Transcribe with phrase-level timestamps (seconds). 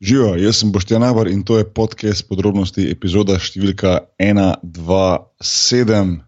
[0.00, 6.18] Živijo, jaz sem Boštjan Navar in to je podcast podrobnosti, epizoda številka 127,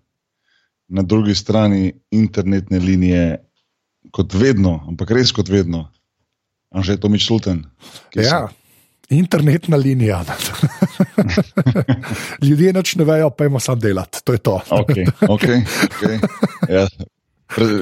[0.88, 3.26] na drugi strani internetne linije,
[4.10, 5.90] kot vedno, ampak res kot vedno.
[6.72, 7.66] Anže je to mič sulten.
[8.16, 8.46] Ja,
[9.12, 10.22] internetna linija.
[12.48, 14.56] Ljudje noč ne vejo, pa imamo samo delati, to je to.
[14.80, 15.60] Okay, okay,
[15.92, 16.16] okay.
[16.72, 16.88] Ja,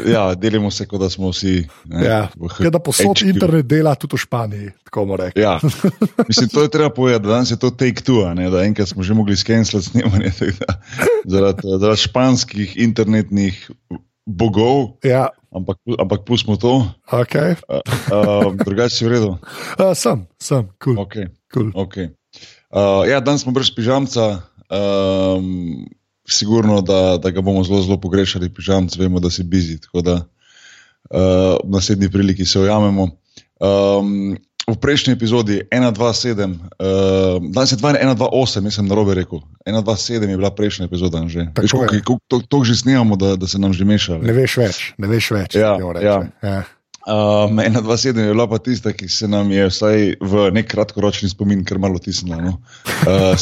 [0.07, 1.67] Ja, delimo se, kot da smo vsi.
[1.91, 2.29] Ja,
[2.71, 4.71] da posod internet dela tudi v Španiji.
[5.35, 5.59] Ja.
[6.29, 9.03] Mislim, to je treba povedati, da danes je to take two, ne, da enkrat smo
[9.03, 10.32] že mogli skenirati snemanje
[11.25, 13.71] zaradi, zaradi španskih internetnih
[14.26, 14.99] bogov.
[15.03, 15.29] Ja.
[15.50, 16.85] Ampak, ampak pustimo to.
[17.11, 17.57] Okay.
[17.67, 19.31] Uh, drugače si v redu.
[19.81, 20.95] Uh, sem, sem, kul.
[20.95, 21.04] Cool.
[21.07, 21.26] Okay.
[21.53, 21.71] Cool.
[21.75, 22.07] Okay.
[22.71, 24.43] Uh, ja, danes smo brez pižamca.
[24.68, 25.87] Um,
[26.29, 29.80] sigurno, da, da ga bomo zelo, zelo pogrešali, pižamc, vemo, da si bizi.
[29.80, 31.21] Tako da uh,
[31.64, 33.08] v naslednji priliki se ujamemo.
[33.61, 34.36] Um,
[34.67, 39.39] v prejšnji epizodi 1-2-7, uh, danes je 1-2-8, mislim, na robe rekel.
[39.67, 41.23] 1-2-7 je bila prejšnja epizoda.
[42.48, 44.19] To že snimamo, da, da se nam že meša.
[44.19, 45.55] Ne veš več, ne veš več.
[45.55, 46.19] Ja, ja.
[46.42, 46.62] ja.
[47.06, 51.62] Um, 1-2-7 je bila pa tista, ki se nam je vsaj v nek kratkoročni spomin,
[51.62, 52.42] ker malo tisnila.
[52.42, 52.58] No?
[53.06, 53.39] Uh,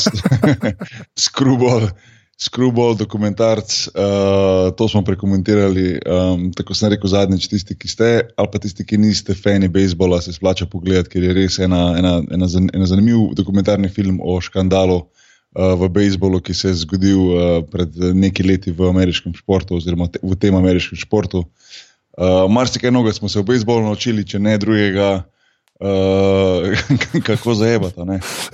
[1.17, 1.89] Skrubol.
[2.35, 6.01] Screwball, dokumentarc, uh, to smo prekomentirali.
[6.03, 10.19] Um, tako sem rekel zadnjič, tisti, ki ste, ali pa tisti, ki niste fani bejzbola,
[10.23, 14.99] se splača pogledati, ker je res ena, ena, ena, ena zanimiv dokumentarni film o škandalu
[14.99, 20.11] uh, v bejzbolu, ki se je zgodil uh, pred nekaj leti v ameriškem športu, oziroma
[20.11, 21.45] te, v tem ameriškem športu.
[22.19, 25.23] Uh, Marsikaj noga smo se v bejzbolu naučili, če ne drugega.
[25.81, 26.79] Uh,
[27.27, 28.01] kako zajebati.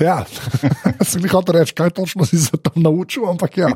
[0.01, 0.25] Ja,
[1.09, 3.69] sem jih hotel reči, kaj točno si se tam naučil, ampak ja,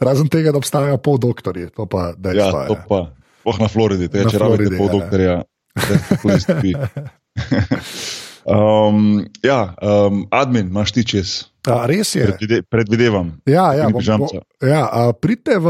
[0.00, 1.70] razen tega, da obstajajo pol doktorji.
[1.76, 2.76] To pa je ja, to.
[2.88, 3.06] Pa.
[3.44, 5.42] Oh, na Floridi, te če rabite pol doktorja, ja.
[8.50, 11.46] um, ja, um, admin, imaš ti čez.
[11.68, 12.26] A, res je.
[12.26, 13.34] Predvide, predvidevam.
[13.46, 14.28] Ja, ja, bo, bo,
[14.64, 15.68] ja, a, pridite v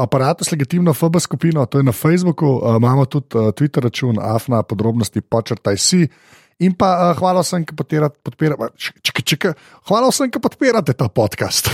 [0.00, 4.62] aparatus legitimno FB skupino, to je na Facebooku, a, imamo tudi a, Twitter račun, afna
[4.62, 6.06] podrobnosti, počrtaj si.
[6.60, 9.52] In pa uh, hvala vsem, ki podpirate,
[9.88, 11.70] hvala vsem, ki podpirate ta podcast.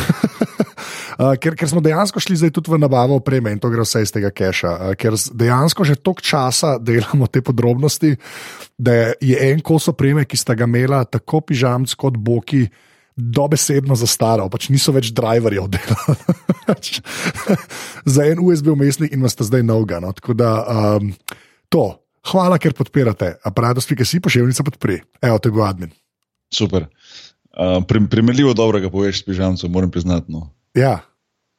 [1.19, 4.05] uh, ker, ker smo dejansko šli zdaj tudi v nabavo opreme in to gre vse
[4.07, 4.75] iz tega keša.
[4.77, 8.15] Uh, ker dejansko že toliko časa delamo te podrobnosti,
[8.79, 12.67] da je en kos opreme, ki sta ga imela tako pižamc kot boki.
[13.17, 16.35] Dobesedno zastaral, pač niso več driverji oddelali.
[18.15, 20.13] za en USB umestnik in vas zdaj nogano.
[20.13, 21.15] Tako da um,
[21.73, 21.87] to,
[22.27, 23.37] Hvala, ker podpirate.
[23.47, 24.99] Aparatus, ki si pošiljnica podpri.
[25.23, 25.93] Evo, te godmin.
[26.55, 26.89] Super.
[27.57, 27.79] Uh,
[28.11, 30.33] primerljivo dobrega poveš s pižamcem, moram priznati.
[30.33, 30.51] No.
[30.75, 30.99] Ja.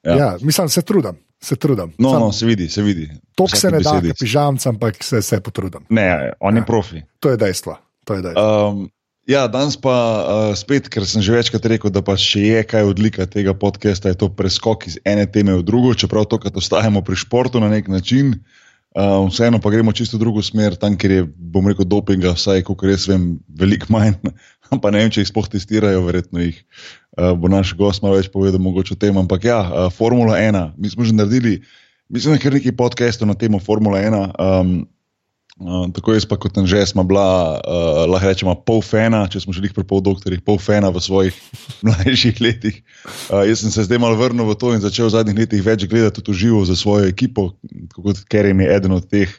[0.03, 0.15] Ja.
[0.15, 1.17] ja, mislim, se trudim.
[1.41, 1.93] Se trudim.
[1.97, 3.09] No, Sam, no, se vidi, se vidi.
[3.35, 5.85] To se ne da, pižamcem, ampak se, se potrudim.
[5.89, 6.61] Ne, on ja.
[6.61, 7.01] je profi.
[7.19, 7.77] To je dejstvo.
[8.05, 8.69] To je dejstvo.
[8.69, 8.87] Um,
[9.27, 12.87] ja, danes pa uh, spet, ker sem že večkrat rekel, da pa če je kaj
[12.89, 17.03] odlika tega podcasta, je to preskok iz ene teme v drugo, čeprav to, kar ostajamo
[17.05, 18.33] pri športu na nek način.
[18.33, 18.66] Uh,
[18.97, 22.81] Uh, vseeno pa gremo čisto drugo smer, tam, kjer je, bom rekel, dopinga, vsaj, kot
[22.81, 24.15] res vem, veliko manj.
[24.81, 28.31] pa ne vem, če jih sploh testirajo, verjetno jih uh, bo naš gost malo več
[28.33, 29.19] povedal, mogoče o tem.
[29.21, 31.59] Ampak ja, uh, Formula 1, mi smo že naredili,
[32.09, 34.17] mislim, da kar nekaj podcastov na temo Formula 1.
[34.41, 34.73] Um,
[35.57, 39.55] Uh, tako jaz, pa kot že smo bila, uh, lahko rečemo, pol fena, če smo
[39.57, 41.33] šli pri pol doktorjih, pol fena v svojih
[41.87, 42.77] mlajših letih.
[43.33, 45.89] Uh, jaz sem se zdaj malo vrnil v to in začel v zadnjih letih več
[45.89, 47.57] gledati tudi živo za svojo ekipo,
[47.97, 49.33] kot Kerem je eden od teh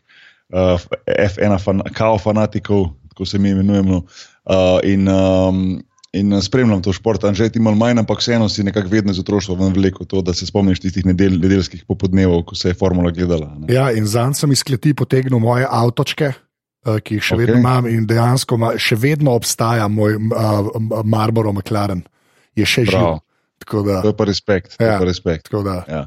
[0.50, 0.74] uh,
[1.06, 4.02] F1 fan, kao fanatikov, tako se mi imenujemo.
[4.42, 5.78] Uh, in, um,
[6.12, 9.20] in eh, spremljam to šport, že ti malo manj, ampak vseeno si nekako vedno iz
[9.20, 13.10] otroštva ven veliko to, da se spomniš tistih nedel, nedeljskih popodnevov, ko se je formula
[13.10, 13.54] gledala.
[13.58, 13.74] Ne.
[13.74, 16.32] Ja, in zanj sem iz kleti potegnil moje avtočke.
[16.86, 17.44] Eh, ki jih še okay.
[17.44, 20.68] vedno imam, in dejansko ma, še vedno obstaja moj uh,
[21.04, 22.04] Marlboro McLaren,
[22.56, 23.18] je še živ.
[23.58, 24.76] Da, to je pa respekt.
[24.78, 25.50] Ja, pa respekt.
[25.50, 26.04] Da, ja.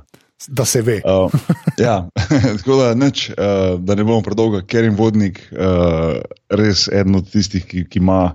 [0.48, 1.02] da se ve.
[1.04, 1.28] uh,
[1.86, 1.98] ja,
[2.62, 7.30] tako da, neč, uh, da ne bomo predolgo, ker je vodnik uh, res eden od
[7.30, 8.32] tistih, ki, ki ima.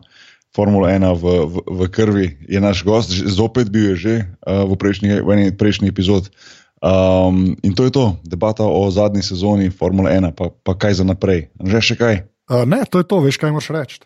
[0.56, 4.72] Formula 1 v, v, v krvi, je naš gost, zopet bil je že uh, v
[4.80, 6.32] prejšnji, v prejšnji epizodi.
[6.80, 11.04] Um, in to je to, debata o zadnji sezoni Formule 1, pa, pa kaj za
[11.04, 11.52] naprej.
[11.60, 12.14] Že še kaj?
[12.48, 13.96] Uh, ne, to je to, veš kaj moraš reči.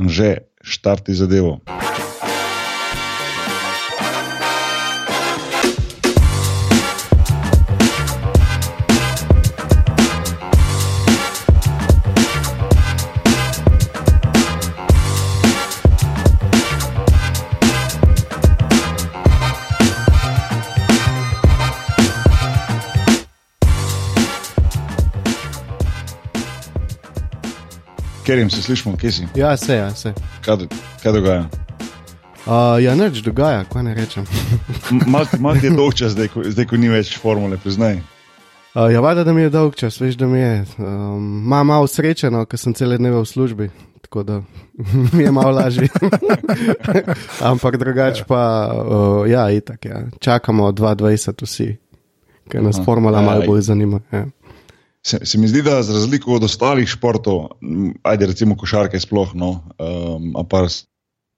[0.00, 1.60] Že štarti zadevo.
[28.24, 29.26] Ker jim se slišimo, kje si?
[29.36, 30.14] Ja, se, ja, se.
[30.44, 30.56] Kaj,
[31.02, 31.44] kaj dogaja?
[32.46, 34.24] Uh, ja, nič dogaja, kaj ne rečem.
[35.38, 37.98] Malo ti je dolg čas, zdaj, ko, zdaj, ko ni več formule, priznaj.
[38.74, 40.64] Uh, ja, vada, da mi je dolg čas, veš, da mi je.
[40.76, 43.68] Um, Imam malo srečeno, ker sem cele dneve v službi,
[44.04, 44.40] tako da
[45.16, 45.88] mi je malo lažje.
[47.52, 50.02] Ampak drugače pa, uh, ja, itak, ja.
[50.20, 51.68] čakamo 22 vsi,
[52.48, 54.00] ker nas Aha, formula ja, malo bolj zanima.
[54.12, 54.24] Ja.
[55.06, 57.48] Se, se mi zdi, da za razliko od ostalih športov,
[58.02, 60.62] ajde recimo košarke sploh, no, um, pa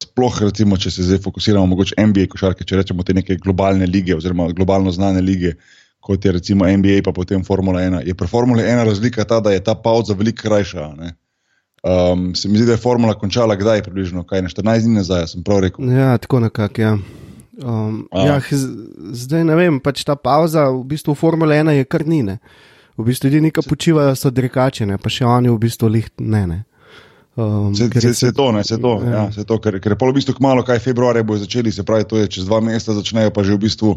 [0.02, 4.14] sploh recimo, če se zdaj fokusiramo mogoče NBA košarke, če rečemo te neke globalne lige
[4.14, 5.56] oziroma globalno znane lige,
[5.98, 9.50] kot je recimo NBA pa potem Formula 1, je pri Formuli 1 razlika ta, da
[9.50, 10.86] je ta pauza veliko krajša.
[11.82, 15.26] Um, se mi zdi, da je Formula končala kdaj približno, kaj ne 14 dni nazaj,
[15.34, 15.90] sem prav rekel.
[15.90, 16.94] Ja, tako nekako, ja.
[17.66, 18.38] Um, ja,
[19.10, 22.38] zdaj ne vem, pač ta pauza v bistvu Formula 1 je kar nine
[22.96, 26.46] v bistvu ljudje nekaj počivajo, so drekači, pa še oni v bistvu lih ne.
[26.46, 26.64] ne.
[27.36, 29.10] Um, se, se, se to, ne, se to, ja.
[29.10, 31.84] Ja, se to ker, ker je pol v bistvu kmalo, kaj februarja bo začeli, se
[31.84, 33.90] pravi, to je čez dva meseca začnejo pa že v bistvu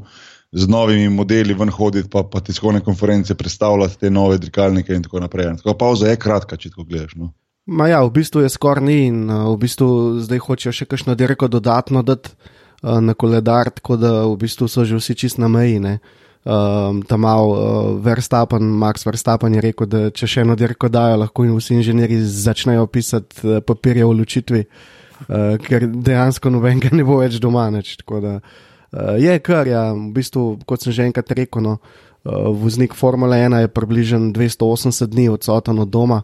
[0.51, 5.23] z novimi modeli ven hoditi, pa, pa tiskovne konference predstavljati te nove dirkalnike in tako
[5.23, 5.53] naprej.
[5.61, 7.15] Tako pauza je kratka, če to gledaš.
[7.15, 7.31] No.
[7.69, 11.15] Ma ja, v bistvu je skoraj ni in uh, v bistvu zdaj hočejo še kakšno
[11.15, 15.47] dirko dodatno dati uh, na koledar, tako da v bistvu so že vsi čist na
[15.47, 15.79] meji.
[15.79, 16.18] Uh,
[16.49, 21.19] um, tam mal uh, Verstappen, Max Verstappen je rekel, da če še eno dirko dajo,
[21.23, 27.05] lahko in vsi inženirji začnejo pisati uh, papirje o ločitvi, uh, ker dejansko nobenega ne
[27.05, 27.69] bo več doma.
[27.73, 32.49] Neč, da, uh, je kar, ja, v bistvu, kot sem že enkrat rekel, no, uh,
[32.57, 36.23] voznik Formule 1 je približno 280 dni odsoten od doma.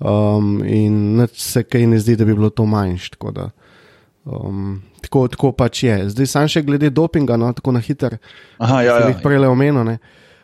[0.00, 3.10] Um, in se kaj ne zdi, da bi bilo to manjš.
[3.36, 3.50] Da,
[4.24, 5.96] Um, tako, tako pač je.
[6.12, 8.18] Zdaj, sam še glede dopinga, no, tako na hiter,
[8.60, 8.98] ja, ja.
[9.08, 9.96] jih prej le omenil.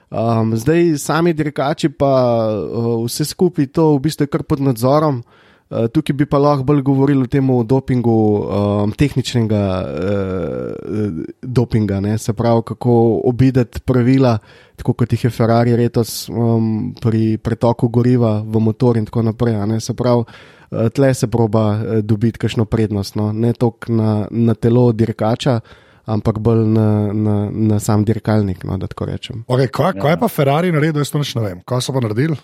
[0.06, 2.12] Um, zdaj, sami dirkači, pa
[2.48, 5.20] uh, vse skupaj to v bistvu je kar pod nadzorom.
[5.66, 12.14] Uh, tukaj bi pa lahko bolj govorili o tem dopingu, um, tehničnega uh, dopinga, ne?
[12.18, 14.38] se pravi, kako obideti pravila,
[14.78, 19.58] tako kot jih je Ferrari letos um, pri pretoku goriva v motor in tako naprej.
[19.82, 20.22] Se pravi,
[20.70, 23.32] tle se proba eh, dobiti kakšno prednost, no?
[23.32, 25.60] ne toliko na, na telo dirkača.
[26.06, 29.40] Ampak bolj na, na, na sam dirkalnik, no, da tako rečem.
[29.50, 31.64] Okay, kaj, kaj je pa Ferrari naredil, jaz to ne vem.
[31.66, 32.36] Kaj so pa naredili?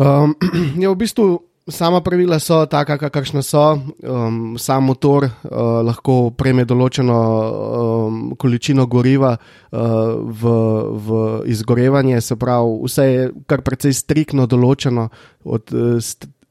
[0.00, 0.32] Um,
[0.80, 1.26] je v bistvu
[1.68, 3.78] sama pravila so taka, kakšna so.
[4.00, 9.80] Um, sam motor uh, lahko prejme določeno um, količino goriva uh,
[10.22, 10.54] v,
[10.94, 11.20] v
[11.50, 15.08] izgorevanje, se pravi, vse je kar precej striktno določeno
[15.44, 15.98] od uh,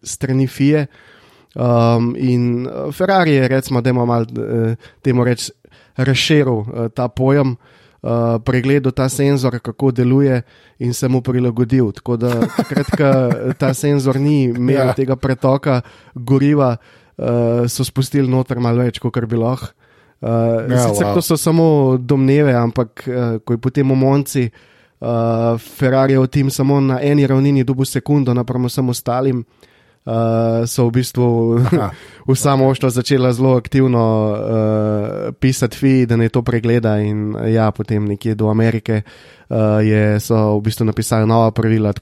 [0.06, 0.88] strani FIE.
[1.56, 5.52] Um, in uh, Ferrari je, recimo, da ima malo eh, temu reči,
[5.96, 7.56] razširil uh, ta pojem,
[8.02, 8.10] uh,
[8.44, 10.42] pregledal ta senzor, kako deluje
[10.80, 11.92] in se mu prilagodil.
[11.92, 14.94] Tako da, takrat, ko ta senzor ni imel ja.
[14.94, 15.82] tega pretoka
[16.14, 16.76] goriva,
[17.18, 19.72] uh, so spustili noter malo več, kot bi lahko.
[20.20, 21.14] Uh, ja, sicer wow.
[21.14, 24.50] to so samo domneve, ampak uh, ko je potem v Monci.
[25.00, 29.72] Uh, Ferrari je v tem samo na eni ravnini, dobu sekundo, napremo vsem ostalim, uh,
[30.06, 31.26] uh, so v bistvu
[32.30, 36.98] vsa moštva začela zelo aktivno uh, pisati fi, da ne to pregleda.
[37.02, 41.94] In ja, potem nekje do Amerike uh, je, so v bistvu napisali nova pravila.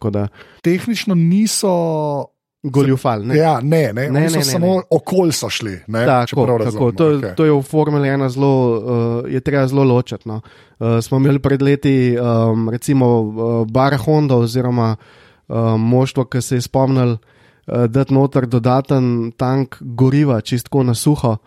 [0.62, 2.30] Tehnično niso.
[2.64, 3.26] Goljufal.
[3.28, 3.36] Ne?
[3.36, 5.82] Ja, ne, ne, ne, ne, ne samo okolj so šli.
[5.92, 6.92] Ne, tako, tako.
[6.96, 7.36] To, okay.
[7.36, 8.78] to je v Formuli 1 zelo, uh,
[9.28, 10.24] je treba zelo ločiti.
[10.32, 10.40] No.
[10.80, 16.56] Uh, smo imeli pred leti, um, recimo, uh, Bar Honda oziroma uh, moštvo, ki se
[16.56, 17.33] je spomnil, uh,
[17.68, 21.38] dati noter dodaten tank goriva, čistko na suho.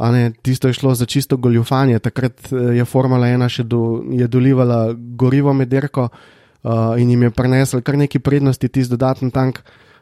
[0.00, 1.98] Ne, tisto je šlo za čisto goljufanje.
[1.98, 7.22] Takrat eh, je Formula 1 še do, je dolivala gorivo med dirko uh, in jim
[7.22, 9.60] je prenesel kar nekaj prednosti, tisti dodaten tank.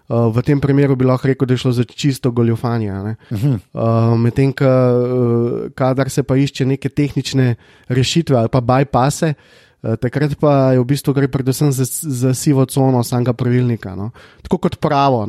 [0.08, 3.16] Uh, v tem primeru bi lahko rekel, da je šlo za čisto goljufanje.
[3.74, 7.56] Uh, Medtem, uh, kadar se pa išče neke tehnične
[7.88, 12.34] rešitve ali pa bypasse, uh, Eh, takrat pa je v bistvu gre predvsem za, za
[12.34, 13.94] sivo cono samega pravilnika.
[13.94, 14.10] No.
[14.42, 15.26] Tako kot pravo.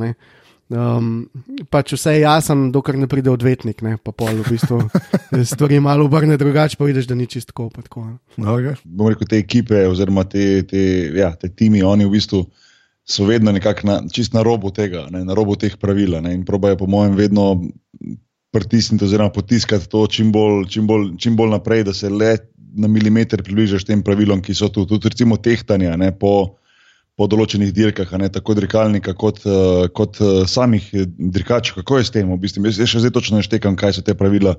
[0.69, 1.25] Um,
[1.73, 4.83] pač vse je jasno, dokler ne pride odvetnik, ne, pa pol v bistvu
[5.51, 7.69] stvari malo obrne drugače, pa vidiš, da ni čisto tako.
[7.81, 8.05] tako
[8.37, 8.77] okay.
[8.85, 10.83] Bom rekel, te ekipe oziroma te, te,
[11.17, 12.43] ja, te timi, oni v bistvu
[13.01, 16.77] so vedno nekako na, čist na robu tega, ne, na robu teh pravil in probajo,
[16.77, 17.55] po mojem, vedno
[18.51, 22.37] pritisniti oziroma potiskati to čim bolj, čim bolj, čim bolj naprej, da se le
[22.75, 24.85] na milimeter približaš tem pravilom, ki so tu.
[24.85, 26.55] Tudi recimo tehtanja ne, po,
[27.17, 30.85] po določenih dirkah, ne, tako dirkalnika kot, uh, kot uh, samih
[31.17, 31.81] dirkačev.
[31.81, 32.29] Kako je s tem?
[32.29, 32.65] V bistvu?
[32.69, 34.57] Jaz, jaz še zdaj točno ne štekam, kaj so te pravila.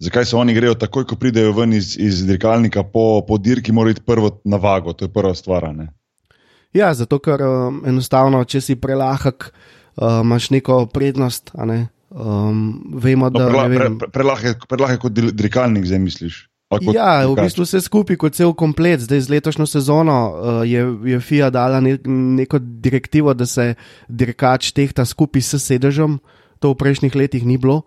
[0.00, 3.98] Zakaj se oni grejo takoj, ko pridejo ven iz, iz dirkalnika po, po dirki, morajo
[3.98, 5.68] iti prvo na vago, to je prva stvar.
[5.76, 5.90] Ne?
[6.72, 9.50] Ja, zato ker um, enostavno, če si prelahek,
[10.00, 11.52] uh, imaš neko prednost.
[11.68, 11.90] Ne?
[12.10, 16.46] Um, vemo, No, da prela- ne pre- vem, pre- Prelahke prelahke kot dirkalnik, zdaj misliš.
[16.68, 17.44] Kot Ja, v dirkač?
[17.44, 19.00] bistvu vse skupaj, kot cel komplet.
[19.00, 23.74] Zdaj z letošnjo sezono uh, je, je FIA dala ne, neko direktivo, da se
[24.08, 26.18] dirkač tehta skupaj s sedežem.
[26.58, 27.82] To v prejšnjih letih ni bilo.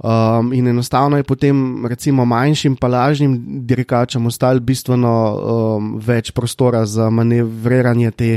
[0.00, 3.34] Um, in enostavno je potem, recimo, manjšim palažnim
[3.68, 8.30] dirkačem ostalo bistveno um, več prostora za manevriranje te,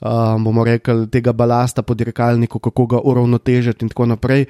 [0.00, 4.46] um, rekli, tega balasta po dirkalniku, kako ga uravnotežiti in tako naprej.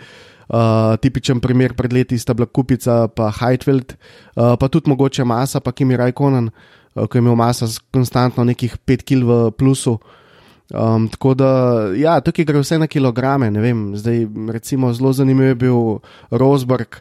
[0.53, 3.97] Uh, tipičen primer pred leti sta bila Kupica in Heidfeld,
[4.37, 8.45] uh, pa tudi mogoče Masa, pa Kimi Rajkonen, uh, ki je imel Masa s konstantno
[8.45, 9.99] nekih 5 kg v plusu.
[10.73, 11.49] Um, tako da,
[11.97, 13.51] ja, tukaj gre vse na kilograme.
[13.61, 15.99] Vem, zdaj, recimo, zelo zanimiv je bil
[16.31, 16.97] Rosberg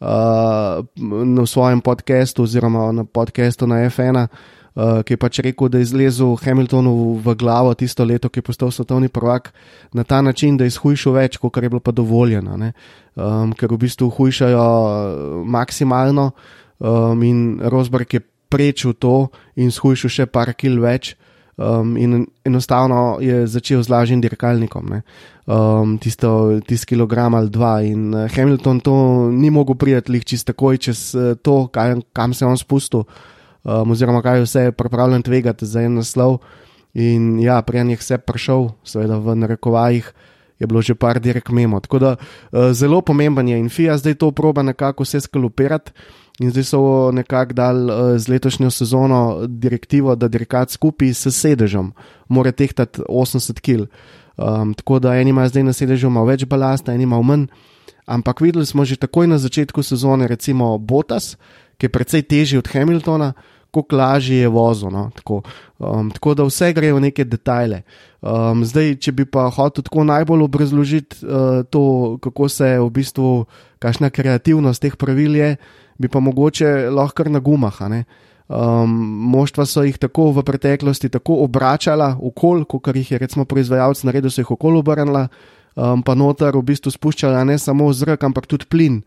[0.00, 0.84] uh,
[1.24, 5.88] na svojem podkastu, oziroma na podkastu na F1, uh, ki je pač rekel, da je
[5.88, 9.54] izlezel Hamiltonu v glavo tisto leto, ki je postal svetovni prvak,
[9.92, 12.56] na ta način, da je izhujšal več, kot je bilo pa dovoljeno.
[12.56, 12.72] ne.
[13.16, 16.32] Um, ker v bistvu hujšajo maksimalno,
[16.78, 18.20] um, in Rosberg je
[18.52, 21.16] prečil to in shujšal še par kil več.
[21.56, 25.02] Um, in enostavno je začel z lažjim dirkalnikom, ne.
[25.46, 27.78] um, tisto, tisto kilogram ali dva.
[27.86, 28.94] In uh, Hamilton to
[29.30, 33.06] ni mogel prijeti lih čist takoj čez uh, to, kaj, kam se je on spustil,
[33.62, 36.40] um, oziroma kaj vse je pripravljen tvegati za en naslov.
[36.94, 40.10] In ja, prej je vse prišel, seveda v narekovajih.
[40.58, 41.78] Je bilo že par direk memo.
[41.80, 45.94] Tako da uh, zelo pomemben je in FIA zdaj to proba nekako vse skalupirati.
[46.42, 51.92] In zdaj so nekako dali uh, z letošnjo sezono direktivo, da dirkač skupaj s sedežem
[52.28, 53.86] mora tehtati 80 kg.
[54.36, 57.46] Um, tako da eni imajo zdaj na sedežu več balasta, eni imajo manj.
[58.06, 61.36] Ampak videli smo že takoj na začetku sezone, recimo Botas,
[61.78, 63.32] ki je precej težji od Hamiltona,
[63.70, 64.90] koliko lažje je vozil.
[64.90, 65.10] No?
[65.14, 65.42] Tako,
[65.78, 67.82] um, tako da vse gre v neke detajle.
[68.20, 73.46] Um, zdaj, če bi pa hotel tako najbolj obrazložiti uh, to, kako se v bistvu,
[73.78, 75.56] kakšna kreativnost teh pravil je,
[75.98, 77.80] bi pa mogoče lahko na gumah.
[78.48, 78.90] Um,
[79.32, 84.30] moštva so jih tako v preteklosti tako obračala, okol, kot jih je recimo proizvajalec naredil,
[84.30, 85.28] so jih okol obrnila,
[85.76, 89.00] um, pa noter v bistvu spuščala ne samo zrak, ampak tudi plin,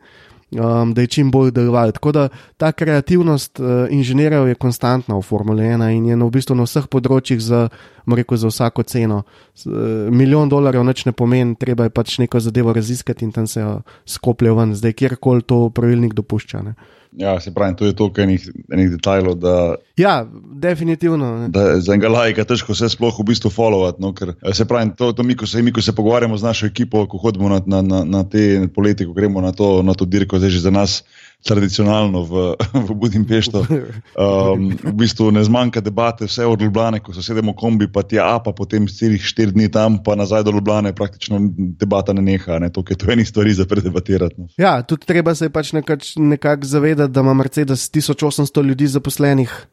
[0.51, 1.91] um, da je čim bolj deloval.
[1.91, 2.27] Tako da
[2.57, 6.67] ta kreativnost uh, inženirjev je konstantna v Formuli 1 in je na, v bistvu na
[6.67, 7.67] vseh področjih za,
[8.07, 9.23] rekel, za vsako ceno.
[9.65, 13.61] Uh, milijon dolarjev nič ne pomeni, treba je pač neko zadevo raziskati in tam se
[13.61, 16.63] jo skoplje ven, zdaj kjerkoli to pravilnik dopušča.
[16.63, 16.75] Ne.
[17.17, 18.43] Ja, se pravi, to je toliko enih,
[18.73, 21.39] enih detajlov, da, Ja, definitivno.
[21.39, 21.47] Ne.
[21.49, 23.97] da za enega lajka težko vse sploh v bistvu followati.
[24.01, 26.45] No, ker, eh, se pravi, to, to mi, ko se, mi, ko se pogovarjamo z
[26.45, 29.97] našo ekipo, ko hodimo na, na, na, na te poletje, ko gremo na to, na
[29.97, 31.01] to dirko, zdaj že za nas
[31.45, 32.33] tradicionalno v,
[32.87, 33.63] v Budimpešto.
[34.17, 38.39] Um, v bistvu ne zmanjka debate, vse od Ljubljana, ko se sedemo kombi, pa tja,
[38.43, 41.39] pa potem celih štiri dni tam, pa nazaj do Ljubljana, praktično
[41.79, 44.35] debata ne neha, ne, to je to enih stvari za predebatirati.
[44.37, 44.47] No.
[44.57, 49.67] Ja, tudi treba se je pač nekako nekak zavedati, da ima Mercedes 1800 ljudi zaposlenih.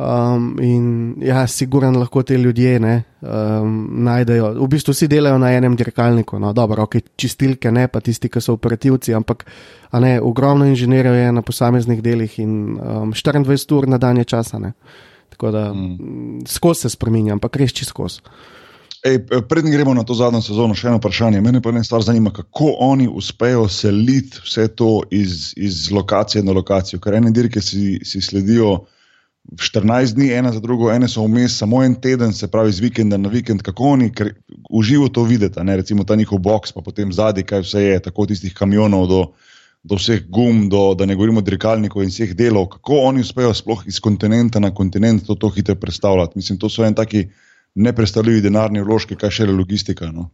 [0.00, 4.54] Um, in ja, sigurno lahko te ljudje ne, um, najdejo.
[4.56, 8.40] V bistvu vsi delajo na enem dirkalniku, no, dobro, ok, čistilke ne, pa tisti, ki
[8.40, 9.44] so operativci, ampak
[9.90, 14.24] a ne, ogromno inženirjev je na posameznih delih in um, 24 ur na dan je
[14.30, 14.62] časa.
[14.62, 14.72] Ne.
[15.34, 16.46] Tako da mm.
[16.48, 18.24] skozi se spremenja, ampak res čist skozi.
[19.04, 21.42] Ej, Preden gremo na to zadnjo sezono, še eno vprašanje.
[21.44, 26.56] Mene pa ena stvar zanima, kako oni uspejo seliti vse to iz, iz lokacije na
[26.56, 27.00] lokacijo.
[27.04, 28.78] Ker ene dirke si, si sledijo
[29.56, 33.16] 14 dni, ena za drugo, ene so vmes samo en teden, se pravi z vikenda
[33.16, 33.62] na vikend.
[33.66, 34.34] Kako oni ker
[34.70, 35.76] v živo to videti, ne?
[35.76, 39.20] recimo ta njihov box, pa potem zadnji, kaj vse je, tako tistih kamionov do,
[39.82, 42.68] do vseh gum, do, da ne govorimo dirkalnikov in vseh delov.
[42.76, 46.38] Kako oni uspejo sploh iz kontinenta na kontinent to, to hitro predstavljati?
[46.38, 47.26] Mislim, to so en taki
[47.74, 50.12] nepredstavljivi denarni vložki, kaj šele logistika.
[50.12, 50.30] No?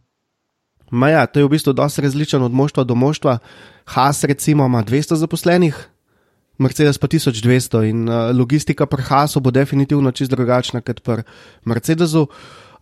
[0.91, 3.39] Ma ja, to je v bistvu dosti različen od moštva do moštva.
[3.85, 5.87] Haas, recimo, ima 200 zaposlenih,
[6.57, 11.23] Mercedes pa 1200 in uh, logistika pri Haasu bo definitivno čist drugačna kot pri
[11.65, 12.27] Mercedesu.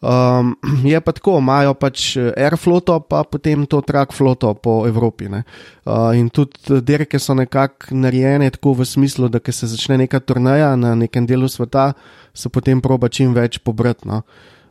[0.06, 0.56] Um,
[0.92, 5.28] je pa tako, imajo pač Airfloto, pa potem to track floto po Evropi.
[5.28, 10.76] Uh, in tudi dirke so nekako narejene tako v smislu, da se začne neka turnaja
[10.76, 11.94] na nekem delu sveta,
[12.34, 14.08] se potem proba čim več pobrati.
[14.08, 14.22] No.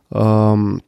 [0.09, 0.79] Um,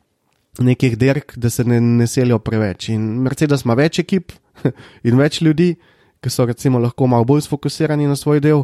[0.59, 2.89] nekih dirk, da se ne, ne selijo preveč.
[2.89, 4.31] In Mercedes ima več ekip
[5.07, 5.75] in več ljudi,
[6.21, 8.63] ki so recimo lahko malo bolj sfokusirani na svoj del,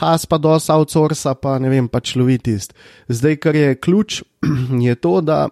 [0.00, 2.74] Haas pa dosta outsourca, pa ne vem, pač lovi tist.
[3.08, 4.22] Zdaj, kar je ključ,
[4.86, 5.48] je to, da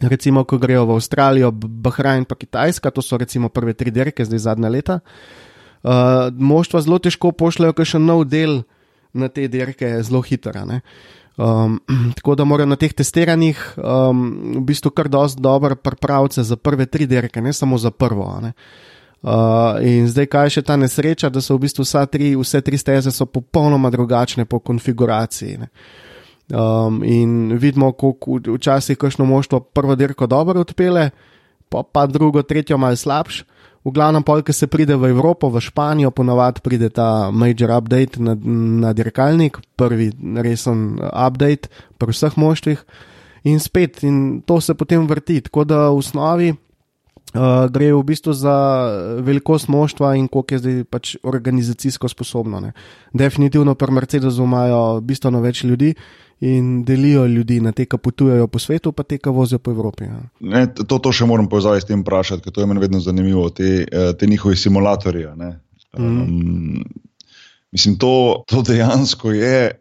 [0.00, 4.46] recimo, ko grejo v Avstralijo, Bahrajn pa Kitajska, to so recimo prve tri dirke, zdaj
[4.46, 5.00] zadnja leta,
[5.82, 8.62] uh, moštva zelo težko pošljajo še nov del
[9.12, 10.62] na te dirke zelo hitra.
[11.38, 11.80] Um,
[12.18, 14.22] tako da morajo na teh testiranjih um,
[14.62, 18.30] v bistvu kar dosti dobre pripravce za prve tri dirke, ne samo za prvo.
[18.38, 18.54] Uh,
[19.82, 23.10] in zdaj, kaj je še ta nesreča, da so v bistvu tri, vse tri steze
[23.26, 25.58] popolnoma drugačne po konfiguraciji.
[26.48, 31.10] Um, in vidimo, kako včasih kakšno moštvo prvo dirko dobro odpele,
[31.68, 33.44] pa, pa drugo, tretjo malo slabše.
[33.84, 38.34] V glavnem, polk se pride v Evropo, v Španijo, ponovadi pride ta major update na,
[38.80, 40.10] na dirkalnik, prvi
[40.42, 42.80] resen update pri vseh moštvih.
[43.44, 45.40] In spet, in to se potem vrti.
[45.46, 46.48] Tako da v osnovi
[47.34, 48.54] uh, gre v bistvu za
[49.24, 52.60] velikost moštva in koliko je zdaj pač organizacijsko sposobno.
[52.60, 52.72] Ne.
[53.12, 55.94] Definitivno pri Mercedesu imajo bistveno več ljudi
[56.40, 60.04] in delijo ljudi na te, ki potujejo po svetu, pa te, ki vozijo po Evropi.
[60.04, 60.20] Ja.
[60.40, 63.48] Ne, to, to še moram povezati s tem vprašati, ker to je meni vedno zanimivo,
[63.50, 65.26] te, eh, te njihovi simulatorji.
[65.26, 66.84] Um, mm.
[67.74, 69.72] Mislim, to, to dejansko je,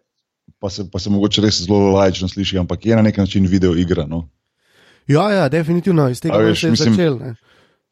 [0.60, 3.75] pa se, pa se mogoče res zelo lajično sliši, ampak je na nek način video
[3.77, 4.08] igra.
[4.10, 4.25] No?
[5.08, 7.18] Ja, ja, definitivno iz tega se je začel.
[7.20, 7.36] Ne?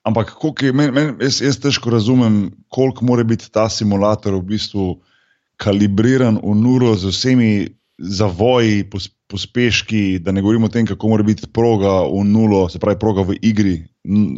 [0.05, 4.99] Ampak je, men, men, jaz, jaz težko razumem, koliko mora biti ta simulator v bistvu
[5.57, 7.51] kalibriran v nuro z vsemi
[7.97, 8.83] zavoji,
[9.31, 13.23] pospeški, da ne govorimo o tem, kako mora biti proga v nulo, se pravi, proga
[13.25, 13.79] v igri,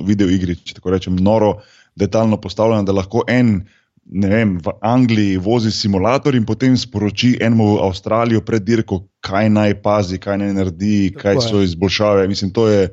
[0.06, 1.58] video igri, če tako rečem, noro,
[1.98, 3.60] detaljno postavljena, da lahko en.
[4.08, 9.50] Ne vem, v Angliji vozi simulator in potem sporoči enemu v Avstralijo pred dirko, kaj
[9.52, 12.28] naj pazi, kaj naj naredi, kaj so izboljšave.
[12.32, 12.88] Mislim, to je,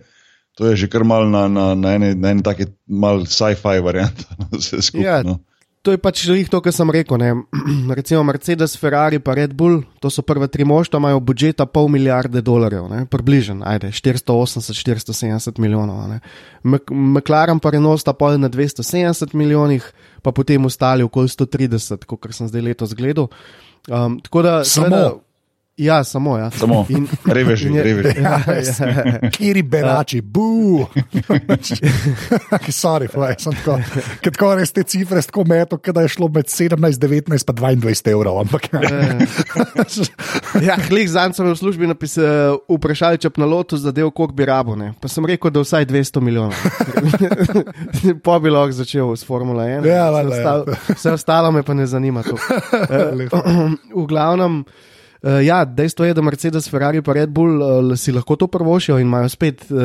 [0.59, 4.27] to je že kar mal na, na, na eni taki mal sci-fi varianti.
[5.07, 5.39] Ja, no
[5.85, 7.21] to je pač že to, kar sem rekel.
[7.21, 7.45] Ne.
[7.99, 12.41] Recimo Mercedes, Ferrari in Red Bull, to so prve tri moštva, imajo budžeta pol milijarde
[12.41, 16.17] dolarjev, približno, ajde, 480-470 milijonov.
[16.65, 19.85] McLaren pa Renault sta pol na 270 milijonih,
[20.25, 23.29] pa potem ostali okoli 130, kot sem zdaj letos gledal.
[23.85, 24.89] Um, tako da, samo.
[24.89, 25.05] Sveda,
[25.77, 26.51] Ja, samo, ja.
[26.51, 26.87] samo.
[26.89, 28.21] In, reveži, in je, reveži.
[28.23, 29.31] Ja, ja.
[29.31, 30.87] Kiri berači, bu.
[32.83, 33.81] Sorry, fly, sem tako.
[34.23, 38.13] Ker tako res te cifre tako meto, da je šlo med 17, 19 pa 22
[38.13, 38.39] evrov.
[38.45, 38.69] Ampak,
[40.63, 44.47] ja, hlik za en sem v službi napisal, vprašali, če na lotu zadev, koliko bi
[44.47, 44.79] rabo.
[44.79, 44.93] Ne?
[45.03, 46.55] Pa sem rekel, da vsaj 200 milijonov.
[48.25, 49.91] po bi lahko začel s Formula 1.
[49.91, 52.23] Ja, vse, ostal, vse ostalo me pa ne zanima.
[53.99, 54.63] v glavnem.
[55.25, 58.99] Uh, ja, dejstvo je, da Mercedes, Ferrari in Red Bull uh, si lahko to prvošijo
[58.99, 59.79] in imajo spet uh,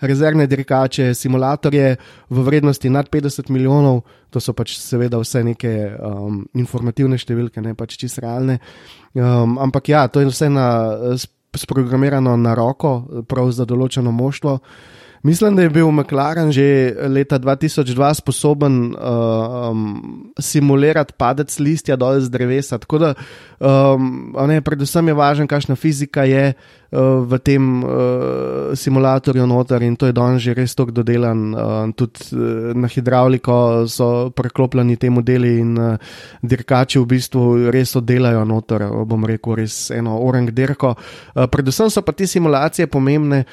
[0.00, 1.96] rezervne dirkače, simulatorje
[2.28, 4.02] v vrednosti nad 50 milijonov.
[4.30, 8.58] To so pač seveda vse neke um, informativne številke, ne pač čisto realne.
[9.16, 10.68] Um, ampak ja, to je vse na,
[11.56, 14.58] sprogramirano na roko, prav za določeno moštvo.
[15.22, 22.20] Mislim, da je bil McLaren že leta 2002 sposoben uh, um, simulirati padec listja dol
[22.20, 22.78] z drevesa.
[22.78, 23.14] Tako da,
[23.60, 27.90] um, ne, predvsem je važno, kakšna fizika je uh, v tem uh,
[28.74, 31.54] simulatorju noter in to je danes že res tako dodelan.
[31.54, 35.96] Uh, tudi uh, na hidravliko so preklopljeni te modeli in uh,
[36.42, 40.96] dirkači v bistvu res oddelajo noter, bom rekel, res eno orang dirko.
[40.98, 43.44] Uh, predvsem so pa te simulacije pomembne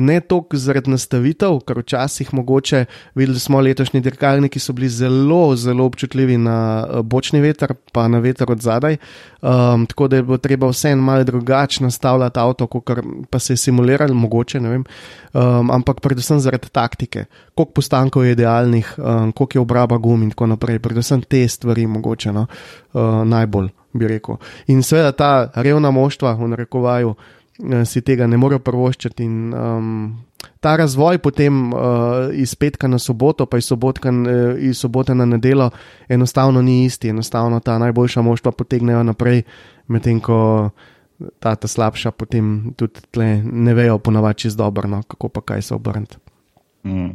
[0.00, 5.56] ne toliko zaradi nastavitev, ker včasih mogoče videli smo letošnji dirkalniki, ki so bili zelo,
[5.56, 8.96] zelo občutljivi na eh, bočni veter, pa na veter od zadaj.
[9.42, 12.90] Um, tako da je bilo treba vseeno malo drugače nastavljati avto, kot
[13.30, 14.84] pa se je simuliralo, mogoče ne vem.
[15.32, 20.30] Um, ampak predvsem zaradi taktike, koliko postankov je idealnih, um, koliko je obraba gum in
[20.30, 20.78] tako naprej.
[20.78, 22.46] Predvsem te stvari, mogoče no,
[22.92, 24.36] uh, najbolj bi rekel.
[24.66, 27.14] In seveda ta revna moštva, v narekovaju.
[27.62, 29.24] Eh, si tega ne morejo prvoščiti.
[29.24, 29.90] In, um,
[30.60, 35.24] ta razvoj potem uh, iz petka na soboto, pa iz, sobotka, uh, iz sobote na
[35.24, 35.70] nedelo,
[36.08, 37.12] enostavno ni isti.
[37.14, 39.44] Enostavno ta najboljša moštva potegnejo naprej,
[39.86, 40.70] medtem ko
[41.38, 43.06] ta, ta slabša potem tudi
[43.44, 46.16] ne vejo ponovadi čez dobro, no, kako pa kaj se obrniti.
[46.84, 47.14] Mm.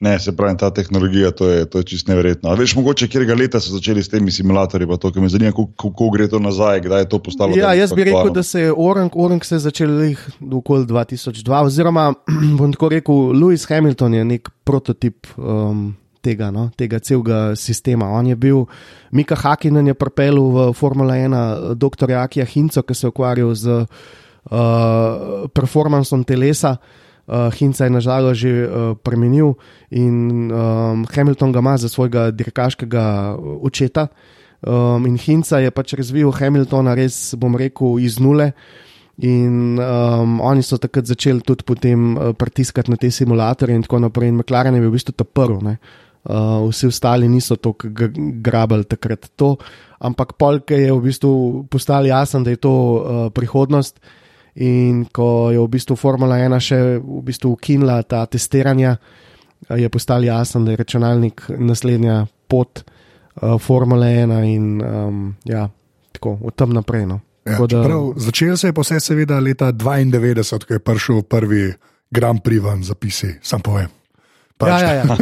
[0.00, 2.52] Ne, se pravi, ta tehnologija, to je, to je čist neverjetno.
[2.54, 5.50] Veš, mogoče, kjer ga leta so začeli s temi simulatorji, pa to, ki me zanima,
[5.50, 7.56] kako gre to nazaj, kdaj je to postalo.
[7.58, 10.22] Ja, jaz bi rekel, da se je Orang, Orang se začel jih
[10.54, 12.12] okoli 2002, oziroma
[12.58, 15.26] bom tako rekel, Lewis Hamilton je nek prototip.
[15.36, 18.08] Um, Tega, no, tega celega sistema.
[18.10, 18.64] On je bil,
[19.14, 22.10] Mika Hakinen je pripeljal v Formula 1, dr.
[22.18, 26.74] Akija Hinco, ki se je ukvarjal z uh, performancem telesa.
[26.74, 29.54] Uh, Hinca je nažalost že uh, premenil
[29.90, 34.08] in um, Hamilton ga ima za svojega dirkaškega očeta.
[34.62, 38.52] Um, in Hinca je pač razvil Hamiltona, res bom rekel, iz nule.
[39.22, 43.98] In um, oni so takrat začeli tudi potem uh, pritiskati na te simulatorje in tako
[44.02, 44.30] naprej.
[44.30, 45.74] In McLaren je bil v bistvu ta prvi.
[46.28, 47.90] uh, vsi ostali niso tako
[48.42, 49.56] grabili takrat to.
[50.00, 54.00] Ampak polk je v bistvu postalo jasno, da je to uh, prihodnost.
[54.58, 58.98] In ko je v bistvu Formula 1 še v bistvu ukinila ta testiranja,
[59.70, 65.68] je postalo jasno, da je računalnik naslednja pot uh, Formule 1 in um, ja,
[66.12, 67.06] tako od tam naprej.
[67.06, 67.20] No.
[67.46, 67.82] Ja, da...
[68.16, 71.72] Začel se je pa vse, seveda, leta 92, ko je prišel prvi
[72.10, 73.88] Grand Prix van zapisi, sam povem.
[74.58, 74.68] Pač.
[74.68, 75.08] Ja, ja, ja.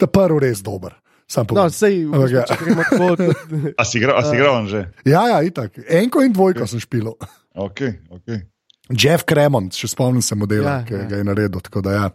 [0.00, 0.96] Ta prvi res dober.
[1.28, 2.40] No, sej, okay.
[3.80, 4.88] A si igral, si igral že?
[5.04, 5.76] Ja, ja, itak.
[5.84, 6.72] Enko in dvojko okay.
[6.72, 7.12] sem špil.
[7.52, 8.48] Okay, okay.
[8.88, 11.04] Jeff Cremont, še spomnim se modela, ja, ki ja.
[11.10, 11.60] ga je naredil.
[11.84, 12.06] Da, ja.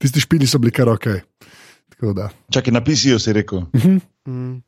[0.00, 1.08] Tisti špili so bili kar ok.
[2.52, 3.58] Čakaj, napisijo si rekel.
[3.58, 4.00] Uh -huh.
[4.28, 4.62] mm.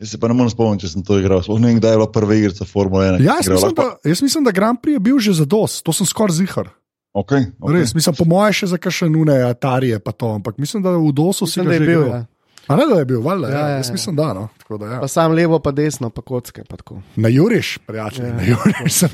[0.00, 1.40] Jaz se pa ne morem spomniti, če sem to igral.
[1.44, 3.24] Sploh ne vem, kdaj je bila prva igra Formule 1.
[3.24, 5.92] Ja, jaz, mislim, da, jaz mislim, da Grand Prix je bil že za dos, to
[5.92, 6.68] sem skoraj zihar.
[7.16, 7.72] Okay, okay.
[7.72, 10.34] Res, mislim, po mojem, še za kakšne nune, atarije, pa to.
[10.36, 12.04] Ampak mislim, da v dosu si ga že bil.
[12.12, 12.26] Ja.
[12.66, 14.48] A ne, da je bil, valjda, ja, ja, ja, jaz mislim, da no.
[14.78, 15.00] Da, ja.
[15.00, 16.64] Pa sam levo, pa desno, pa kocke.
[16.68, 16.76] Pa
[17.16, 18.34] na Juriš, prijatelj, ja.
[18.34, 19.02] na Juriš.
[19.02, 19.10] Uh,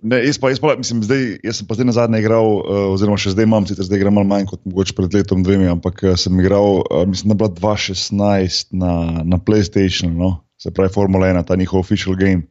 [0.10, 2.84] ne, jaz, pa, jaz, pa, mislim, zdaj, jaz sem pa zdaj na zadnje igral, uh,
[2.94, 6.04] oziroma še zdaj imam, sicer zdaj igram malo manj kot mogoče pred letom, dvemi, ampak
[6.06, 8.94] uh, sem igral, uh, mislim, da je bila 2016 na,
[9.24, 10.36] na PlayStationu, no?
[10.58, 12.48] se pravi Formula 1, ta njihov official game.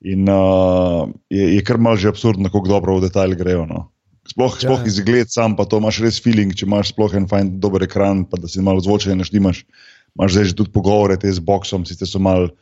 [0.00, 3.66] In uh, je, je kar mal že absurdno, kako dobro v detajl grejo.
[3.66, 3.91] No?
[4.32, 4.88] Sploh, ja, sploh ja.
[4.88, 8.40] izgled sam, pa to imaš res feeling, če imaš sploh en fajn dober ekran, pa
[8.40, 9.64] da si malo zvočen, ne štimaš.
[10.16, 12.52] Imaš zdaj že tudi pogovore te z boxom, sicer so malo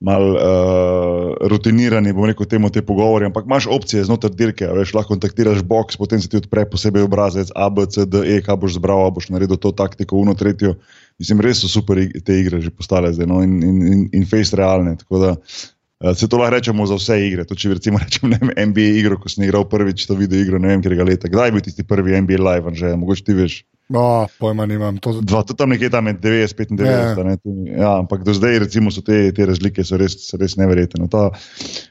[0.00, 5.12] mal, uh, rutinirani, bom rekel, temu te pogovore, ampak imaš opcije znotraj dirke, veš, lahko
[5.14, 8.78] kontaktiraš box, potem se ti odpre posebej obrazec A, B, C, D, E, kaj boš
[8.78, 10.78] zbral, boš naredil to taktiko, uno, tretjo.
[11.20, 13.42] Mislim, res so super te igre že postale zdaj no?
[13.44, 14.96] in, in, in, in face realne.
[15.04, 15.79] Tako da Uh,
[16.14, 17.44] se to lahko rečemo za vse igre.
[17.44, 20.72] To, če recimo rečem vem, NBA igro, ko sem igral prvič to video igro, ne
[20.72, 21.28] vem, kje ga leta.
[21.28, 23.60] Kdaj je bil tisti prvi NBA live, že mogoče ti veš?
[23.90, 25.00] No, pojma nimam.
[25.02, 26.86] To, Dva, to tam nekje tam je 90, 95.
[26.86, 27.82] Ja.
[27.82, 31.02] Ja, ampak do zdaj recimo, so te, te razlike so res, so res neverjetne.
[31.02, 31.32] No, ta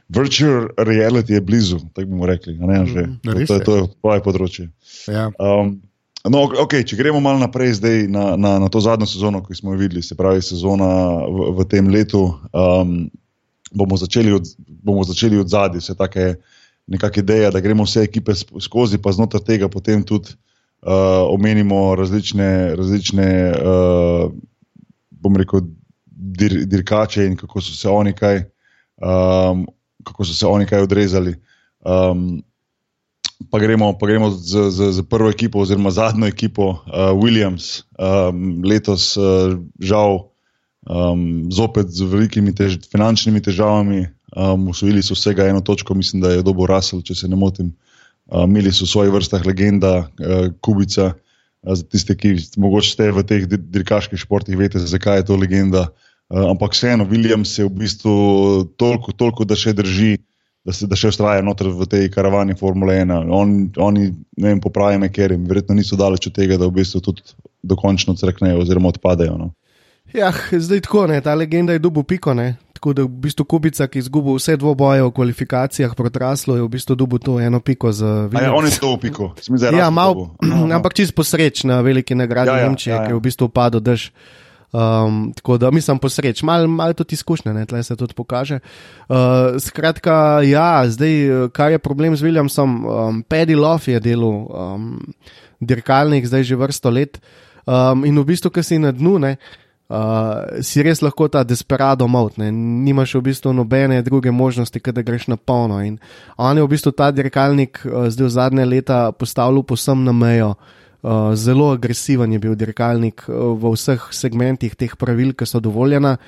[0.08, 2.56] virtual reality je blizu, tako bomo rekli.
[2.56, 4.72] Ne, že, mm, to, to, to je tvoje področje.
[5.12, 5.28] Ja.
[5.38, 5.78] Um,
[6.28, 7.78] No, okay, če gremo malo naprej
[8.12, 10.90] na, na, na to zadnjo sezono, ki smo jo videli, se pravi sezona
[11.24, 13.08] v, v tem letu, um,
[13.72, 16.36] bomo začeli od, bomo začeli od zadaj, vse take
[16.90, 20.34] nekakšne ideje, da gremo vse ekipe skozi, pa znotraj tega potem tudi
[20.82, 24.32] uh, omenimo različne, različne uh,
[25.10, 25.68] bom rekel,
[26.06, 28.44] dir, dirkače in kako so se oni kaj,
[28.98, 29.68] um,
[30.04, 31.36] kako so se oni kaj odrezali.
[31.86, 32.44] Um,
[33.52, 37.88] Pa gremo, pa gremo z, z, z prvo ekipo, oziroma zadnjo ekipo, uh, Williams.
[37.96, 40.29] Um, letos, uh, žal,
[40.90, 44.08] um, zopet z velikimi tež, finančnimi težavami.
[44.36, 47.72] Um, usvojili so vsega eno točko, mislim, da je dobo rasel, če se ne motim.
[48.30, 51.14] Um, imeli so v svojih vrstah legenda, uh, Kubica.
[51.14, 51.26] Uh,
[51.64, 55.90] za tiste, ki morda ste v teh dirkaških športih, veste, zakaj je to legenda.
[56.30, 58.16] Uh, ampak vseeno, Williams je v bistvu
[58.78, 60.18] toliko, toliko da še drži,
[60.64, 63.32] da se da še ustraja noter v tej karavani Formule 1.
[63.34, 63.56] On,
[63.90, 67.02] oni, ne vem, popravijo me, ker jim verjetno niso daleč od tega, da v bistvu
[67.02, 67.26] tudi
[67.66, 69.40] dokončno crknejo oziroma odpadejo.
[69.40, 69.52] No.
[70.14, 72.34] Ja, zdaj tako, ne, ta legenda je dubo piko.
[72.34, 72.56] Ne.
[72.74, 76.64] Tako da v bistvu Kubica, ki je izgubil vse dvoboje v kvalifikacijah proti Raslu, je
[76.64, 78.46] v bistvu dobil to eno piko za videti.
[78.48, 80.16] Ja, on je to piko, zdaj ja, mal,
[80.78, 83.06] ampak čist posreč na veliki nagradi ja, ja, Nemčije, ja, ja.
[83.06, 84.10] ki je v bistvu padel dež.
[84.70, 88.62] Um, tako da mislim posreč, malo mal tudi izkušnje, ne, tle se tudi pokaže.
[89.10, 92.70] Uh, skratka, ja, zdaj, kaj je problem z Williamsom?
[92.86, 95.02] Um, Paddy Love je delal um,
[95.60, 97.20] dirkalnik zdaj že vrsto let
[97.68, 99.68] um, in v bistvu, ki si na dnu, ne uh,
[100.62, 102.52] si res lahko ta desperado mot, ne?
[102.54, 105.82] nimaš v bistvu nobene druge možnosti, da greš na polno.
[105.82, 105.98] In
[106.38, 110.54] on je v bistvu ta dirkalnik uh, zdaj v zadnje leta postavil posem na mejo.
[111.02, 116.20] Uh, zelo agresiven je bil dirkalnik uh, v vseh segmentih teh pravil, ki so dovoljena,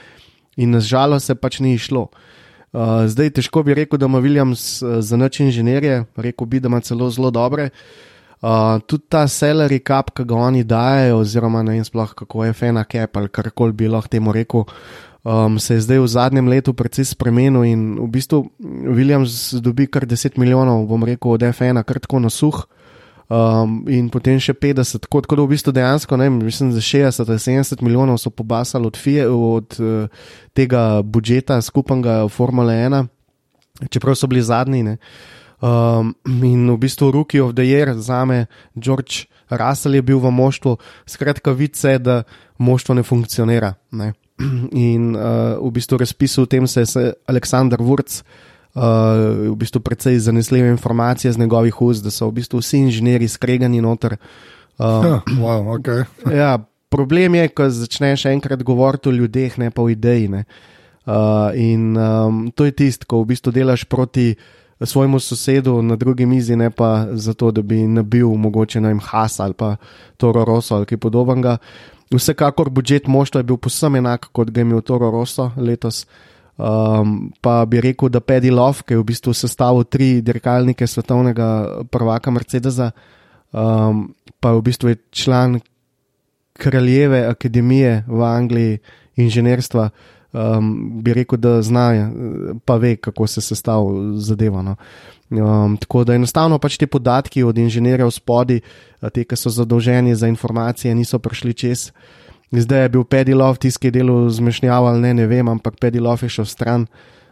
[0.57, 2.09] in nažalost se pač ni išlo.
[2.71, 6.71] Uh, zdaj težko bi rekel, da ima Williams uh, za noč inženirje, rekel bi, da
[6.71, 7.69] ima celo zelo dobre.
[7.69, 8.10] Uh,
[8.41, 12.55] Uh, tudi ta salary cap, ki ga oni dajo, oziroma ne vem, sploh kako je
[12.57, 14.63] fena cap ali karkoli bi lahko temu rekel,
[15.21, 18.39] um, se je zdaj v zadnjem letu precej spremenil in v bistvu
[18.97, 22.65] Williams dobi kar 10 milijonov, bom rekel, od F1, kar tako na suh.
[23.31, 27.29] Um, in potem še 50, tako, tako da v bistvu dejansko, ne, mislim, za 60
[27.29, 30.25] ali 70 milijonov so pobasali od, fije, od uh,
[30.57, 33.05] tega budžeta skupnega Formule 1,
[33.93, 34.97] čeprav so bili zadnji.
[34.97, 34.97] Uh,
[35.61, 40.31] Um, in v bistvu Rookie of the Year za me, George Russell je bil v
[40.33, 42.23] moštvu, skratka, vidi se, da
[42.57, 43.73] moštvo ne funkcionira.
[43.91, 44.13] Ne?
[44.73, 48.23] In uh, v bistvu razpisal o tem se je Aleksandr Vurc,
[48.73, 53.27] uh, v bistvu precej zanesljive informacije z njegovih ust, da so v bistvu vsi inženirji
[53.27, 54.17] skregani noter.
[54.81, 56.09] Uh, wow, okay.
[56.41, 56.57] ja,
[56.89, 60.25] problem je, ko začneš enkrat govoriti o ljudeh, ne pa o ideji.
[60.31, 64.33] Uh, in um, to je tisto, ko v bistvu delaš proti
[64.85, 69.39] svojemu sosedu na drugi mizi, ne pa zato, da bi nabil mogoče na jim Has
[69.39, 69.75] ali pa
[70.17, 71.57] Toro Rosso ali kaj podobnega.
[72.11, 76.05] Vsekakor budžet moštva je bil posebej enak, kot ga je imel Toro Rosso letos.
[76.57, 81.47] Um, pa bi rekel, da Pedi Love, ki je v bistvu sestavil tri dirkalnike svetovnega
[81.89, 82.91] prvaka Mercedesa,
[83.51, 85.59] um, pa je v bistvu član
[86.53, 88.79] kraljeve akademije v Angliji
[89.15, 89.89] inženirstva,
[90.33, 92.11] um, bi rekel, da zna,
[92.65, 94.61] pa ve, kako se sestavlja zadeva.
[94.61, 94.75] No.
[95.29, 98.59] Um, tako da enostavno pač te podatki od inženirjev spodaj,
[99.13, 101.91] te, ki so zadolženi za informacije, niso prišli čez.
[102.51, 106.23] Zdaj je bil Pedilov tisti, ki je delal zmešnjav ali ne, ne vem, ampak Pedilov
[106.23, 106.85] je šel stran.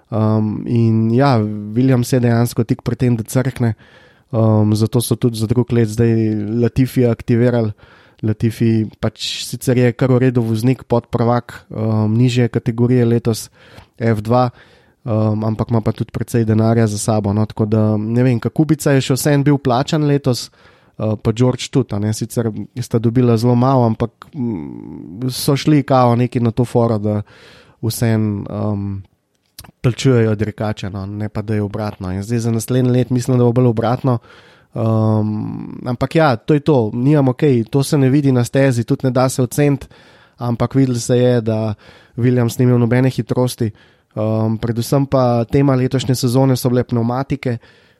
[0.09, 1.37] Um, in ja,
[1.75, 3.75] William se dejansko tik pred tem, da crkne,
[4.31, 6.15] um, zato so tudi za drug let zdaj
[6.63, 7.75] Latifi aktivirali.
[8.23, 13.47] Latifi pač sicer je kar uredu voznik pod prvak, um, nižje kategorije letos
[13.99, 14.49] F2,
[15.03, 17.33] um, ampak ima pa tudi precej denarja za sabo.
[17.33, 21.71] No, tako da ne vem, Kubica je še vsem bil plačan letos, uh, pa George
[21.71, 22.51] tudi, ne, sicer
[22.81, 27.21] sta dobila zelo malo, ampak m, so šli kao neki na to foro, da
[27.81, 28.45] vsem.
[28.49, 28.91] Um,
[29.83, 32.09] Plačujejo dirkače, no, ne pa da je obratno.
[32.11, 34.17] In zdaj za naslednji let mislim, da bo bolj obratno.
[34.73, 39.07] Um, ampak ja, to je to, nimamo ok, to se ne vidi na stezi, tudi
[39.07, 39.87] ne da se oceniti,
[40.37, 41.73] ampak videl se je, da
[42.17, 43.71] Williams ni imel nobene hitrosti.
[44.15, 47.57] Um, predvsem pa tema letošnje sezone so bile pneumatike,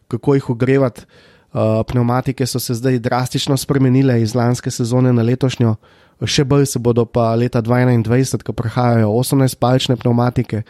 [0.08, 1.06] kako jih ogrevati.
[1.50, 5.76] Uh, pneumatike so se zdaj drastično spremenile iz lanske sezone na letošnjo,
[6.26, 10.62] še bolj se bodo pa leta 2021, ko prihajajo 18-palčne pneumatike.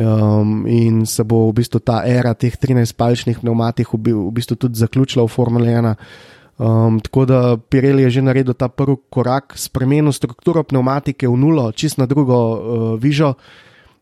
[0.00, 4.80] Um, in se bo v bistvu ta era teh 13-palčnih pneumatik v, v bistvu tudi
[4.80, 5.94] zaključila v Formule 1.
[6.60, 11.72] Um, tako da Pirelli je že naredil ta prvi korak, spremenil strukturo pneumatike v nulo,
[11.72, 12.58] čist na drugo uh,
[13.00, 13.34] vižo.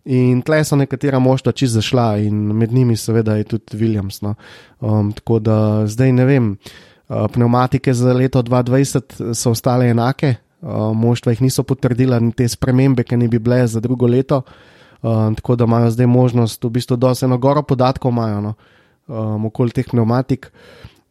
[0.09, 4.23] In tle so nekatera moštva čist zašla, in med njimi, seveda, je tudi Williams.
[4.23, 4.35] No.
[4.81, 6.57] Um, tako da zdaj ne vem,
[7.09, 13.05] uh, pneumatike za leto 2020 so ostale enake, uh, moštva jih niso potrdila, te spremembe,
[13.05, 14.43] ki ne bi bile za drugo leto.
[15.03, 18.55] Um, tako da imajo zdaj možnost, v bistvu, da se eno goro podatkov imajo no,
[19.07, 20.51] um, okoli teh pneumatik.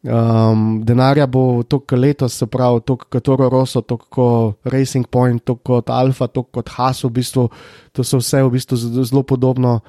[0.04, 5.44] Um, denarja bo toliko letos, se pravi, toliko kot Toro Rosso, toliko kot Racing Point,
[5.44, 7.48] toliko kot Alfa, toliko kot Haas, v bistvu,
[7.92, 9.80] to so vse v bistvu zelo podobno.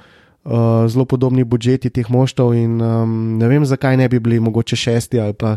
[0.49, 4.77] Uh, zelo podobni budžeti teh moštov, in um, ne vem, zakaj ne bi bili mogoče
[4.77, 5.57] šesti ali pa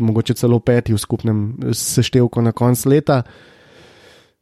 [0.00, 1.40] mogoče celo peti v skupnem
[1.74, 3.18] seštevku na koncu leta.
[3.26, 3.52] Uh,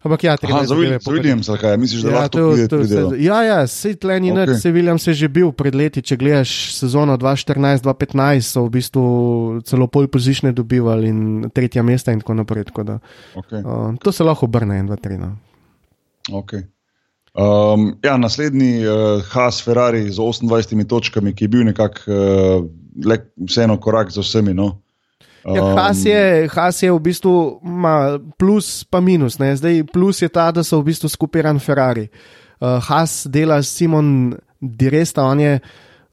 [0.00, 0.74] Ampak ja, treba je za
[1.12, 3.00] Williams, kaj misliš, da ja, lahko to pride?
[3.20, 4.48] Ja, ja, sej tleni okay.
[4.48, 9.04] nič, se Williams je že bil pred leti, če gledaš sezono 2014-2015, so v bistvu
[9.68, 11.20] celo pol pozične dobivali in
[11.52, 12.72] tretja mesta in tako naprej.
[12.72, 12.96] Tako da,
[13.36, 13.60] okay.
[13.60, 15.20] uh, to se lahko obrne en, dva, tri.
[15.20, 15.36] No.
[16.32, 16.64] Okay.
[17.36, 23.76] Um, ja, naslednji uh, Haas Ferrari z 28 točkami, ki je bil nekako uh, vseeno
[23.76, 24.56] korak za vsemi.
[24.56, 24.80] No?
[25.44, 27.60] Ja, Has, je, Has je v bistvu
[28.36, 29.38] plus, pa minus.
[29.40, 29.56] Ne?
[29.56, 32.10] Zdaj, plus je ta, da so v bistvu skupiran Ferrari.
[32.60, 35.60] Uh, Has dela s Simon Diresta, on je,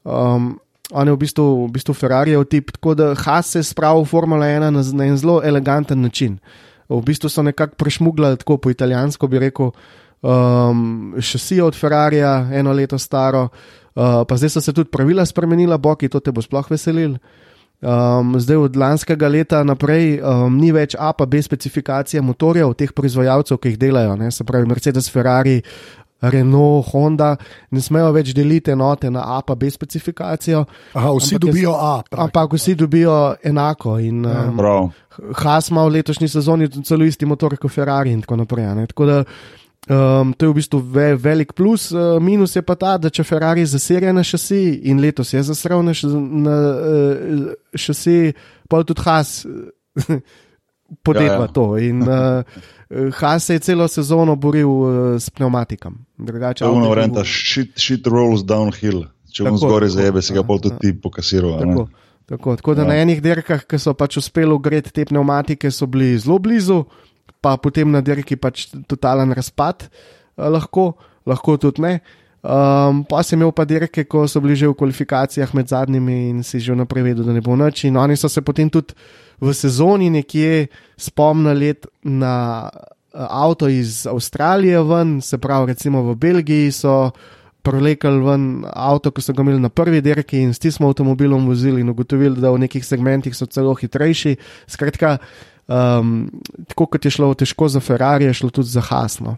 [0.08, 0.56] um,
[0.90, 4.48] on je v bistvu, v bistvu Ferrarijev tip, tako da Has se spravi v Formula
[4.48, 6.40] 1 na, na en zelo eleganten način.
[6.88, 9.70] V bistvu so nekako prešmugljali, tako po italijansko bi rekel,
[10.24, 15.76] um, šasi od Ferrarija, eno leto staro, uh, pa zdaj so se tudi pravila spremenila,
[15.76, 17.20] boki, to te bo sploh veselil.
[17.78, 22.90] Um, zdaj od lanskega leta naprej um, ni več A pa B specifikacije motorjev, teh
[22.90, 24.32] proizvajalcev, ki jih delajo, ne?
[24.34, 25.60] se pravi Mercedes, Ferrari,
[26.18, 27.36] Renault, Honda,
[27.70, 30.64] ne smejo več deliti enote na A pa B specifikacijo.
[30.98, 31.92] Aha, vsi ampak dobijo A.
[32.10, 32.24] Pravi.
[32.24, 33.14] Ampak vsi dobijo
[33.46, 33.98] enako.
[34.02, 34.90] In, um,
[35.38, 38.66] Haas ima v letošnji sezoni celo isti motor kot Ferrari in tako naprej.
[38.90, 39.22] Tako da,
[39.88, 43.24] Um, to je v bistvu ve, velik plus, uh, minus je pa ta, da če
[43.24, 45.94] Ferrari zasirja na šasi in letos je zasral na,
[46.44, 48.34] na uh, šasi,
[48.68, 49.46] pa tudi Haas
[51.06, 51.48] podeva ja, ja.
[51.56, 51.64] to.
[51.80, 52.44] In uh,
[53.16, 55.96] Haas se je celo sezono boril uh, s pneumatikom.
[56.20, 59.06] To je ono, renta, shit, shit rolls downhill.
[59.32, 61.56] Če bom zgoraj zajebe, se ga pol tudi ti pokasiral.
[61.64, 61.88] Tako,
[62.28, 62.92] tako, tako da ja.
[62.92, 66.82] na enih dirkah, ki so pač uspeli ugreti te pneumatike, so bili zelo blizu
[67.40, 70.94] pa potem na dirki pač totalen razpad, eh, lahko,
[71.26, 72.00] lahko tudi ne.
[72.38, 76.38] Um, pa sem imel pa dirke, ko so bili že v kvalifikacijah med zadnjimi in
[76.46, 77.82] si že vnaprej vedel, da ne bo noč.
[77.90, 78.94] In oni so se potem tudi
[79.42, 81.74] v sezoni nekje spomnili
[82.06, 87.10] na eh, avto iz Avstralije ven, se pravi, recimo v Belgiji so
[87.62, 91.82] prolekali ven avto, ki so ga imeli na prvi dirki in s tistim avtomobilom vozili
[91.82, 94.38] in ugotovili, da v nekih segmentih so celo hitrejši.
[94.70, 95.18] Skratka,
[95.68, 96.30] um,
[96.68, 99.36] tako kot je šlo težko za Ferrari, je šlo tudi za Hasno.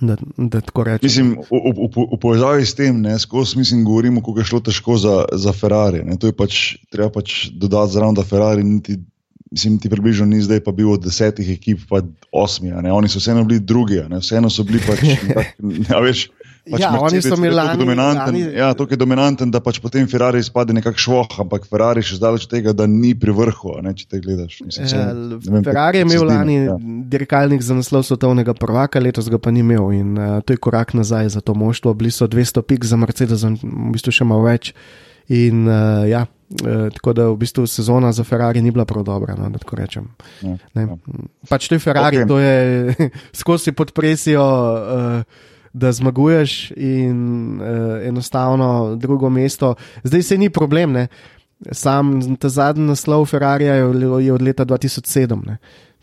[0.00, 0.60] Da, da
[1.02, 5.24] mislim, v, v, v, povezavi s tem, skozi mislim, govorimo, kako je šlo težko za,
[5.32, 6.04] za Ferrari.
[6.06, 6.16] Ne.
[6.16, 9.00] To je pač treba pač dodati zraven, da Ferrari niti,
[9.50, 12.70] mislim, ti približno ni zdaj pa bil od desetih ekip, pa osmi.
[12.70, 15.02] Oni so vseeno bili drugi, vseeno so bili pač.
[15.34, 16.28] tak, ne, veš,
[16.70, 18.36] Pač ja, oni so imeli lani, dominanten.
[18.36, 22.20] Lani, ja, to je dominanten, da pač potem Ferrari izpade nekako švoh, ampak Ferrari še
[22.20, 23.76] zdaleč tega, da ni pri vrhu.
[23.82, 24.60] Ne, če te gledaš.
[24.66, 25.10] Mislim, ja,
[25.50, 26.78] vem, Ferrari je imel lani ja.
[27.10, 30.94] dirkalnik za naslov svetovnega prvaka, letos ga pa ni imel in uh, to je korak
[30.94, 31.94] nazaj za to moštvo.
[31.98, 34.74] Bili so 200 pik za Mercedes, v bistvu še malo več.
[35.30, 36.26] In uh, ja.
[36.50, 39.36] Uh, tako da v bistvu sezona za Ferrari ni bila prav dobra.
[39.38, 39.86] No, ja,
[40.74, 40.96] ja.
[41.46, 42.26] Pač to je Ferrari, okay.
[42.26, 43.10] to je
[43.42, 44.42] skozi pod presijo.
[44.42, 49.74] Uh, da zmaguješ in uh, enostavno drugo mesto.
[50.04, 51.08] Zdaj se ni problem, ne?
[51.72, 55.46] sam ta zadnji naslov Ferrari je od leta 2007.
[55.46, 55.58] Ne?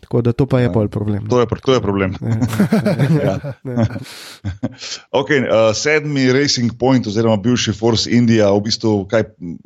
[0.08, 0.70] Tako da to pa je ja.
[0.70, 1.26] bolj problem.
[1.28, 2.14] To je, to je problem.
[3.24, 3.38] ja.
[5.20, 9.04] okay, uh, sedmi Racing Point, oziroma bivši Force India, v bistvu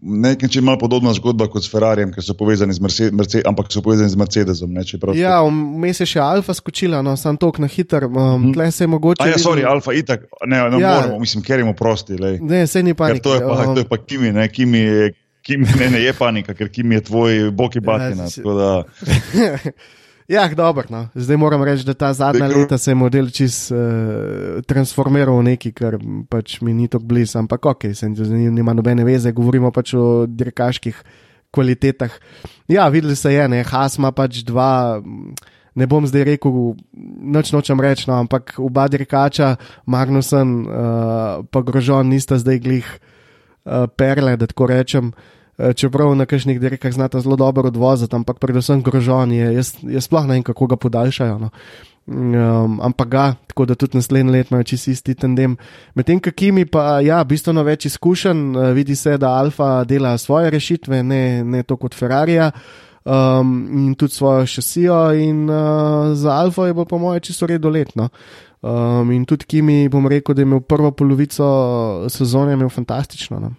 [0.02, 3.84] nekaj če malo podobna zgodba kot s Ferrarijem, ker so povezani z Mercedesom, ampak so
[3.86, 4.74] povezani z Mercedesom.
[4.74, 4.82] Ne,
[5.20, 8.10] ja, vmes je še Alfa skočila, no, sem tok na hiter.
[8.10, 8.66] Um, hm.
[8.74, 9.30] se je mogoče.
[9.30, 10.98] Ja, sorry, Alfa itak, ne, ne ja.
[10.98, 12.18] moramo, mislim, ker imamo prosti.
[12.18, 12.40] Lej.
[12.42, 13.28] Ne, se ni panika.
[13.30, 15.12] To je pa, um, to je pa Kimi, ne, Kimi je.
[15.42, 18.26] Kim, ne, ne, je panika, ker Kim je tvoj boki batina.
[18.30, 18.74] Ja,
[20.28, 20.84] Ja, dobro.
[20.90, 21.08] No.
[21.14, 22.62] Zdaj moram reči, da ta zadnja Dekor.
[22.62, 23.78] leta se je model čist uh,
[24.66, 25.98] transformiral v neki, kar
[26.30, 31.02] pač mi ni tako blizu, ampak ok, se nima nobene veze, govorimo pač o dirkaških
[31.52, 32.12] kvalitetah.
[32.68, 35.02] Ja, videli se je, ne, Has ima pač dva.
[35.74, 36.74] Ne bom zdaj rekel,
[37.32, 39.56] noč nočem reči, no, ampak oba dirkača,
[39.88, 42.88] Magnusen in uh, pa Grožon, nista zdaj glih
[43.64, 45.08] uh, perle, da tako rečem.
[45.08, 45.41] Uh, Eh,
[45.76, 50.26] čeprav na kakšnih dirkah znata zelo dobro odvoziti, ampak predvsem grožon je, jaz, jaz sploh
[50.26, 51.38] ne vem, kako ga podaljšajo.
[51.38, 51.50] No.
[52.06, 55.56] Um, ampak ga, tako da tudi naslednji let imajo čisto isti tandem.
[55.94, 61.02] Medtem, kakimi pa, ja, bistveno več izkušenj, uh, vidi se, da Alfa dela svoje rešitve,
[61.02, 62.40] ne, ne to kot Ferrari.
[63.04, 67.70] Um, in tudi svojo šasijo, in uh, za Alfa je bilo, po mojem, čisto redo
[67.70, 68.08] letno.
[68.62, 73.40] Um, in tudi Kimi, bom rekel, da je imel prvo polovico sezone, imel fantastično.
[73.40, 73.54] No.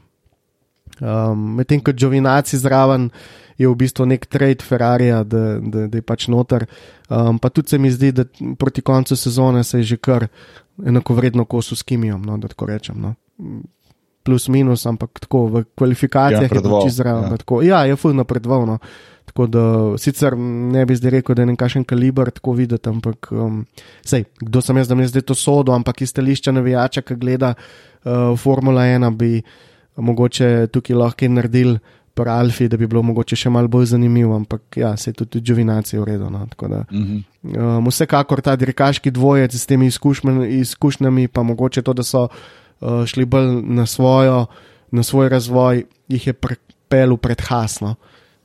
[1.02, 3.10] Um, Medtem ko Džovinaci zraven
[3.58, 5.24] je v bistvu nek trade Ferrari, da,
[5.60, 6.66] da, da je pač noter.
[7.10, 8.26] Um, pa tudi se mi zdi, da
[8.60, 10.28] proti koncu sezone se je že kar
[10.86, 13.02] enako vredno kosu s Kimijo, no, da tako rečem.
[13.02, 13.14] No.
[14.24, 17.38] Plus minus, ampak tako v kvalifikacijah ja, je bilo čisto zraven.
[17.38, 17.62] Ja.
[17.64, 18.66] ja, je fulno predval.
[18.66, 18.78] No.
[19.26, 19.64] Tako da
[19.98, 23.66] sicer ne bi zdaj rekel, da je nekakšen kaliber tako videti, ampak um,
[24.06, 27.16] sej, kdo sem jaz, da mi je zdaj to sodo, ampak iz stališča navijača, ki
[27.16, 29.42] gleda uh, Formula 1, bi
[29.98, 31.80] mogoče tukaj lahko naredili
[32.14, 35.42] pri Alfi, da bi bilo mogoče še malo bolj zanimivo, ampak ja, se je tudi
[35.42, 36.30] Džovinaci uredil.
[36.30, 37.22] No, da, mhm.
[37.58, 43.26] um, vsekakor ta dirkaški dvojec s temi izkušnjami, pa mogoče to, da so uh, šli
[43.26, 44.46] bolj na, svojo,
[44.92, 47.96] na svoj razvoj, jih je pripeljal pred Hasno.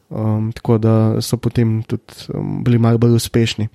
[0.08, 3.68] Um, tako da so potem tudi um, bili malo bolj uspešni.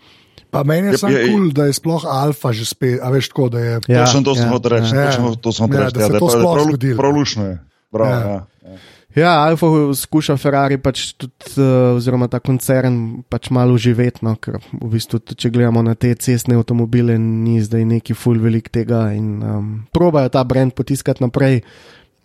[0.53, 3.49] Pa meni je samo kul, cool, da je sploh alfa že spet, a veš tako,
[3.49, 3.73] da je.
[3.89, 5.09] Ja, to sem to ja, reči, ja,
[5.41, 6.97] to sem to reči, ja, da je to sploh zgodilo.
[7.01, 7.53] Prav je.
[7.93, 8.19] Prav, ja.
[8.19, 8.29] Ja,
[8.69, 8.77] ja.
[9.17, 14.61] ja, Alfa skuša Ferrari pač tudi, uh, oziroma ta koncern pač malo živeti, no, ker
[14.61, 19.41] v bistvu, če gledamo na te cestne avtomobile, ni zdaj neki full velik tega in
[19.41, 21.65] um, probajo ta brand potiskati naprej.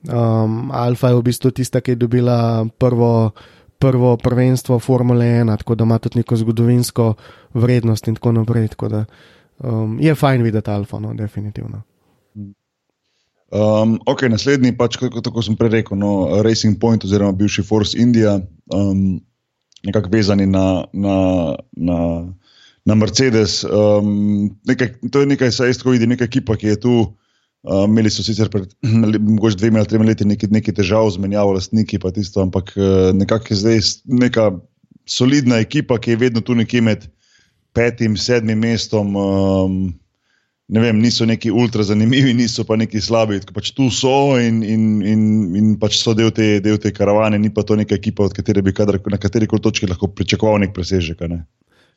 [0.07, 3.33] Um, Alfa je v bistvu tista, ki je dobila prvo
[3.79, 7.15] prvo prvenstvo Formule 1, tako da ima tudi neko zgodovinsko
[7.55, 8.69] vrednost in tako naprej.
[8.69, 9.05] Tako da,
[9.59, 11.83] um, je fajn videti Alfa, no, definitivno.
[13.49, 17.97] Um, ok, naslednji, pač, kako, kako sem prej rekel, no, Racing Point oziroma bivši Force
[17.97, 18.35] India,
[18.75, 19.21] um,
[19.87, 21.17] nekako vezani na, na,
[21.73, 21.99] na,
[22.85, 23.63] na Mercedes.
[23.65, 26.99] Um, nekaj, to je nekaj, saj isto vidi, neka ekipa, ki je tu.
[27.67, 28.71] Uh, imeli so sicer pred
[29.19, 33.51] mogoče dvema ali tremi leti nekaj, nekaj težav z menjavo lastniki, tisto, ampak uh, nekako
[33.51, 34.51] je zdaj neka
[35.09, 37.09] solidna ekipa, ki je vedno tu nekje med
[37.75, 39.17] petim, sedmim mestom.
[39.17, 39.81] Um,
[40.69, 43.41] ne vem, niso neki ultra zanimivi, niso pa neki slabi.
[43.55, 45.23] Pač tu so in, in, in,
[45.57, 48.63] in pač so del te, del te karavane, ni pa to neka ekipa, od katere
[48.63, 51.25] bi kadar, na kateri koli točki lahko pričakoval nek presežek.
[51.31, 51.43] Ne?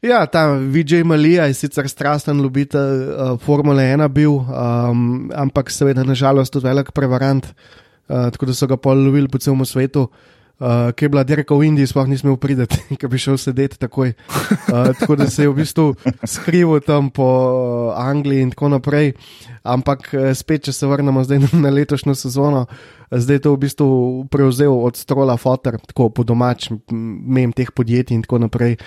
[0.02, 6.04] Ja, ta Vijay Malija je sicer strasten ljubitelj uh, Formule 1 bil, um, ampak seveda
[6.04, 10.02] nažalost tudi velik prevarant, uh, tako da so ga pol lovili po celem svetu.
[10.02, 10.41] uh,
[10.96, 14.14] ki je bila dirka v Indiji, sploh nisem upridel, ki bi šel sedeti takoj.
[14.14, 19.14] Uh, tako da se je v bistvu skrival tam po uh, Angliji in tako naprej.
[19.64, 22.66] Ampak spet, če se vrnemo zdaj na letošnjo sezono,
[23.10, 23.88] zdaj je to v bistvu
[24.34, 28.78] prevzel od strola Fotor, tako po domač, mem teh podjetij in tako naprej.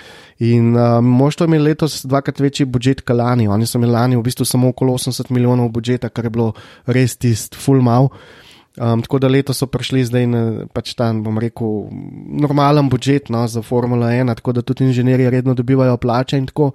[0.47, 3.47] In uh, možto imeli letos dvakrat večji budžet kot lani.
[3.51, 6.53] Oni so imeli lani v bistvu samo okolo 80 milijonov budžeta, kar je bilo
[6.87, 8.11] res tist full mal.
[8.81, 10.41] Um, tako da letos so prišli zdaj na
[10.75, 11.87] pač ta, bom rekel,
[12.43, 16.73] normalen budžet no, za Formula 1, tako da tudi inženirji redno dobivajo plače in tako.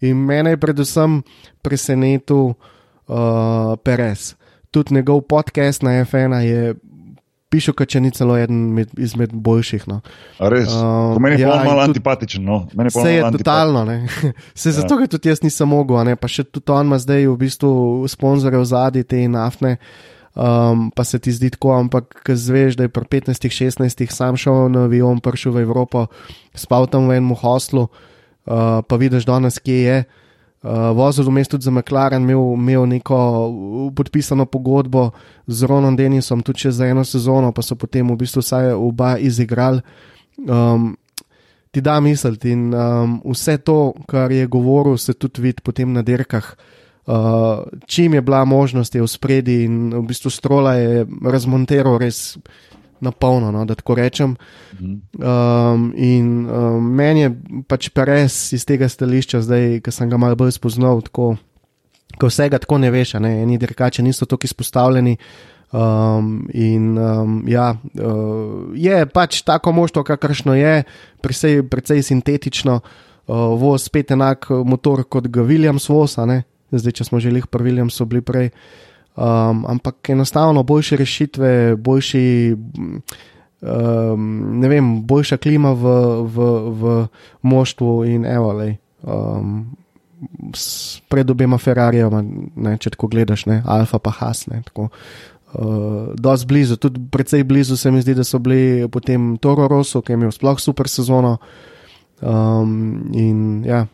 [0.00, 1.20] In mene je predvsem
[1.62, 4.34] presenetil uh, Perez.
[4.70, 6.74] Tudi njegov podcast na FN je.
[7.46, 9.84] Pišu, da če ni celo eden med, izmed boljših.
[9.86, 10.00] No.
[10.50, 12.42] Res, um, meni je ja, malo antipatičen.
[12.42, 12.64] No.
[12.74, 13.84] Vse je totalno.
[14.58, 14.80] Se ja.
[14.80, 17.70] zato, ker tudi jaz nisem mogel, pa še tudi on ima zdaj v bistvu
[18.10, 19.76] sponzorje v zadnji te naftne.
[19.76, 24.68] Uh, um, pa se ti zdi tako, ampak zveš, da je pri 15-16 sam šel
[24.68, 26.06] na avion, prišel v Evropo,
[26.54, 29.98] spal tam v enem hostlu, uh, pa vidiš danes, kje je.
[30.66, 33.16] Uh, vozil vmes tudi za McLaren, imel, imel neko
[33.96, 35.10] podpisano pogodbo
[35.46, 39.80] z Ronom Denisom, tudi za eno sezono, pa so potem v bistvu vsaj oba izigrali.
[40.42, 40.96] Um,
[41.70, 46.02] ti da misliti in um, vse to, kar je govoril, se tudi vidi potem na
[46.02, 46.56] dirkah.
[46.56, 46.76] Uh,
[47.86, 52.38] čim je bila možnost, je v spredi in v bistvu strola je razmontiral res
[53.00, 54.36] na polno, no, da tako rečem.
[54.80, 57.32] Um, in um, meni je
[57.68, 61.36] pač res iz tega stališča, zdaj, ki sem ga malo bolj spoznal, tako,
[62.16, 65.16] ko vsega tako ne veš, ne, eni dirkači niso tako izpostavljeni.
[65.76, 70.84] Um, in um, ja, uh, je pač tako moštvo, kakršno je,
[71.20, 76.16] precej, precej sintetično, uh, voz spet enak motor kot ga Williams voz,
[76.78, 78.50] zdaj, če smo že jih prvili, so bili prej.
[79.16, 82.56] Um, ampak enostavno boljše rešitve, boljši,
[83.64, 84.26] um,
[84.60, 85.94] ne vem, boljša klima v,
[86.28, 87.06] v, v
[87.42, 88.52] moštvu in evo.
[89.02, 89.76] Um,
[91.08, 92.22] pred obema Ferrarijama,
[92.80, 94.62] če tako gledaš, ne, Alfa pa Hasne.
[94.76, 100.02] Uh, Dosti blizu, tudi precej blizu se mi zdi, da so bili potem Toro Rosso,
[100.02, 101.38] ki je imel sploh super sezono.
[102.20, 103.86] Um, in ja,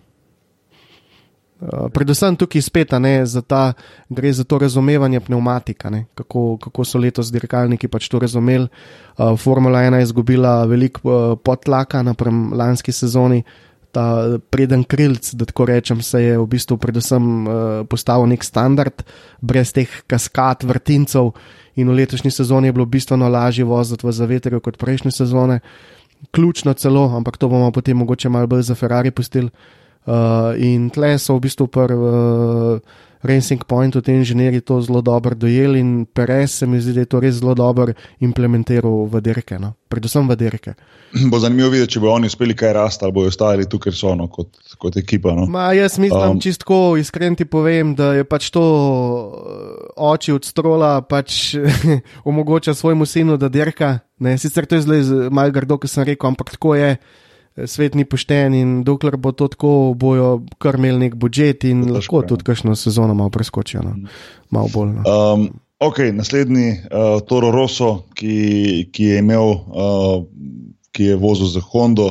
[1.95, 3.73] predvsem tukaj spet, ne, za ta,
[4.11, 8.67] gre za to razumevanje pneumatika, ne, kako, kako so letos dirkalniki pač to razumeli.
[9.19, 12.15] Uh, Formula 1 je izgubila veliko uh, podlaka na
[12.53, 13.43] lanski sezoni,
[13.93, 17.55] ta preden krilc, da tako rečem, se je v bistvu predvsem uh,
[17.87, 19.05] postavil nek standard,
[19.41, 21.31] brez teh kaskad, vrtincev,
[21.77, 25.61] in v letošnji sezoni je bilo bistveno lažje voziti v zavetrju kot prejšnje sezone.
[26.31, 29.51] Ključno celo, ampak to bomo potem mogoče malo bolj za Ferrari pustili.
[30.03, 32.81] Uh, in tle so v bistvu pri uh,
[33.23, 37.07] Racing Pointu ti inženirji to zelo dobro dojeli, in Perez se mi zdi, da je
[37.07, 39.75] to res zelo dobro implementiral v dirke, no?
[39.89, 40.75] predvsem v dirke.
[41.31, 44.11] Bo zanimivo videti, če bo oni uspeli kaj rasti ali bojo ostali tukaj, ker so
[44.11, 44.49] ono kot,
[44.79, 45.37] kot ekipa.
[45.39, 45.47] No?
[45.47, 50.45] Ma, jaz mislim, um, čistko iskren ti povem, da je pač to uh, oči od
[50.45, 51.55] strola pač
[52.29, 54.01] omogoča svojemu sinu, da dirka.
[54.19, 54.35] Ne?
[54.39, 56.97] Sicer to je zelo malo grdo, kot sem rekel, ampak tako je
[57.67, 61.99] svet ni pošten in dokler bo to tako, bojo kar imeli nek budžet in to
[61.99, 63.83] lahko tudi kakšno sezono malo preskočijo.
[63.83, 63.97] No.
[64.51, 64.95] Malo bolj.
[64.97, 65.03] No.
[65.05, 65.47] Um,
[65.81, 70.25] ok, naslednji uh, Toro Rosso, ki, ki je imel, uh,
[70.93, 72.11] ki je vozil za Hondo.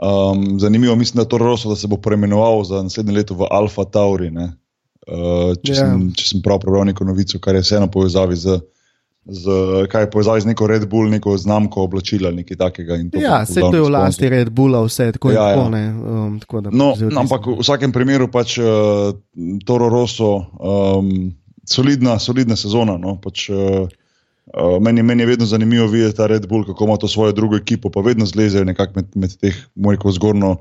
[0.00, 4.30] Um, zanimivo, mislim, da, Rosso, da se bo preimenoval za naslednje leto v Alfa Tauri.
[4.30, 4.54] Uh,
[5.64, 5.80] če, yeah.
[5.82, 8.60] sem, če sem prav prebral neko novico, kar je vseeno povezavi z
[9.24, 9.44] z,
[9.90, 12.96] kaj povezali z neko Red Bull, neko znamko oblačila, nekaj takega.
[13.20, 15.56] Ja, vse to je v lasti Red Bulla, vse tako ja, je.
[15.56, 15.92] Ja.
[15.92, 19.12] Um, tako, no, ampak v vsakem primeru pač uh,
[19.66, 21.32] Toro Rosso, um,
[21.68, 22.98] solidna, solidna sezona.
[22.98, 23.88] No, pač, uh,
[24.50, 27.54] Uh, meni, meni je vedno zanimivo videti ta Red Bull, kako ima to svojo drugo
[27.56, 30.56] ekipo, pa vedno zlezejo nekako med, med teh, moriko zgornjo,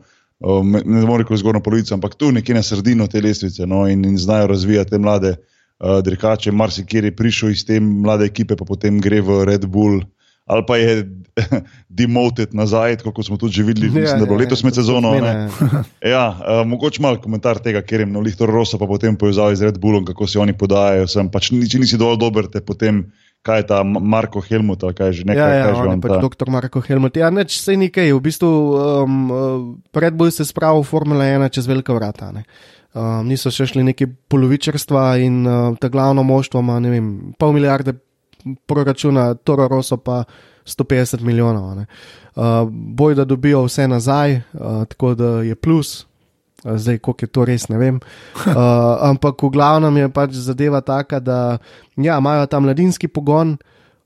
[0.45, 4.17] uh, ne moriko zgornjo polovico, ampak tu nekje na sredino te lestvice no, in, in
[4.21, 8.99] znajo razvijati te mlade uh, uh, marsikjer je prišel iz te mlade ekipe, pa potem
[8.99, 10.03] gre v Red Bull.
[10.49, 11.05] Ali pa je
[11.99, 15.13] demoted nazaj, kot smo tudi videli, ja, mislim, da bo ja, letos med sezono.
[16.01, 19.77] ja, uh, mogoče malo komentar tega, ker jim novih Rosa pa potem povezal z Red
[19.77, 21.07] Bullom, kako se oni podajajo.
[21.07, 23.09] Sem pač nič nisi dovolj dober, te potem.
[23.39, 25.39] Kaj je ta Marko Helmut, ali kaj že nekaj?
[25.39, 27.15] Ja, ja, on je pač doktor Marko Helmut.
[27.15, 29.31] Ja, neč se nekaj, v bistvu um,
[29.95, 32.33] Red Bull se spravil v Formula 1 čez velika vrata.
[32.35, 32.43] Ne.
[32.89, 37.93] Um, niso še šli neki polovičarstva in uh, ta glavno moštvo ima vem, pol milijarde
[38.65, 40.23] proračuna, Toro Rosso pa
[40.65, 41.77] 150 milijonov.
[41.77, 46.05] Uh, boj, da dobijo vse nazaj, uh, tako da je plus.
[46.59, 47.99] Zdaj, koliko je to res, ne vem.
[48.35, 48.55] Uh,
[49.11, 51.57] ampak v glavnem je pač zadeva taka, da
[51.95, 53.57] ja, imajo tam mladinski pogon,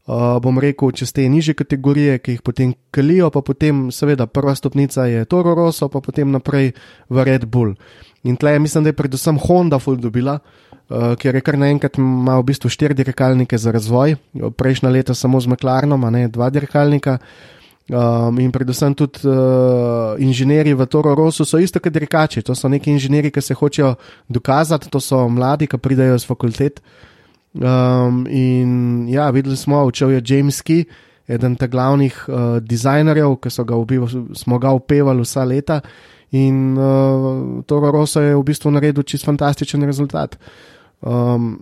[0.04, 4.52] Uh, bom rekel, čez te nižje kategorije, ki jih potem kalijo, pa potem, seveda, prva
[4.52, 6.74] stopnica je Toro Rosso, pa potem naprej
[7.08, 7.78] v Red Bull.
[8.24, 12.38] In tle, mislim, da je predvsem Honda full dobila, uh, ker je kar naenkrat ima
[12.40, 14.16] v bistvu štiri dirkalnike za razvoj,
[14.58, 17.18] prejšnja leta samo z McLarenom, a ne dva dirkalnika.
[17.92, 22.40] Um, in predvsem tudi uh, inženirji v Toro Rosu so isto kot dirkači.
[22.48, 23.96] To so neki inženirji, ki se hočejo
[24.32, 26.80] dokazati, to so mladi, ki pridejo z fakultet.
[27.54, 30.88] Um, in ja, videli smo, učil je James Key,
[31.28, 35.82] eden od glavnih uh, dizajnerjev, ki ga, ubiv, smo ga upevali vsa leta.
[36.34, 40.38] In uh, Toro Rosso je v bistvu naredil čist fantastičen rezultat.
[41.02, 41.60] Um,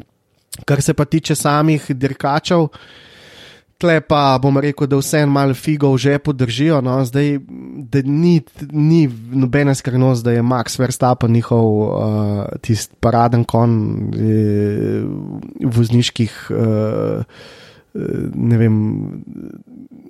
[0.65, 2.69] kar se pa tiče samih dirkačev,
[3.81, 6.79] tle pa bom rekel, da vse en mal figo v žepu držijo.
[6.85, 6.99] No?
[7.03, 7.39] Zdaj,
[7.91, 8.37] da ni,
[8.71, 9.01] ni
[9.31, 13.73] nobena skrivnost, da je Max Verstappen njihov uh, tisti paraden kon
[14.15, 15.01] eh,
[15.67, 16.45] vozniških.
[16.51, 17.41] Uh,
[17.91, 18.75] Ne vem,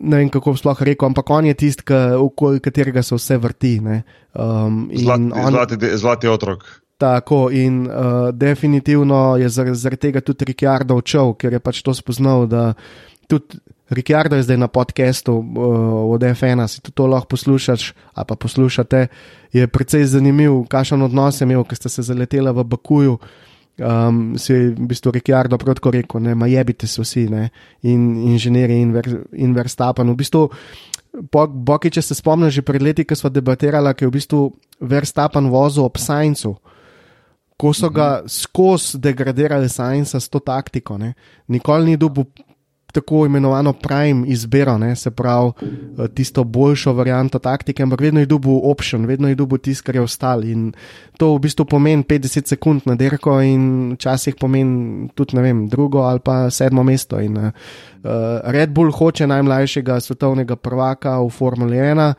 [0.01, 3.73] ne vem, kako sploh rekel, ampak on je tisti, okoli katerega se vse vrti.
[3.81, 6.65] Um, zlati, on, zlati, zlati otrok.
[7.01, 11.93] Tako in uh, definitivno je zaradi zar tega tudi Rikardo odšel, ker je pač to
[11.97, 12.73] spoznal, uh,
[13.27, 13.57] tudi
[13.91, 19.07] Rikardo je zdaj na podkastu uh, od FN, si to lahko poslušaš, ali pa poslušate.
[19.51, 23.17] Je precej zanimiv, kakšen odnos je imel, ker ste se zaleteli v Bakuju.
[23.81, 27.47] Um, si je v bistvu Rikardo protko rekel, ne, ma jebite se vsi, ne,
[27.81, 30.11] in inženirji in, ver, in Verstappen.
[30.13, 30.43] V bistvu,
[31.31, 34.41] Boki, če se spomniš, že pred leti, ko smo debatirali, je v bistvu
[34.85, 36.53] Verstappen vozil ob Sajncu.
[37.57, 41.13] Ko so ga skozi degradirali Sajnca s to taktiko, ne.
[41.49, 42.25] nikoli ni dobil
[42.91, 48.25] tako imenovano prime izbiro, ne, se pravi eh, tisto boljšo varianto taktike, ampak vedno je
[48.25, 50.43] dubu option, vedno je dubu tisto, kar je ostalo.
[50.43, 50.73] In
[51.17, 56.19] to v bistvu pomeni 50 sekund na derko, in včasih pomeni tudi vem, drugo ali
[56.19, 57.19] pa sedmo mesto.
[57.19, 57.51] In, uh,
[58.43, 62.13] Red Bull hoče najmlajšega svetovnega prvaka v Formuli 1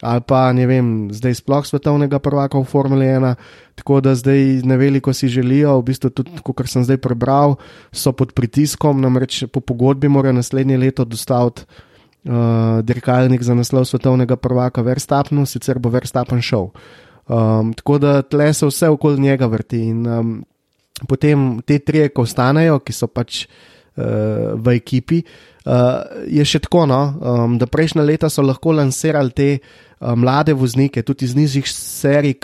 [0.00, 3.34] ali pa ne vem, zdaj sploh svetovnega prvaka v Formuli 1.
[3.80, 7.56] Tako da zdaj ne veliko si želijo, v bistvu tudi, kot sem zdaj prebral,
[7.92, 11.64] so pod pritiskom, namreč po pogodbi morajo naslednje leto dostaviti
[12.24, 16.70] uh, dirkalnik za naslov svetovnega prvaka Verstappenu, sicer bo Verstappen šel.
[17.30, 20.44] Um, tako da tle se vse okoli njega vrti in um,
[21.08, 26.86] potem te tri, ko ostanejo, ki so pač uh, v ekipi, uh, je še tako,
[26.90, 29.52] no, um, da prejšnja leta so lahko lansirali te.
[29.54, 32.34] Eh, mlade voznike, tudi iz nižjih serij,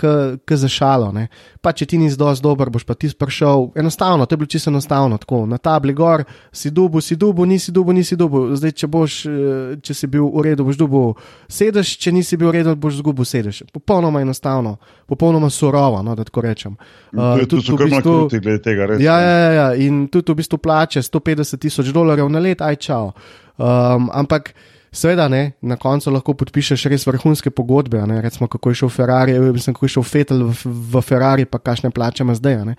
[0.45, 1.11] ki za šalo.
[1.11, 1.27] Ne.
[1.61, 3.71] Pa če ti nisi dovolj dober, boš pa ti prišel.
[3.75, 5.17] Enostavno, to je bilo čisto enostavno.
[5.17, 8.43] Tako, na tabli gor si dubu, si dubu, nisi dubu, nisi dubu.
[8.55, 11.01] Zdaj, če, boš, eh, če si bil v redu, boš dubu
[11.49, 13.63] sedeš, če nisi bil v redu, boš zgubil sedeš.
[13.73, 14.77] Popolnoma enostavno,
[15.09, 16.77] popolnoma surovo, no, da tako rečem.
[17.17, 19.01] Uh, tudi so kar bistvu, kruti glede tega, res.
[19.01, 22.83] Ja, ja, ja, ja, in tudi v bistvu plače 150 tisoč dolarjev na let, aj
[22.85, 23.13] čau.
[23.57, 24.53] Um, ampak.
[24.91, 27.99] Seveda, ne, na koncu lahko podpišeš res vrhunske pogodbe.
[28.07, 31.59] Ne, recimo, kako je šel Ferrari, mislim, kako je šel Fetel v, v Ferrari, pa
[31.59, 32.61] kakšne plače ima zdaj.
[32.65, 32.75] Ne.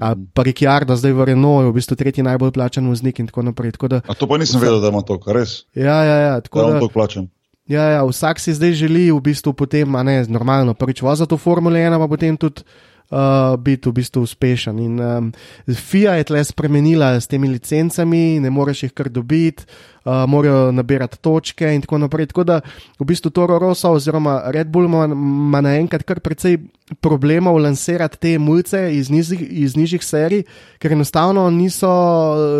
[0.00, 3.48] A pa Ricciardo, zdaj v Renault, je v bistvu tretji najbolj plačen voznik in tako
[3.50, 3.74] naprej.
[3.74, 5.64] Tako da, A to pa nisem vedel, da ima to, kar res.
[5.74, 6.34] Ja, ja, ja.
[6.40, 7.26] Tako da, da, da
[7.68, 11.42] ja, ja, vsak si zdaj želi v bistvu potem, a ne, normalno, prvič voziti v
[11.42, 12.64] Formule 1, pa potem tudi
[13.10, 14.78] uh, biti v bistvu uspešen.
[14.78, 15.32] In um,
[15.66, 19.64] FIA je tle spremenila s temi licencami, ne moreš jih kar dobiti,
[20.04, 22.30] uh, morajo nabirati točke in tako naprej.
[22.32, 22.60] Tako da
[22.98, 26.58] v bistvu Toro Rosso oziroma Red Bull ima naenkrat kar precej
[27.00, 30.44] problemov lansirati te mulce iz, nižjih, iz nižjih serij,
[30.78, 31.90] ker enostavno niso,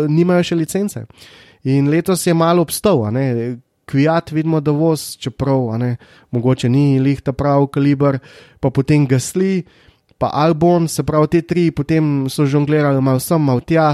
[0.09, 1.05] nimajo še licence.
[1.63, 3.03] In letos je malo obstal,
[3.89, 5.95] kvijat vidimo, da voz, čeprav ne,
[6.31, 8.19] mogoče ni lih ta pravi kaliber,
[8.61, 9.63] pa potem gasli,
[10.19, 13.93] pa Albon, se pravi, te tri, potem so žonglirali malo sem, malo tja,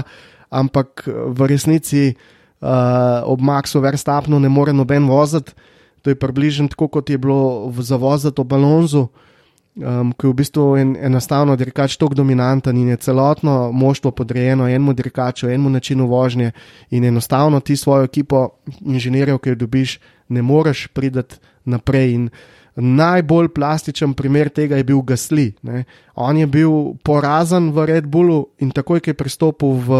[0.50, 5.54] ampak v resnici uh, ob Maxu Verstappenu ne more noben voziti.
[6.02, 10.36] To je približno tako, kot je bilo za voziti ob Alonzu, um, ki je v
[10.38, 16.06] bistvu en, enostavno dirkač tako dominanten in je celotno moštvo podrejeno enemu dirkaču, enemu načinu
[16.06, 16.52] vožnje
[16.90, 18.48] in enostavno ti svojo ekipo
[18.80, 19.98] inženirjev, ki jo dobiš,
[20.28, 22.14] ne moreš priti naprej.
[22.14, 22.30] In,
[22.76, 25.54] Najbolj plastičen primer tega je bil Gasli.
[25.62, 25.84] Ne.
[26.14, 29.90] On je bil porazen v Red Bullu in takoj, ko je pristopil v,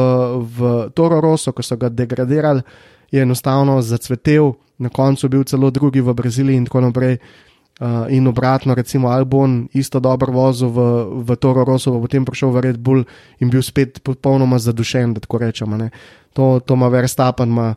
[0.44, 0.58] v
[0.92, 2.60] Toro Rosso, ko so ga degradirali,
[3.10, 7.16] je enostavno zacvetel, na koncu bil celo drugi v Braziliji in tako naprej.
[7.76, 10.80] Uh, in obratno, recimo Albon, isto dobro vozil v,
[11.28, 13.04] v Toro Rosso, pa potem prišel v Red Bull
[13.36, 15.76] in bil spet popolnoma zadušen, da tako rečemo.
[15.76, 15.92] Ne.
[16.32, 17.74] To, to ima Verstappen, ima,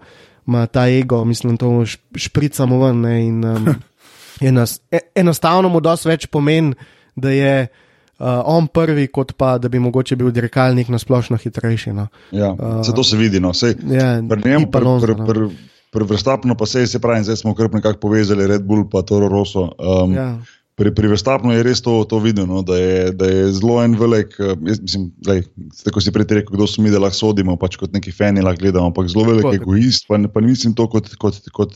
[0.47, 1.83] ima ta ego, mislim, to
[2.15, 3.01] špricamo ven.
[3.03, 3.67] Ne, in, um,
[4.41, 6.75] enos, e, enostavno mu dosti več pomeni,
[7.15, 7.53] da je
[8.19, 11.93] uh, on prvi, kot pa da bi mogoče bil dirkalnik na splošno hitrejši.
[11.95, 12.07] No.
[12.31, 13.39] Ja, uh, to se vidi.
[13.39, 13.53] No.
[13.53, 15.49] Sej, ja, pri njemu, pri, pri, pri,
[15.91, 19.27] pri Vrstapnu, pa se je pravi, zdaj smo kar nekako povezali Red Bull in Toro
[19.27, 19.71] Rosso.
[19.79, 20.37] Um, ja.
[20.79, 22.77] Pri, pri Vrstapnu je res to, to videno, no, da,
[23.11, 25.09] da je zelo en velik, jaz mislim,
[25.83, 28.63] tako si prej rekel, kdo so mi, da lahko sodimo, pač kot neki fani lahko
[28.63, 31.11] gledamo, ampak zelo velik egoist, pa, pa ne mislim to kot.
[31.19, 31.75] kot, kot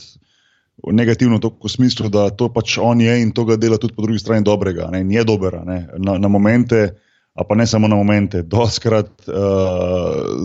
[0.82, 4.02] negativno v tom smislu, da to pač on je in to ga dela tudi po
[4.02, 4.90] drugi strani dobrega.
[4.92, 6.90] Ne, je dober na, na momente,
[7.34, 9.34] a pa ne samo na momente, doskrat uh,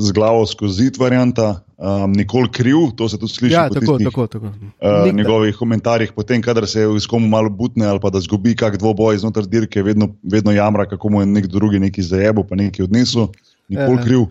[0.02, 4.10] z glavo skozi zid, varianta, um, nikoli kriv, to se tudi sliši ja, tako, tistih,
[4.10, 4.46] tako, tako.
[4.82, 8.80] Uh, njegovih komentarjih, potem, kadar se z komu malo butne ali pa da zgubi kak
[8.82, 12.84] dvoboj znotraj dirke, vedno, vedno jamra, kako mu je nek drugi neki zajebu, pa neki
[12.84, 13.28] odnesel,
[13.70, 14.04] nikoli ja.
[14.04, 14.26] kriv.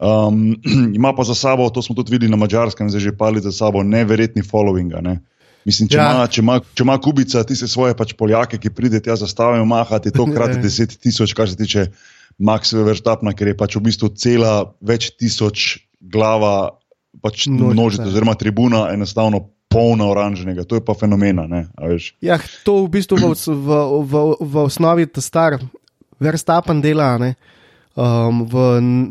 [0.00, 0.56] Um,
[0.98, 3.86] ima pa za sabo, to smo tudi videli na mačarskem, zdaj že pali za sabo,
[3.86, 4.98] neverjetni following.
[4.98, 5.20] Ne?
[5.68, 6.08] Mislim, če, ja.
[6.14, 9.66] ima, če, ima, če ima kubica, ti se svoje pač poljake, ki pride tja zastavijo,
[9.68, 10.62] mahati to krat ja.
[10.62, 11.90] deset tisoč, kar se tiče
[12.40, 16.72] Maxove vrtapna, ker je pač v bistvu cela več tisoč glava,
[17.20, 20.64] pač množica, oziroma tribuna, enostavno polna oranžnega.
[20.66, 21.46] To je pa fenomena.
[22.24, 25.60] Ja, to v bistvu v, v, v, v osnovi ta star
[26.20, 27.14] vrtapen dela.
[27.20, 27.36] Ne?
[27.90, 28.54] Um, v,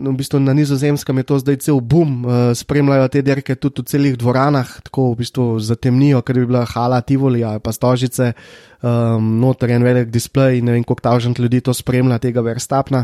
[0.08, 3.92] v bistvu na nizozemskem je to zdaj cel boom, uh, spremljajo te derke tudi v
[3.92, 8.32] celih dvoranah, tako v bistvu zatemnijo, ker bi bila hala Tivoli ali pa stožice,
[8.80, 13.04] um, noter en velik displej in ne vem, koliko tažen ljudi to spremlja, tega verstapna.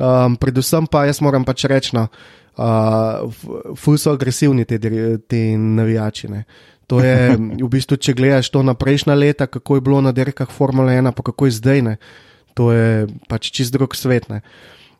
[0.00, 2.08] Um, predvsem pa jaz moram pač reči, no,
[2.56, 3.28] uh,
[3.76, 4.80] ful so agresivni te,
[5.28, 6.32] te navijači.
[6.32, 6.46] Ne.
[6.88, 10.48] To je v bistvu, če gledaš to na prejšnja leta, kako je bilo na derkah
[10.48, 12.00] Formule 1, pa kako je zdaj, ne.
[12.54, 14.32] to je pač čist drug svet.
[14.32, 14.40] Ne.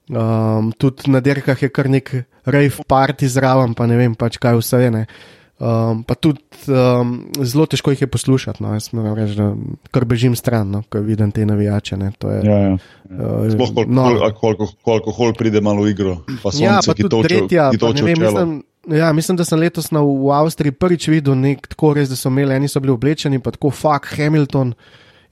[0.05, 2.11] Um, tudi na dirkah je kar nek
[2.45, 5.07] rave party zraven, pa ne vem pač kaj vse je.
[5.55, 8.61] Um, pa tudi um, zelo težko jih je poslušati.
[8.63, 8.75] No.
[8.75, 9.53] Jaz moram reči, da
[9.95, 11.97] kar bežim stran, no, ko vidim te navijače.
[11.97, 12.11] Ne.
[12.11, 12.75] Je, ja, ja.
[13.09, 14.33] Uh, Sploh koliko no.
[14.41, 16.19] kol, kol, kol pride malo v igro.
[16.43, 17.71] Pa sonce, ja, pa tudi točo, tretja.
[17.81, 18.53] Pa vem, mislim,
[18.99, 22.35] ja, mislim, da sem letos na, v Avstriji prvič videl nek tako res, da so
[22.35, 24.75] imeli, eni so bili oblečeni, pa tako fuck Hamilton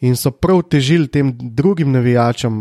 [0.03, 2.57] in so prav težili tem drugim navijačem,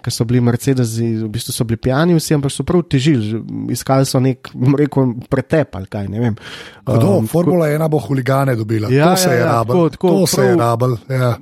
[0.00, 3.42] ki so bili Mercedesi, v bistvu so bili pijani vsi, ampak so prav težili,
[3.74, 6.08] iskali so nek, rekel, pretep ali kaj.
[6.08, 9.74] Kdo, um, Formula 1 bo huligane dobila, ja, to se ja, je ja, rabel.
[9.74, 10.96] Tako, tako, to prav, se je rabel.
[11.12, 11.34] Ja.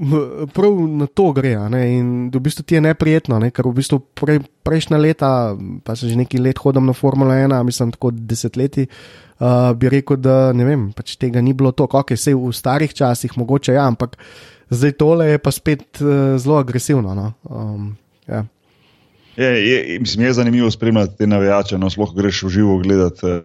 [0.56, 1.54] Prav na to gre,
[1.92, 3.52] in v bistvu ti je neprijetno, ne?
[3.54, 5.30] ker v bistvu prej, prejšnja leta,
[5.86, 8.90] pa se že nekaj let hodim na Formula 1, mislim tako desetletji.
[9.36, 12.90] Uh, bi rekel, da ne vem, pač tega ni bilo tako, okay, vse v starih
[12.96, 14.16] časih, mogoče ja, ampak
[14.70, 17.14] zdaj tole je pa spet uh, zelo agresivno.
[17.14, 17.32] No?
[17.42, 17.96] Um,
[18.28, 18.44] ja.
[19.36, 23.40] je, je, mislim, je zanimivo spremljati te navijače, no, sploh greš v živo gledati uh,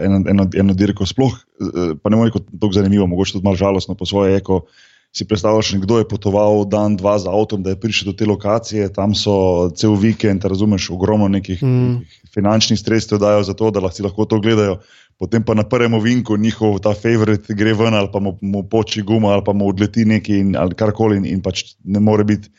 [0.00, 1.06] eno, eno, eno dirko.
[1.06, 4.64] Sploh, uh, pa ne moreš kot tako zanimivo, mogoče tudi malo žalostno po svoje eko.
[5.12, 8.90] Si predstavljaš, kdo je potoval dan, dva z avtom, da je prišel do te lokacije,
[8.92, 11.94] tam so cel vikend, razumeš, ogromno nekih mm.
[12.34, 14.76] finančnih sredstev dajo za to, da lahko to gledajo
[15.18, 19.02] potem pa na prvem ovinku njihov ta favorit gre ven ali pa mu, mu poči
[19.02, 22.50] guma ali pa mu odleti neki in, ali karkoli in, in pač ne more biti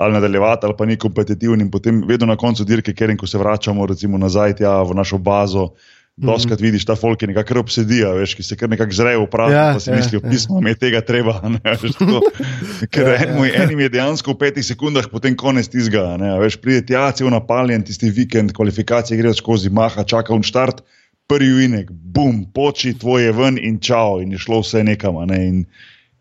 [0.00, 3.26] ali nadaljevati ali pa ni kompetitiven in potem vedno na koncu dirke, ker in ko
[3.26, 5.72] se vračamo recimo nazaj tja v našo bazo.
[6.16, 6.66] Doskrat mm -hmm.
[6.66, 9.70] vidiš ta folk, ki nekako obsedija, veš, ki se kar nekako zrejo v pravi, ja,
[9.72, 10.60] pa si ja, mislijo, pismo, ja.
[10.60, 11.40] mi je tega treba.
[11.48, 11.96] Ne, veš,
[12.92, 13.62] ker ja, en, ja.
[13.62, 16.16] enim je dejansko v petih sekundah, potem konec tizga.
[16.40, 20.82] Veš, pride tja, cel napaljen, tisti vikend, kvalifikacije grejo skozi maha, čaka un štart
[21.30, 25.20] prvi vinek, bum, poči tvoje ven in čau, in je šlo vse nekam.
[25.30, 25.38] Ne?
[25.46, 25.60] In,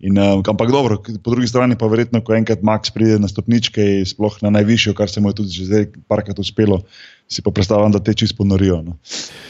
[0.05, 4.05] in, uh, ampak dobro, po drugi strani pa verjetno, ko enkrat Max pride na stopničke,
[4.05, 6.83] sploh na najvišjo, kar se mu je tudi že zdaj parkrat uspelo,
[7.29, 8.83] si pa predstavljam, da te čisto norijo.
[8.85, 8.99] No?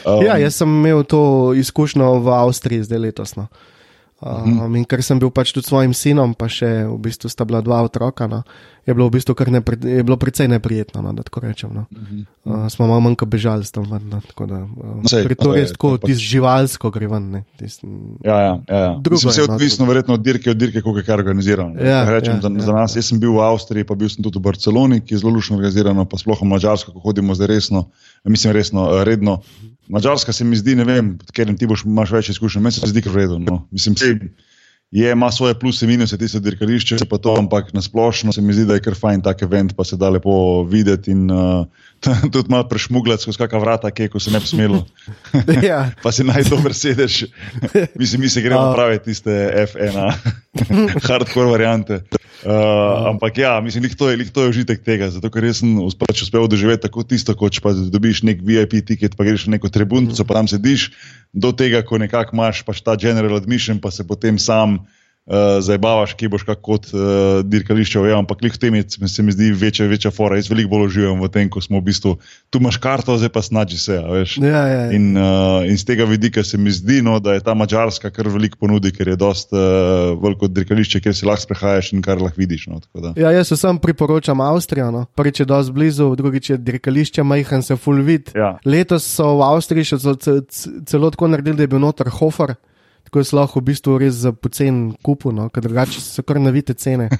[0.08, 3.36] Um, ja, jaz sem imel to izkušnjo v Avstriji zdaj letos.
[3.36, 3.50] No?
[4.20, 4.60] Mhm.
[4.60, 7.64] Um, in ker sem bil pač tudi svojim sinom, pa še v bistvu sta bila
[7.64, 8.44] dva otroka, no,
[8.84, 11.72] je bilo v bistvu kar nepri, je bilo precej neprijetno, no, da tako rečem.
[11.72, 11.88] No.
[12.44, 13.88] Uh, smo malo manj bežali s tem.
[13.88, 16.12] No, tako da, um, Sej, to je tako, pač...
[16.12, 17.30] tisto živalsko gre ven.
[17.32, 17.80] Ne, tist,
[18.20, 18.76] ja, ja, ja.
[18.76, 18.92] ja.
[19.00, 21.80] Drugo, vse je no, odvisno, no, verjetno od dirke, od dirke, kako je kar organizirano.
[21.80, 23.00] Ja, rečem, ja, za, ja, za nas, ja.
[23.00, 25.56] jaz sem bil v Avstriji, pa bil sem tudi v Barceloni, ki je zelo lušno
[25.56, 27.88] organizirano, pa sploh v Mačarsko, ko hodimo zdaj resno,
[28.24, 29.40] mislim resno, redno.
[29.88, 33.00] Mačarska se mi zdi, ne vem, ker ti boš imaš več izkušenj, meni se zdi,
[33.00, 33.38] da je vredno.
[33.38, 33.56] No.
[33.74, 34.12] Mislim, se,
[34.90, 38.52] je, ima svoje pluse in minuse, tiste dirkališče, pa to, ampak na splošno se mi
[38.52, 41.66] zdi, da je kar fajn tak event, pa se da lepo videti in uh,
[42.32, 44.86] tudi malo prešmugljati skozi kakšna vrata, kje ko se ne bi smelo.
[45.70, 45.90] ja.
[46.02, 47.24] pa si najdober sedeš.
[47.94, 48.74] Mislim, mi se gremo oh.
[48.74, 49.30] pravi tiste
[49.66, 50.12] F1,
[51.06, 52.02] hardcore variante.
[52.40, 53.12] Uh.
[53.12, 56.86] Ampak ja, mislim, da to, to je užitek tega, zato ker sem pač uspel doživeti
[56.86, 60.38] tako tisto, kot če pa dobiš nek VIP tiket, pa greš v neko tribunco, pa
[60.40, 60.88] tam sediš,
[61.36, 64.80] do tega, ko nekako imaš pač ta general admission, pa se potem sam
[65.26, 69.50] uh, zabavaš, ki boš kako kot uh, dirkališče, ja, ampak kljub temu se mi zdi
[69.52, 70.36] večja, večja fora.
[70.36, 72.16] Jaz veliko bolj uživam v tem, ko smo v bistvu
[72.50, 73.94] tu imaš karto, zdaj pa snaži se.
[73.94, 74.84] Ja, ja, ja.
[74.96, 78.28] In, uh, in z tega vidika se mi zdi, no, da je ta mačarska kar
[78.28, 82.40] veliko ponudi, ker je dosta uh, veliko dirkališče, kjer si lahko sprehajaš in kar lahko
[82.40, 82.68] vidiš.
[82.70, 82.80] No,
[83.16, 84.90] ja, jaz sem priporočam Avstrijo.
[84.94, 85.04] No.
[85.16, 88.32] Prvič je dosti blizu, drugič je dirkališče, majhen se full vid.
[88.34, 88.56] Ja.
[88.64, 92.56] Letos so v Avstriji še celo tako naredili, da je bil noter hofer
[93.10, 95.48] tako je lahko v bistvu res za pocen kupu, no?
[95.50, 97.10] ker drugače so kar navite cene.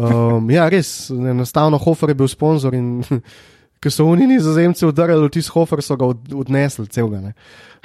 [0.00, 3.02] Um, ja, res, enostavno Hofer je bil sponzor in
[3.82, 7.30] ker so oni nizozemci udarili tisti Hofer, so ga od, odnesli celega.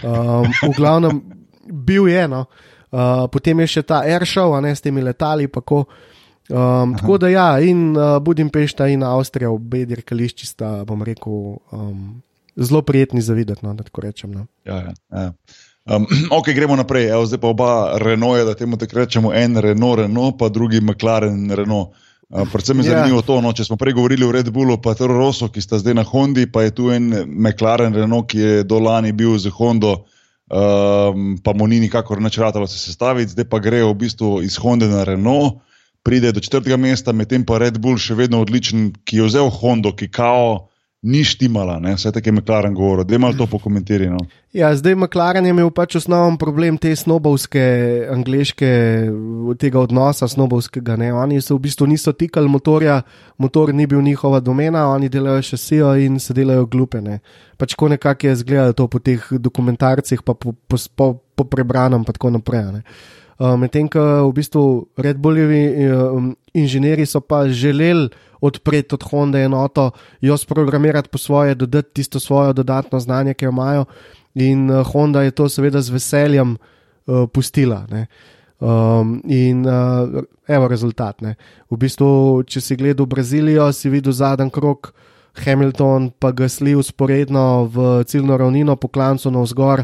[0.02, 1.22] Um, v glavnem,
[1.70, 2.46] bil je eno.
[2.90, 5.46] Uh, potem je še ta airshow, a ne s temi letali.
[5.46, 12.24] Um, tako da ja, in uh, Budimpešta in Avstrija, obe dirkališči sta, bom rekel, um,
[12.56, 13.66] zelo prijetni za videti.
[13.66, 14.48] No, no.
[14.66, 15.32] ja, ja, ja.
[15.86, 16.08] Um,
[16.40, 17.10] ok, gremo naprej.
[17.14, 21.52] Evo, zdaj pa oba Renault, da temu tako rečemo, en Renault, Renault, pa drugi McLaren,
[21.52, 21.94] Renault.
[22.30, 22.92] Uh, predvsem je ja.
[22.92, 23.26] zanimivo yeah.
[23.26, 25.94] to, no, če smo prej govorili o Red Bullu, pa Toro Rosso, ki sta zdaj
[25.94, 29.94] na Hondi, pa je tu en McLaren, Renault, ki je do lani bil za Hondo,
[30.50, 34.90] um, pa mu ni nikakor načrtalo se sestaviti, zdaj pa grejo v bistvu iz Honda
[34.90, 35.62] na Renault,
[36.02, 39.94] pride do četrtega mesta, medtem pa Red Bull še vedno odličen, ki je vzel Hondo,
[39.94, 40.74] ki kao
[41.06, 44.18] ni štimala, vse tako je McLaren govoril, da je malo to pokomentirano.
[44.54, 47.62] Ja, zdaj McLaren je imel pač osnoven problem te snobovske,
[48.10, 48.70] angliške,
[49.62, 50.96] tega odnosa snobovskega.
[50.98, 51.12] Ne?
[51.14, 53.02] Oni so v bistvu niso tikali motorja,
[53.38, 57.20] motor ni bil njihova domena, oni delajo še sijo in se delajo glupene.
[57.58, 62.02] Pač ko nekako je izgledalo to po teh dokumentarcih, pa po, po, po, po prebranem
[62.02, 62.66] in tako naprej.
[62.66, 62.82] Uh,
[63.36, 64.64] Medtem ko v bistvu
[64.96, 68.08] Red Bullovi uh, inženirji so pa želeli
[68.40, 73.52] odpreti od Honda enoto, jo sprogramirati po svoje, dodati tisto svoje dodatno znanje, ki jo
[73.52, 73.86] imajo.
[74.36, 77.84] In uh, Honda je to seveda z veseljem uh, pustila.
[78.60, 81.22] Um, in uh, evo rezultat.
[81.22, 81.36] Ne.
[81.70, 84.94] V bistvu, če si gledal Brazilijo, si videl zadnji krok,
[85.36, 89.84] Hamilton pa ga sli usporedno v ciljno ravnino po klancu navzgor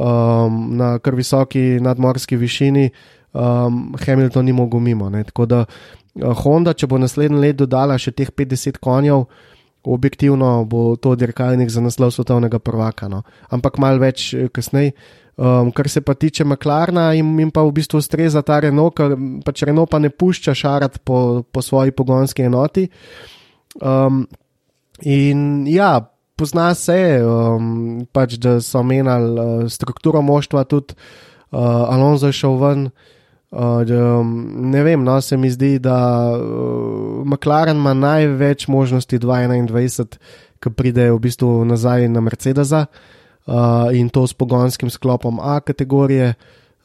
[0.00, 2.90] um, na kar visoki nadmorski višini,
[3.32, 5.10] um, Hamilton ni mogel mimo.
[5.10, 5.24] Ne.
[5.24, 9.26] Tako da uh, Honda, če bo naslednji let dodala še teh 50 konjev,
[9.84, 13.08] objektivno bo to dirkalnik za naslov svetovnega prvaka.
[13.08, 13.22] No.
[13.48, 14.92] Ampak malo več eh, kasneje.
[15.40, 19.14] Um, kar se pa tiče McLarna, jim, jim pa v bistvu ustreza ta Renault, ker
[19.40, 22.84] pač Renault pa ne pušča šarati po, po svoji pogonski enoti.
[23.80, 24.26] Um,
[25.00, 25.94] in ja,
[26.40, 32.56] pozna se, um, pač, da so menjali uh, strukturo moštva, tudi uh, Alonso je šel
[32.60, 32.90] ven.
[33.50, 34.30] Uh, da, um,
[34.70, 35.98] ne vem, no, se mi zdi, da
[36.32, 40.16] uh, McLaren ima največ možnosti 2021,
[40.60, 46.34] ki pride v bistvu nazaj na Mercedesa uh, in to s pogonskim sklopom A kategorije.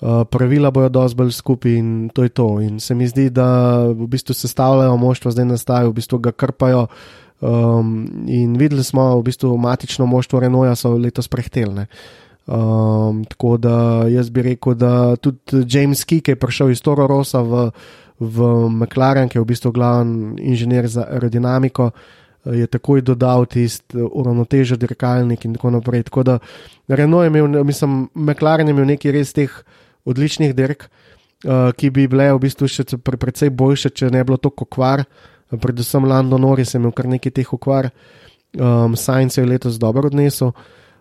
[0.01, 2.47] Uh, pravila bojo dosti bolj skupaj in to je to.
[2.61, 6.87] In se mi zdi, da v bistvu sestavljajo moštvo, zdaj nastajajo, v bistvu ga krpajo.
[7.41, 11.87] Um, in videli smo, v bistvu, matično moštvo Renoja so letos prehtelne.
[12.47, 17.07] Um, tako da jaz bi rekel, da tudi James Key, ki je prišel iz Toro
[17.07, 17.69] Rosa v,
[18.19, 21.89] v McLaren, ki je v bistvu glavni inženir za aerodinamiko,
[22.45, 26.05] je takoj dodal tisti uravnotežen dirkalnik in tako naprej.
[26.07, 26.39] Tako da
[26.87, 29.51] Renault je imel, mislim, McLaren je imel nekaj res teh
[30.05, 34.37] odličnih dirk, uh, ki bi bile v bistvu še precej boljše, če ne bi bilo
[34.37, 35.03] to kokvar
[35.51, 37.91] predvsem Lando Norris je imel kar nekaj teh ukvar,
[38.57, 40.53] um, Science je letos dobro odnesel.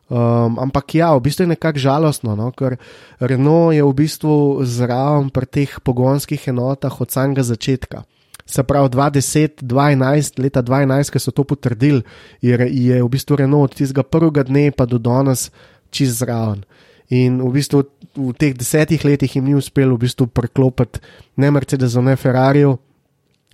[0.04, 2.50] Um, ampak ja, v bistvu je nekako žalostno, no?
[2.52, 2.76] ker
[3.24, 8.04] Renault je v bistvu zraven pri teh pogonskih enotah od samega začetka.
[8.44, 12.04] Se pravi, 2010, 2011, leta 2012, ki so to potrdili,
[12.44, 15.48] je, je v bistvu Renault od tistega prvega dne pa do danes
[15.88, 16.68] čez zraven.
[17.08, 21.00] In v bistvu v teh desetih letih jim ni uspelo v bistvu preklopiti
[21.40, 22.68] ne Mercedes, ne Ferrari,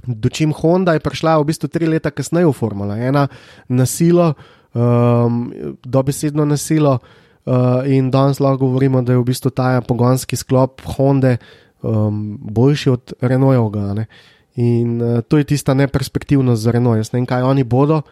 [0.07, 3.29] Dočim Honda je prišla v bistvu tri leta kasneje v Formula 1
[3.69, 4.35] na silo,
[4.73, 5.53] um,
[5.85, 10.81] dobesedno na silo, uh, in danes lahko govorimo, da je v bistvu ta pogonski sklop
[10.97, 11.37] Honda
[11.83, 14.07] um, boljši od Renaultovega.
[14.57, 16.97] In uh, to je tista neperspektivnost za Renault.
[16.97, 18.03] Jaz ne vem, kaj oni bodo,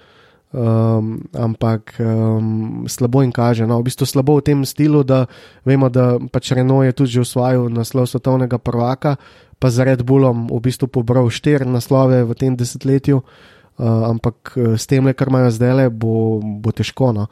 [0.53, 3.67] um, ampak um, slabo jim kaže.
[3.67, 5.27] No, v bistvu slabo v tem stilu, da
[5.65, 9.17] vemo, da pač Renault je tudi že usvojil naslov svetovnega prvaka
[9.59, 14.79] pa za Red Bullom v bistvu pobral štiri naslove v tem desetletju, uh, ampak eh,
[14.79, 17.11] s tem, kar imajo zdaj, bo, bo težko.
[17.13, 17.27] No.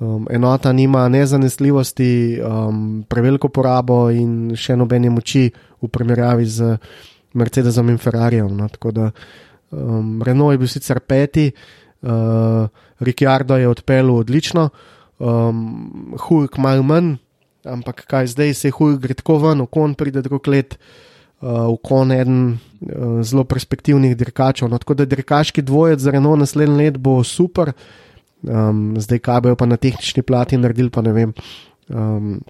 [0.00, 6.76] Um, enota nima nezanesljivosti, um, preveliko porabo in še nobene moči v primerjavi z
[7.36, 8.48] Mercedesom in Ferrarijem.
[8.56, 8.68] No.
[8.72, 9.10] Tako da
[9.72, 12.64] um, Renault je bil sicer peti, uh,
[13.00, 14.70] Ricciardo je odpeljal odlično,
[15.20, 17.14] um, Hulk malo manj,
[17.68, 20.80] ampak kaj zdaj se Hulk gre tako ven, okon pride drug let.
[21.40, 24.68] V kon eden uh, zelo perspektivnih dirkačev.
[24.68, 27.72] No, tako da dirkaški dvojec za Renault naslednji let bo super,
[28.42, 31.34] um, zdaj kaj bojo pa na tehnični plati naredili, pa ne vem.
[31.88, 32.40] Um,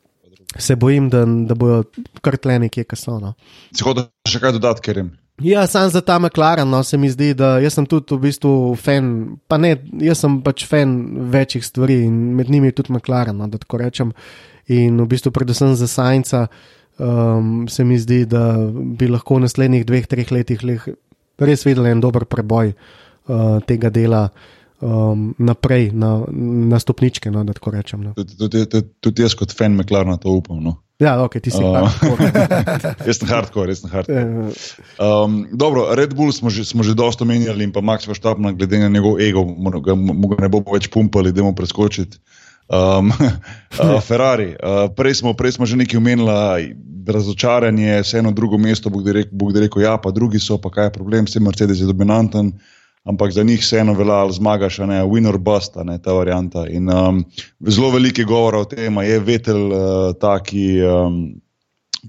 [0.58, 1.84] se bojim, da, da bojo
[2.20, 3.34] kar tle nekje kasno.
[3.70, 5.10] Si hoče še kaj dodati, ker jim.
[5.40, 8.74] Ja, sam za ta McLaren, no, se mi zdi, da jaz sem tudi v bistvu
[8.76, 9.06] fan,
[9.48, 9.72] pa ne,
[10.04, 10.92] jaz sem pač fan
[11.32, 14.12] večjih stvari in med njimi tudi McLaren, no, da tako rečem.
[14.68, 16.44] In v bistvu, predvsem za Sajnca,
[17.00, 20.62] um, se mi zdi, da bi lahko v naslednjih dveh, treh letih
[21.40, 24.26] res videli en dober preboj uh, tega dela
[24.80, 26.20] um, naprej na,
[26.70, 27.32] na stopničke.
[27.32, 28.14] No, rečem, no.
[28.14, 30.60] tudi, tudi, tudi, jaz, kot fan McLaren, to upam.
[30.64, 30.76] No.
[31.00, 31.88] Ja, ok, ti si uh,
[33.08, 34.52] jaz sem hardcore, res sem hardcore.
[35.00, 38.82] Um, dobro, Red Bull smo že, smo že dosta menjali in pa Max Verstappen, glede
[38.82, 42.20] na njegov ego, mu ga ne bo več pumpali, da mu preskočiti.
[42.70, 43.10] Um,
[43.82, 46.74] uh, Ferrari, uh, prej, smo, prej smo že nekaj omenili,
[47.06, 50.92] razočaranje, vseeno drugo mesto, Bog da rekel, rekel, ja, pa drugi so, pa kaj je
[50.94, 52.52] problem, vse Mercedes je dominanten.
[53.04, 56.66] Ampak za njih vseeno velja, ali zmagaš, ne, winner bust, ne, ta varianta.
[56.68, 57.24] In um,
[57.66, 61.16] zelo veliko govora o tem, je vetel uh, ta, ki, um,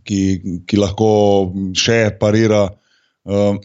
[0.03, 0.21] ki,
[0.67, 1.09] ki lahko
[1.73, 2.67] še parira.
[3.23, 3.61] Um,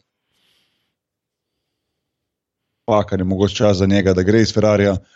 [2.87, 4.93] Pa, kar je mogoče čas za njega, da gre iz Ferrarija.
[4.95, 5.16] Uh,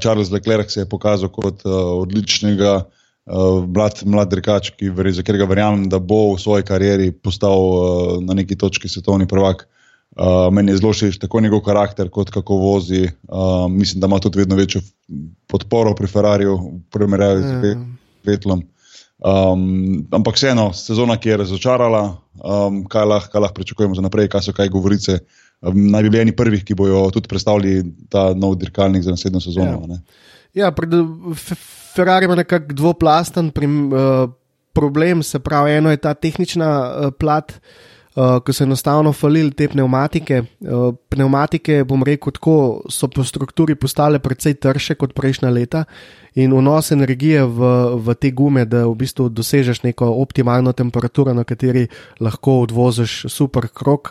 [0.00, 5.46] Charles Leclerc se je pokazal kot uh, odličnega, uh, mlad, mlad rekač, ki, za katerega
[5.46, 9.66] verjamem, da bo v svoji karieri postal uh, na neki točki svetovni prvak.
[9.66, 9.80] Uh,
[10.16, 13.06] Uh, meni je zelo všeč tako njegov karakter, kot kako vozi.
[13.28, 14.80] Uh, mislim, da ima tudi vedno večjo
[15.46, 17.76] podporo pri Ferrariu, v primerjavi z ja.
[18.26, 18.64] Vetlom.
[19.20, 22.02] Um, ampak vseeno, sezona, ki je razočarala,
[22.42, 25.20] um, kaj lahko lah pričakujemo za naprej, kaj so kaj govorice.
[25.20, 29.40] Um, naj bi bili eni prvih, ki bodo tudi predstavili ta nov dirkalnik za naslednjo
[29.40, 29.98] sezono.
[30.54, 30.94] Ja, ja pred,
[31.94, 34.30] Ferrari ima nekako dvoplasten prim, uh,
[34.72, 37.52] problem, se pravi, eno je ta tehnična uh, plat.
[38.10, 40.40] Uh, ko so enostavno falili te pneumatike.
[40.60, 42.54] Uh, pneumatike, bom rekel, tako
[42.90, 45.84] so po strukturi postale precej trše kot prejšnja leta
[46.34, 47.70] in vnos energije v,
[48.02, 51.86] v te gume, da v bistvu dosežeš neko optimalno temperaturo, na kateri
[52.20, 54.10] lahko odvoziš super krok.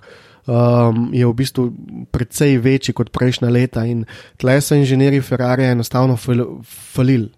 [0.50, 1.64] Um, je v bistvu
[2.10, 4.08] precej večji kot prejšnja leta, in
[4.42, 7.30] tle so inženirji Ferrari enostavno falili.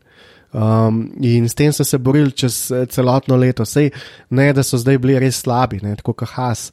[0.53, 3.65] Um, in s tem so se borili čez celotno leto.
[3.67, 3.91] Sej
[4.29, 6.71] ne, da so zdaj bili res slabi, ne, tako kot Has.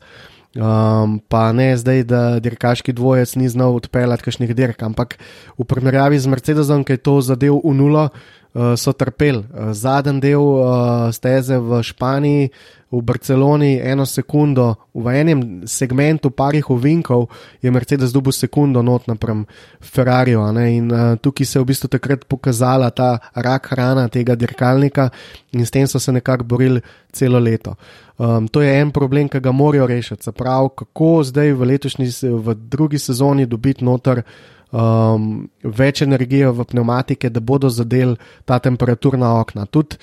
[0.55, 5.19] Um, pa ne zdaj, da dirkaški dvojec ni znal odpeljati kakšnih dirk, ampak
[5.59, 8.38] v primerjavi z Mercedesom, ki je to zadev v nulo, uh,
[8.77, 9.39] so trpeli.
[9.39, 12.51] Uh, Zadnji del uh, steze v Španiji,
[12.89, 17.29] v Barceloni, eno sekundo, v enem segmentu parih ovinkov
[17.61, 19.45] je Mercedes dobil sekundo not napram
[19.81, 20.41] Ferrariu.
[20.65, 25.11] In uh, tukaj se je v bistvu takrat pokazala ta rak hrana tega dirkalnika
[25.53, 26.81] in s tem so se nekako borili
[27.13, 27.77] celo leto.
[28.19, 30.25] Um, to je en problem, ki ga morajo rešiti.
[30.25, 34.23] Se pravi, kako zdaj v letošnji, v drugi sezoni dobiti noter
[34.73, 39.67] um, več energije v pneumatike, da bodo zadeli ta temperaturna okna.
[39.67, 39.99] Tudi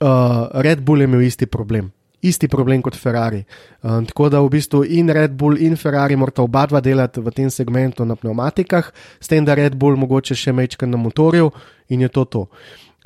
[0.00, 1.92] uh, Red Bull je imel isti problem.
[2.22, 3.44] Isti problem kot Ferrari.
[3.82, 7.30] Um, tako da v bistvu in Red Bull in Ferrari morata oba dva delati v
[7.30, 8.90] tem segmentu na pneumatikah,
[9.20, 11.52] s tem, da Red Bull mogoče še mečka na motorju
[11.88, 12.46] in je to to.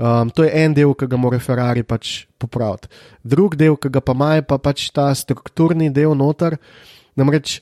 [0.01, 2.89] Um, to je en del, ki ga mora Ferrari pač popraviti.
[3.23, 6.57] Drugi del, ki ga pa ima, je pa pač ta strukturni del noter.
[7.15, 7.61] Namreč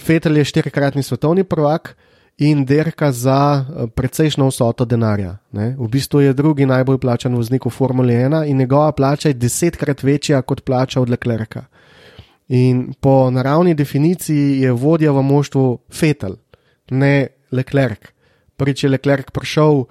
[0.00, 1.94] Fetel je štirikratni svetovni prvak,
[2.40, 5.36] in derka za eh, precejšno vsoto denarja.
[5.52, 5.76] Ne?
[5.78, 10.02] V bistvu je drugi najbolj plačen voznik v Formuli 1 in njegova plača je desetkrat
[10.02, 11.64] večja kot plača od Leclerca.
[12.48, 16.36] In po naravni definiciji je vodja v moštvu Fetel,
[16.90, 18.08] ne Leclerc.
[18.56, 19.84] Prvič je Leclerc prišel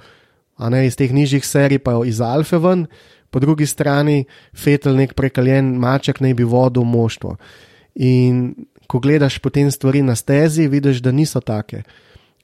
[0.70, 2.88] ne, iz teh nižjih serij, pa iz Alfa ven,
[3.30, 7.38] po drugi strani Fetel, nek prekaljen maček, naj bi vodil moštvo.
[7.96, 8.56] In
[8.88, 11.84] ko gledaš potem stvari na stezi, vidiš, da niso take.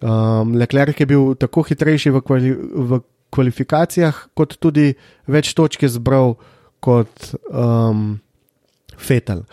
[0.02, 3.00] Um, Leclerc je bil tako hitrejši v, kvali, v
[3.32, 4.92] kvalifikacijah, kot tudi
[5.32, 6.36] več točk zbral
[6.84, 8.20] kot um,
[8.96, 9.46] Fetel.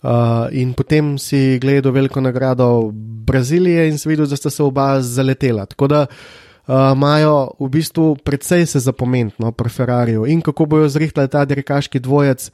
[0.00, 2.88] Uh, in potem si gledal veliko nagrado
[3.26, 5.66] Brazilije in si videl, da sta se oba zaletela.
[5.68, 10.88] Tako da uh, imajo uh, v bistvu precej se zapomentno pri Ferrariju in kako bojo
[10.88, 12.50] zrihtali ta dirkaški dvojec.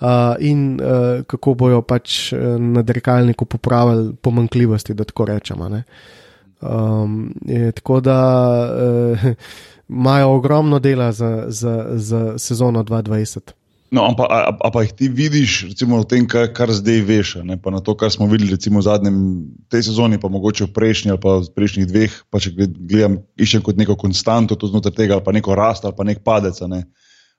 [0.00, 5.66] Uh, in uh, kako bojo pač uh, na dirkalniku popravili pomankljivosti, da tako rečemo.
[5.68, 5.82] Uh,
[6.60, 8.18] Um, je, tako da
[9.12, 9.32] uh,
[9.88, 13.50] imajo ogromno dela za, za, za sezono 2020.
[13.90, 17.30] No, ampak a, a pa jih ti vidiš, recimo, v tem, kar, kar zdaj veš,
[17.42, 19.16] ne, pa na to, kar smo videli recimo, v zadnjem
[19.66, 23.64] tej sezoni, pa mogoče v prejšnji ali pa v prejšnjih dveh, pa če gledam, iščem
[23.66, 26.62] kot neko konstanto, to znotraj tega, ali pa neko rast ali pa nek padec.
[26.70, 26.86] Ne.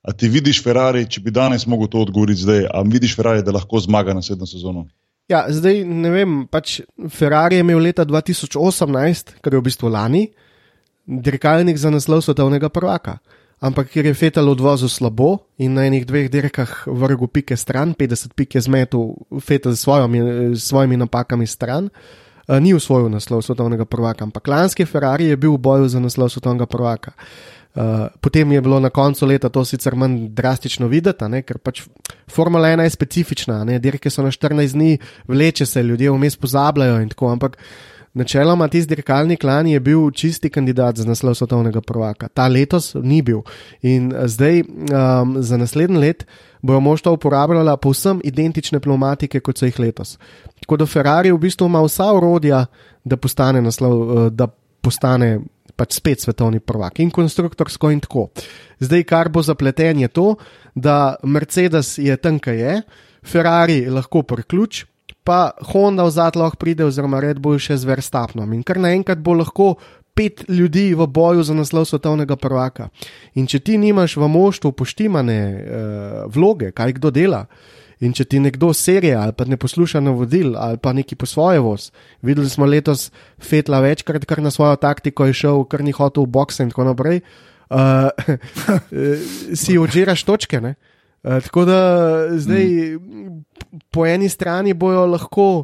[0.03, 3.55] A ti vidiš Ferrari, če bi danes mogel to odgovoriti zdaj, a vidiš Ferrari, da
[3.55, 4.89] lahko zmaga naslednjo sezono?
[5.29, 6.31] Ja, zdaj ne vem.
[6.49, 10.25] Pač Ferrari je imel leta 2018, kar je v bistvu lani,
[11.05, 13.19] dirkalnik za naslov svetovnega prvaka.
[13.61, 18.33] Ampak ker je Fetal odvozil slabo in na enih dveh dirkah vrgel pike stran, 50
[18.33, 20.19] pike zmetu Fetal s svojimi,
[20.57, 24.25] svojimi napakami stran, uh, ni usvojil naslov svetovnega prvaka.
[24.25, 27.13] Ampak lanski Ferrari je bil v boju za naslov svetovnega prvaka.
[27.71, 31.85] Uh, potem je bilo na koncu leta to sicer manj drastično videti, ne, ker pač
[32.27, 34.97] Formula 1 je specifična, ne, dirke so na 14 dni,
[35.27, 37.31] vleče se, ljudje vmes pozabljajo in tako.
[37.31, 37.57] Ampak
[38.13, 42.27] Načeloma, tisti dirkalni klan je bil čisti kandidat za naslov svetovnega prvaka.
[42.27, 43.39] Ta letos ni bil.
[43.81, 46.25] In eh, zdaj, um, za naslednji let,
[46.61, 50.17] bojo možta uporabljala povsem identične pneumatike, kot so jih letos.
[50.59, 52.65] Tako da Ferrari v bistvu ima vsa urodja,
[53.03, 54.47] da postane, naslov, uh, da
[54.81, 55.39] postane
[55.75, 58.29] pač spet svetovni prvak in konstruktorsko in tako.
[58.83, 60.35] Zdaj, kar bo zapleten, je to,
[60.75, 62.81] da Mercedes je tam, kaj je,
[63.21, 64.85] Ferrari lahko priključ
[65.23, 68.49] pa Honda v zadnji lahko pride, oziroma Red Bull še z Verstapnom.
[68.53, 69.75] In kar naenkrat bo lahko
[70.17, 72.89] pet ljudi v boju za naslov svetovnega prvaka.
[73.39, 75.61] In če ti nimaš v moštvu poštimane uh,
[76.27, 77.45] vloge, kaj kdo dela.
[78.01, 81.59] In če ti nekdo serija ali pa ne posluša navodil ali pa neki po svoje
[81.61, 81.91] voz,
[82.21, 86.33] videli smo letos Fetla večkrat, kar na svojo taktiko je šel, kar ni hotel v
[86.33, 87.21] boxe in tako naprej,
[87.69, 88.09] uh,
[89.61, 90.57] si odžiraš točke.
[90.57, 90.73] Uh,
[91.23, 93.43] Eh, tako da zdaj mm.
[93.91, 95.63] po eni strani bojo lahko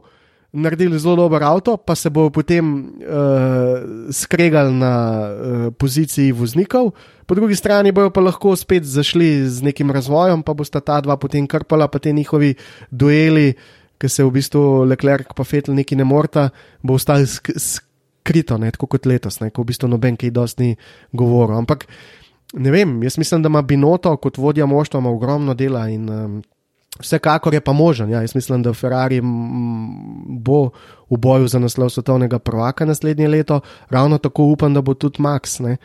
[0.57, 6.91] naredili zelo dober avto, pa se bojo potem uh, skregali na uh, poziciji voznikov,
[7.25, 11.17] po drugi strani bojo pa lahko spet zašli z nekim razvojem, pa bosta ta dva
[11.17, 12.55] potem krpala, pa te njihovi
[12.91, 13.53] dueli,
[13.97, 16.49] ki se v bistvu Leclerc pa Fetel neki ne morta,
[16.81, 20.77] bo ostali skrito, ne, tako kot letos, ne, ko v bistvu noben kaj dosti ni
[21.11, 21.57] govoril.
[21.57, 21.87] Ampak
[22.53, 26.37] ne vem, jaz mislim, da ima Binoto kot vodja moštva ogromno dela in um,
[26.99, 28.09] vsekakor je pa možen.
[28.09, 29.21] Ja, jaz mislim, da Ferrari
[30.39, 30.69] bo
[31.09, 35.59] v boju za naslov svetovnega prvaka naslednje leto, ravno tako upam, da bo tudi Max
[35.63, 35.77] ne,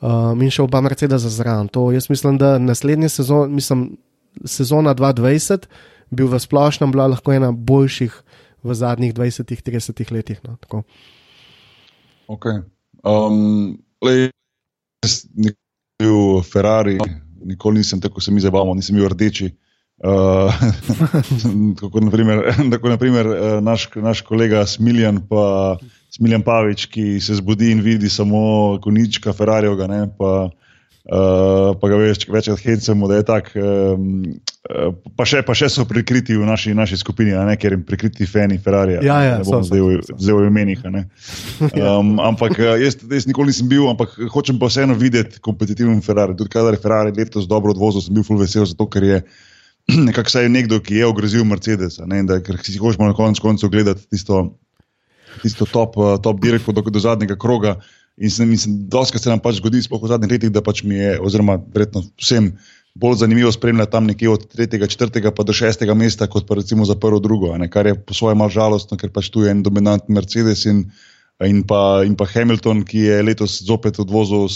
[0.00, 1.68] um, in še oba Mercedes za zraven.
[1.68, 3.96] To jaz mislim, da naslednje sezon, mislim,
[4.44, 5.66] sezona 2020
[6.10, 8.22] bi v splošnem bila lahko ena boljših
[8.62, 10.40] v zadnjih 20-30 letih.
[10.44, 10.56] No,
[12.28, 12.62] okay.
[13.02, 14.30] um, lej,
[15.98, 16.98] bil Ferrari,
[17.44, 19.50] nikoli nisem tako se mi zabaval, nisem bil rdeči.
[20.04, 20.52] Uh,
[21.80, 22.42] tako naprimer,
[22.72, 25.78] tako naprimer uh, naš, naš kolega Smiljan, pa
[26.12, 29.88] Smiljan Pavič, ki se zbudi in vidi samo konička Ferrariovega,
[30.18, 33.64] pa uh, pa ga več, večkrat hecamo, da je tako.
[33.96, 34.20] Um,
[35.16, 38.98] pa, pa še so prikriti v naši, naši skupini, ne, ker jim prikriti fani Ferrari.
[39.06, 39.80] Ja, ja, ne bom zdaj
[40.36, 40.84] v imenih.
[41.72, 46.36] Um, ampak jaz, jaz nikoli nisem bil, ampak hočem pa vseeno videti kompetitiven Ferrari.
[46.36, 49.20] Tudi kadar je Ferrari letos dobro odvozil, sem bil full vesel, zato ker je.
[50.06, 53.70] Nekako saj je nekdo, ki je ogrozil Mercedes, ne, da si hočemo na koncu koncev
[53.70, 54.56] gledati tisto,
[55.42, 57.76] tisto top, top dirko do, do zadnjega kroga.
[58.16, 60.96] In se, mislim, doskrat se nam pač zgodi, sploh v zadnjih letih, da pač mi
[60.96, 62.54] je, oziroma verjetno vsem,
[62.96, 65.30] bolj zanimivo spremljati tam nekje od 3., 4.
[65.36, 65.84] pa do 6.
[65.94, 69.12] mesta, kot pa recimo za prvo, drugo, ne, kar je po svoje malo žalostno, ker
[69.12, 70.86] pač tu je en dominantni Mercedes in,
[71.44, 74.48] in, pa, in pa Hamilton, ki je letos zopet odvozil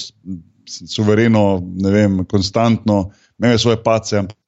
[0.65, 4.40] suvereno, ne vem, konstantno, imel je svoje pace, ampak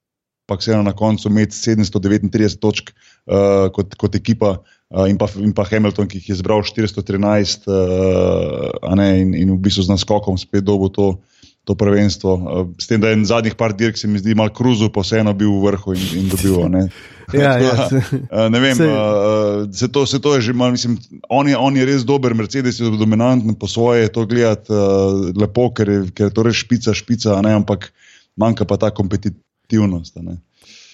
[0.51, 4.57] vseeno na koncu imeti 739 točk uh, kot, kot ekipa.
[4.89, 9.53] Uh, in, pa, in pa Hamilton, ki jih je zbral 413, uh, ne, in, in
[9.55, 11.15] v bistvu z naskokom spet dobo to,
[11.65, 12.33] to prvenstvo.
[12.35, 15.33] Uh, s tem, da je zadnjih par dirk, se mi zdi, malo kruzo, pa vseeno
[15.33, 16.59] bil v vrhu in, in dobil.
[16.69, 16.83] Ne.
[17.33, 20.99] ja, ja, uh, ne vem, se, uh, se, to, se to je že malo, mislim,
[21.31, 25.71] on je, on je res dober, Mercedes je dominanten po svoje, to gledati uh, lepo,
[25.73, 27.89] ker je, ker je to res špica, špica, ne, ampak
[28.37, 29.41] manjka pa ta kompetitivnost.
[30.21, 30.37] Ne.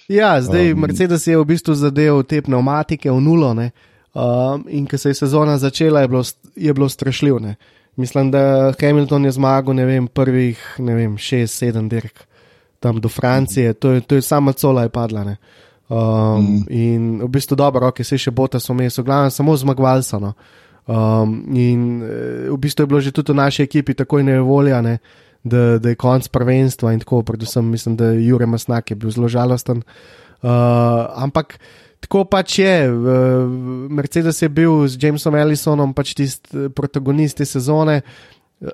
[0.08, 3.54] Ja, zdaj um, Mercedes je v bistvu zadeval te pneumatike v nulo.
[3.54, 3.72] Ne?
[4.14, 6.24] Um, in ko se je sezona začela, je bilo,
[6.56, 7.40] je bilo strašljivo.
[7.40, 7.56] Ne?
[7.96, 12.30] Mislim, da Hamilton je zmagal vem, prvih 6-7 dirk
[12.80, 15.24] tam do Francije, to je, to je sama cola je padla.
[15.24, 15.36] Ne?
[15.90, 16.66] Um, mm.
[16.70, 20.20] In v bistvu dobro, ok, se še bota so mesi, glavno samo zmagovalca.
[20.20, 20.34] No?
[20.88, 24.98] Um, in eh, v bistvu je bilo že tudi v naši ekipi tako nevoljane,
[25.44, 29.28] da, da je konc prvenstva in tako, predvsem mislim, da je Jurek Masnak bil zelo
[29.28, 29.84] žalosten.
[30.42, 30.50] Uh,
[31.16, 31.60] ampak.
[32.00, 32.88] Tako pač je.
[33.92, 38.02] Mercedes je bil z Jamesom Ellisonom pač tisti protagonist te sezone.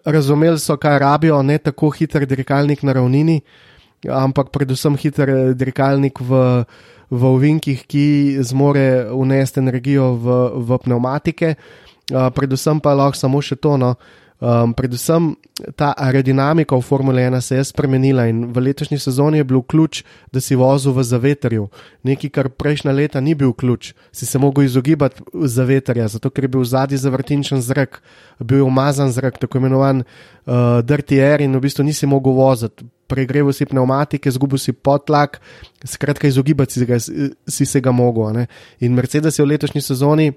[0.05, 3.39] Razumeli so, kaj rabijo, ne tako hiter dirkalnik na ravnini,
[4.09, 6.39] ampak predvsem hiter dirkalnik v,
[7.09, 8.05] v ovinkih, ki
[8.45, 11.55] zmore unesti energijo v, v pneumatike.
[12.09, 13.73] Predvsem pa lahko samo še to.
[13.77, 13.95] No.
[14.35, 15.31] Um, predvsem
[15.79, 20.03] ta aerodinamika v Formule 1 se je spremenila in v letošnji sezoni je bil ključ,
[20.31, 21.69] da si vozil v zavetrju.
[22.03, 26.51] Nekaj, kar prejšnja leta ni bil ključ, si se mogel izogibati zavetrja, zato ker je
[26.51, 28.01] bil zadnji zavrtinčen zrak,
[28.39, 32.83] bil je umazan zrak, tako imenovan uh, dirty air in v bistvu nisi mogel voziti.
[33.07, 35.39] Pregreval si pneumatike, zgubil si potlak,
[35.85, 38.43] skratka, izogibati si, ga, si se ga mogel.
[38.81, 40.33] In Mercedes je v letošnji sezoni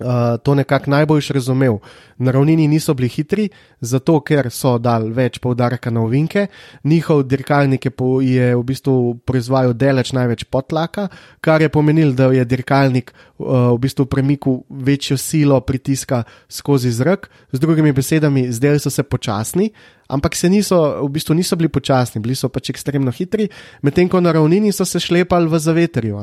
[0.00, 1.78] uh, to nekako najboljš razumel.
[2.18, 3.48] Na ravnini niso bili hitri,
[3.80, 6.46] zato ker so dali več poudarka na ovinke,
[6.84, 11.08] njihov dirkalnik je v bistvu proizvajal deleč največ potlaka,
[11.40, 17.30] kar je pomenilo, da je dirkalnik uh, v bistvu premikal večjo silo pritiska skozi zrak.
[17.52, 19.70] Z drugimi besedami, zdaj so se počasni,
[20.08, 23.48] ampak se niso, v bistvu niso bili počasni, bili so pač ekstremno hitri,
[23.82, 26.20] medtem ko na ravnini so se šlepali v zavetrju.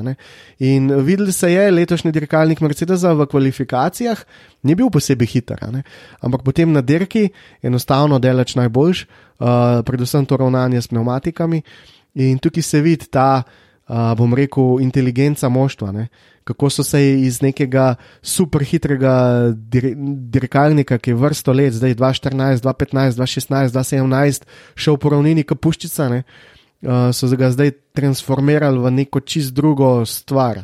[0.59, 4.25] In videli se je, letošnji dirkalnik Mercedesa v kvalifikacijah
[4.65, 5.61] ni bil posebej hiter,
[6.21, 7.29] ampak potem na dirki
[7.61, 9.47] enostavno delač najboljš, uh,
[9.85, 11.61] predvsem to ravnanje s pneumatikami.
[12.15, 15.91] In tukaj se vidi ta, uh, bom rekel, inteligenca moštva.
[15.91, 16.07] Ne?
[16.45, 19.13] kako so se iz nekega superhitrega
[19.55, 19.93] dir
[20.29, 26.21] dirkalnika, ki je vrsto let, zdaj 2014, 2015, 2016, 2017, šel po ravnini Kapuščica, ne,
[26.85, 30.61] uh, so ga zdaj transformirali v neko čist drugo stvar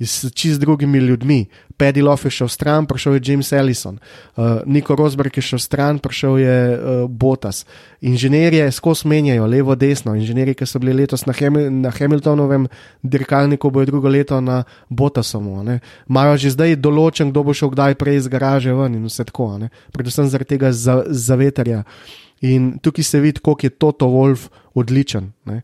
[0.00, 1.46] s čist drugimi ljudmi.
[1.76, 3.98] Paddy Love je šel stran, prišel je James Ellison,
[4.36, 7.66] uh, Niko Rosberg je šel stran, prišel je uh, Botas.
[8.00, 10.14] Inženirje skozi menjajo, levo, desno.
[10.14, 12.68] Inženirji, ki so bili letos na, Hamil na Hamiltonovem
[13.02, 15.64] dirkalniku, bojo drugo leto na Botasomu.
[16.08, 19.58] Imajo že zdaj določen, kdo bo šel kdaj prej iz garaže ven in vse tako.
[19.58, 19.70] Ne?
[19.92, 21.82] Predvsem zaradi tega zaveterja.
[22.44, 25.32] In tukaj se vidi, koliko je Toto Wolf odličen.
[25.44, 25.62] Ne?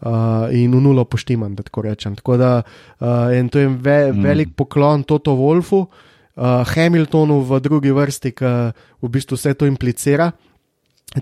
[0.00, 2.16] Uh, in v nulo poštiman, da tako rečem.
[2.16, 2.62] Tako da,
[3.00, 4.22] uh, to je ve, mm.
[4.22, 8.54] velik poklon Toto Wolfu, uh, Hamiltonu v drugi vrsti, ki
[9.02, 10.30] v bistvu vse to implicira.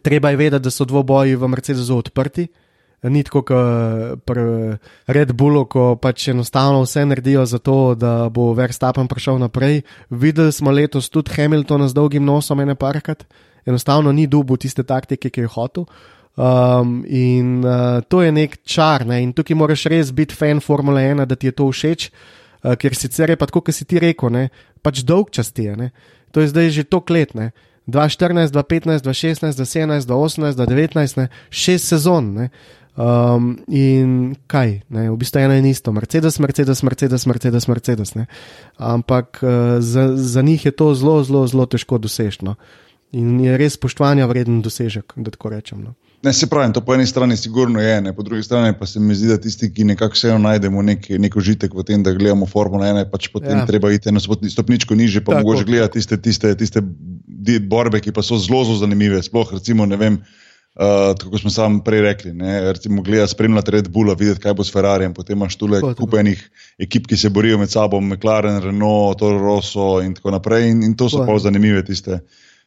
[0.03, 2.49] Treba je vedeti, da so dvoboji v Mercedesu odprti.
[3.07, 8.51] Ni tako, kot pri Red Bullu, ko pač enostavno vse naredijo za to, da bo
[8.57, 9.85] Verstappen prišel naprej.
[10.11, 13.23] Videli smo letos tudi Hamiltona z dolgim nosom, ene parkrat,
[13.69, 15.87] enostavno ni dubu tiste taktike, ki je hotel.
[15.87, 19.23] Uh, Um, in uh, to je nek čar, ne?
[19.25, 22.93] in tukaj moraš res biti fan Formule 1, da ti je to všeč, uh, ker
[22.93, 24.51] sicer je pa tako, kot si ti rekel, ne?
[24.85, 25.77] pač dolg čas ti je.
[25.81, 25.89] Ne?
[26.37, 27.55] To je zdaj že to klet, ne?
[27.89, 31.29] 2014, 2015, 2016, 2017, 2018, 2019, ne?
[31.49, 32.35] šest sezon.
[32.37, 32.51] Ne?
[32.97, 35.09] Um, in kaj, ne?
[35.09, 38.13] v bistvu eno in isto, Mercedes, Mercedes, Mercedes, Mercedes, Mercedes.
[38.13, 38.27] Ne?
[38.77, 42.45] Ampak uh, za, za njih je to zelo, zelo, zelo težko doseči.
[42.45, 42.61] No?
[43.17, 45.81] In je res spoštovanja vreden dosežek, da tako rečem.
[45.81, 45.97] No?
[46.27, 49.01] Ne, se pravi, to po eni strani sigurno je, ne, po drugi strani pa se
[49.01, 52.49] mi zdi, da tisti, ki nekako vseeno najdemo nek, nek užitek v tem, da gledamo
[52.51, 53.67] Formula 1, pač potem ja.
[53.69, 55.45] treba iti eno stopničko niže, pa Tako.
[55.45, 56.83] mogoče gledati tiste, tiste, tiste
[57.71, 59.23] borbe, ki pa so zelo, zelo zanimive.
[59.23, 63.95] Sploh, recimo, ne vem, uh, tako smo sami prej rekli, ne, recimo, gledati, spremljati Red
[63.95, 66.43] Bull, videti, kaj bo s Ferrarijem, potem imaš tu le kupenih
[66.83, 70.73] ekip, ki se borijo med sabo, McLaren, Renault, Toro Rosso in tako naprej.
[70.75, 72.25] In, in to so pa zanimive tiste,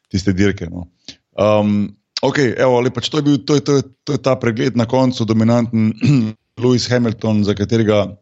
[0.08, 0.72] tiste dirke.
[0.72, 0.88] No.
[1.36, 4.76] Um, Okay, evo, pač to, je bil, to, je, to, je, to je ta pregled
[4.76, 5.94] na koncu, dominanten
[6.62, 8.20] Lewis Hamilton, za katerega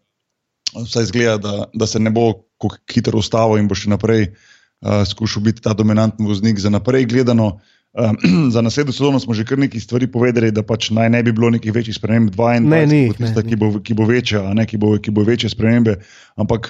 [0.75, 2.45] vsaj zgleda, da, da se ne bo
[2.93, 7.57] hitro ustavil in bo še naprej uh, skušal biti ta dominanten voznik za naprej gledano.
[7.97, 8.13] Uh,
[8.53, 11.49] za naslednjo sezono smo že kar nekaj stvari povedali, da pač naj ne bi bilo
[11.49, 15.25] nekih večjih sprememb, 22, tista, ki, bo, ki bo večja, ne, ki, bo, ki bo
[15.25, 15.97] večje spremembe.
[16.37, 16.69] Ampak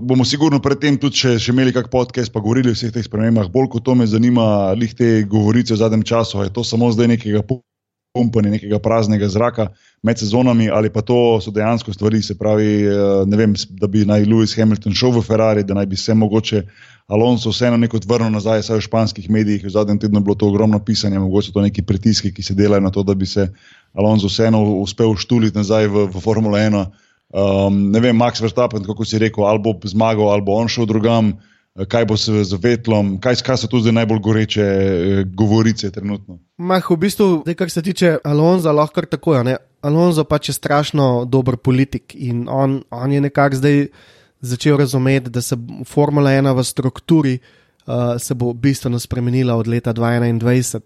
[0.00, 3.50] bomo sigurno predtem tudi še, še imeli kak podcast, pa govorili o vseh teh spremembah.
[3.52, 7.14] Bolj kot to me zanima, lih te govorice v zadnjem času, je to samo zdaj
[7.14, 7.44] nekega
[8.14, 9.68] pumpanja, nekega praznega zraka
[10.02, 14.04] med sezonami, ali pa to so dejansko stvari, se pravi, eh, ne vem, da bi
[14.06, 16.62] naj Lewis Hamilton šel v Ferrari, da naj bi se mogoče
[17.06, 20.78] Alonso vseeno neko vrnil nazaj, saj v španskih medijih v zadnjem tednu bilo to ogromno
[20.78, 23.50] pisanja, mogoče to neki pritiski, ki se delajo na to, da bi se
[23.92, 27.03] Alonso vseeno uspel štuliti nazaj v, v Formula 1.
[27.34, 30.86] Um, ne vem, Max Verstappen, kako si rekel, ali bo zmagal, ali bo on šel
[30.86, 31.32] drugam,
[31.90, 36.38] kaj bo se z vetlom, kaj, kaj so tu zdaj najbolj goreče eh, govorice trenutno.
[36.62, 39.56] Mah, v bistvu, zdaj, kar se tiče Alonza, lahko kar tako je.
[39.82, 43.86] Alonso pač je strašno dober politik in on, on je nekako zdaj
[44.40, 45.56] začel razumeti, da se
[45.88, 47.63] Formula 1 v strukturi uh,
[48.18, 50.80] se bo bistveno spremenila od leta 2021.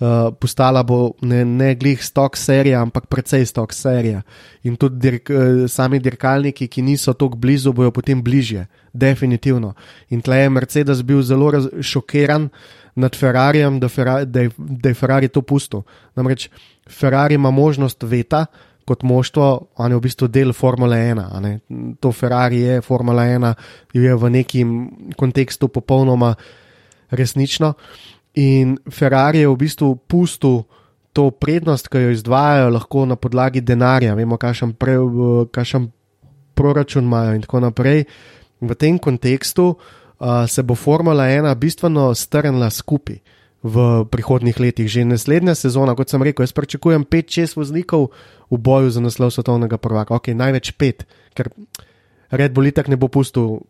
[0.00, 4.22] Uh, postala bo ne, ne glih stok serija, ampak precej stok serija.
[4.64, 9.74] In tudi dirk, uh, sami dirkalniki, ki niso tako blizu, bojo potem bližje, definitivno.
[10.08, 11.52] In tle je Mercedes bil zelo
[11.82, 12.48] šokiran
[12.96, 15.82] nad Ferrarijem, da, Ferrari, da, je, da je Ferrari to pustil.
[16.16, 16.48] Namreč
[16.88, 18.46] Ferrari ima možnost veta,
[18.84, 19.46] kot moštvo,
[19.76, 21.96] on je v bistvu del Formule 1.
[22.00, 23.54] To Ferrari je, Formula 1
[23.94, 24.68] je v nekem
[25.16, 26.34] kontekstu popolnoma
[27.10, 27.74] resnično.
[28.34, 30.62] In Ferrari je v bistvu pustil
[31.12, 34.94] to prednost, ki jo izvajajo, lahko na podlagi denarja, vemo, kakšen, pre,
[35.50, 35.90] kakšen
[36.54, 38.04] proračun imajo in tako naprej.
[38.60, 43.18] V tem kontekstu uh, se bo Formula 1 bistveno strnila skupaj
[43.60, 44.88] v prihodnih letih.
[44.88, 48.10] Že naslednja sezona, kot sem rekel, jaz pričakujem 5-6 voznikov
[48.48, 51.06] v boju za naslov svetovnega prvaka, ok, največ 5,
[51.36, 51.52] ker
[52.30, 53.60] Red Bull itak ne bo pustil.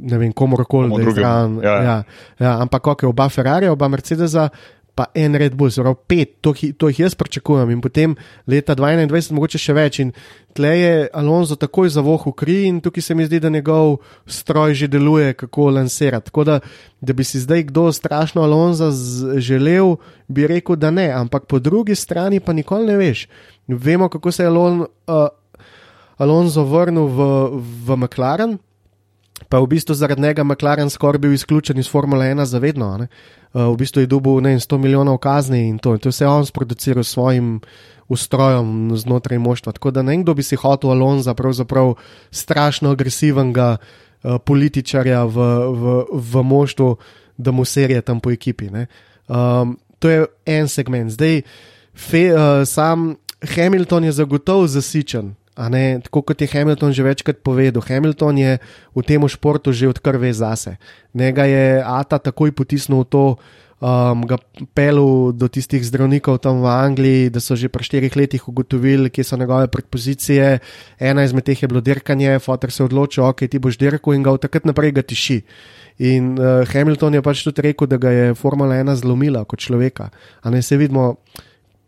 [0.00, 1.52] Ne vem, komorkoli, da je zraven.
[1.64, 1.80] Ja, ja.
[1.80, 1.96] ja,
[2.36, 4.52] ja, ampak, ok, oba Ferrari, oba Mercedesa,
[5.00, 8.12] pa en Red Bull, zelo pet, to, to jih jaz pričakujem, in potem
[8.44, 10.00] leta 2021, mogoče še več.
[10.04, 10.10] In
[10.52, 13.96] tle je Alonso takoj za vohu kri, in tukaj se mi zdi, da njegov
[14.28, 16.28] stroj že deluje, kako lansirati.
[16.28, 16.58] Tako da,
[17.00, 18.92] da bi si zdaj kdo strašno Alonso
[19.40, 19.96] želel,
[20.28, 23.24] bi rekel, da ne, ampak po drugi strani pa nikoli ne veš.
[23.72, 25.28] Vemo, kako se je Alon, uh,
[26.20, 27.30] Alonso vrnil v,
[27.88, 28.58] v McLaren
[29.48, 33.06] pa v bistvu zaradi njega McLaren skoraj bil izključen iz Formule 1 za vedno.
[33.52, 36.46] Uh, v bistvu je dobil ne, 100 milijonov kazni in to, in to vse on
[36.46, 37.60] sproduciral s svojim
[38.08, 39.72] ustrojem znotraj moštva.
[39.72, 41.94] Tako da ne vem, kdo bi si hotel Alonza, pravzaprav
[42.30, 45.36] strašno agresivnega uh, političarja v,
[45.74, 46.96] v, v moštvu,
[47.38, 48.68] da mu serije tam po ekipi.
[48.68, 51.10] Um, to je en segment.
[51.10, 51.42] Zdaj,
[51.94, 53.16] fe, uh, sam
[53.54, 55.34] Hamilton je zagotovo zasičen.
[55.58, 58.52] Ne, tako kot je Hamilton že večkrat povedal, Hamilton je
[58.96, 60.78] v tem športu že odkar ve zase.
[61.14, 63.24] Njega je Ata takoj potisnil v to,
[63.80, 64.38] um, ga
[64.76, 69.24] pelil do tistih zdravnikov tam v Angliji, da so že pri štirih letih ugotovili, kje
[69.24, 70.60] so njegove predpozicije.
[71.00, 74.22] Ena izmed teh je bilo dirkanje, fotor se je odločil, ok, ti boš dirkal in
[74.22, 75.42] ga od takrat naprej ga tiši.
[76.00, 80.08] In uh, Hamilton je pač tudi rekel, da ga je Formula 1 zlomila kot človeka.
[80.40, 81.20] A ne se vidimo,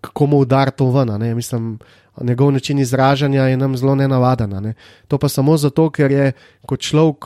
[0.03, 1.15] kako mu udar to ven.
[1.37, 1.79] Mislim,
[2.21, 4.51] njegov način izražanja je nam zelo nenavaden.
[4.63, 4.75] Ne?
[5.09, 6.33] To pa samo zato, ker je
[6.67, 7.25] kot človek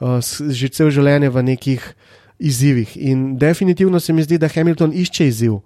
[0.00, 1.94] uh, že cel življenje v nekih
[2.38, 2.96] izzivih.
[2.96, 5.60] In definitivno se mi zdi, da Hamilton išče izziv.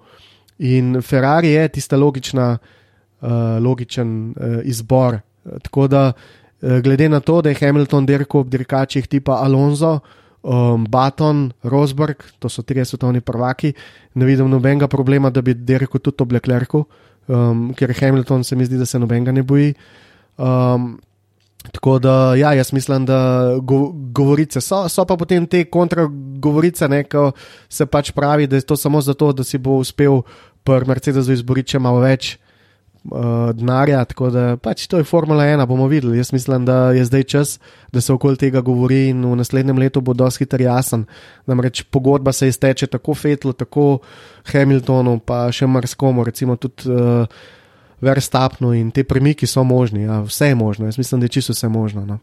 [0.58, 3.28] In Ferrari je tista logična, uh,
[3.60, 5.18] logičen uh, izbor.
[5.62, 9.98] Tako da, uh, glede na to, da je Hamilton dirkal ob dirkačih tipa Alonso,
[10.42, 13.72] um, Baton, Rosberg, to so tri svetovni prvaki,
[14.14, 16.84] ne vidim nobenega problema, da bi dirkal tudi ob Leclercu
[17.30, 19.74] um, ker Hamilton se mi zdi, da se nobenega ne boji.
[20.36, 20.98] Um,
[21.72, 23.20] tako da, ja, jaz mislim, da
[23.62, 27.30] go, govorice so, so pa potem te kontragovorice, ko
[27.68, 30.22] se pač pravi, da je to samo zato, da si bo uspel
[30.64, 32.49] pri Mercedesu izboriti še malo več uh,
[33.54, 34.04] denarja.
[34.04, 36.18] Tako da pač to je Formula 1, bomo videli.
[36.18, 37.58] Jaz mislim, da je zdaj čas,
[37.92, 41.04] da se okoli tega govori in v naslednjem letu bo dosti hitro jasen.
[41.46, 43.98] Namreč pogodba se izteče tako Fetlu, tako
[44.52, 46.90] Hamiltonu, pa še marskomu, recimo tudi.
[46.90, 47.26] Uh,
[48.00, 50.86] Verstapno in te premiki so možni, ja, vse je možno.
[50.88, 52.06] Jaz mislim, da je čisto vse možno.
[52.08, 52.16] No.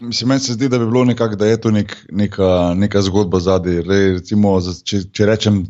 [0.00, 3.40] Mislim, meni se zdi, da bi bilo nekako, da je to nek, neka, neka zgodba
[3.40, 3.80] zadaj.
[3.88, 4.52] Recimo,
[4.84, 5.62] če, če rečem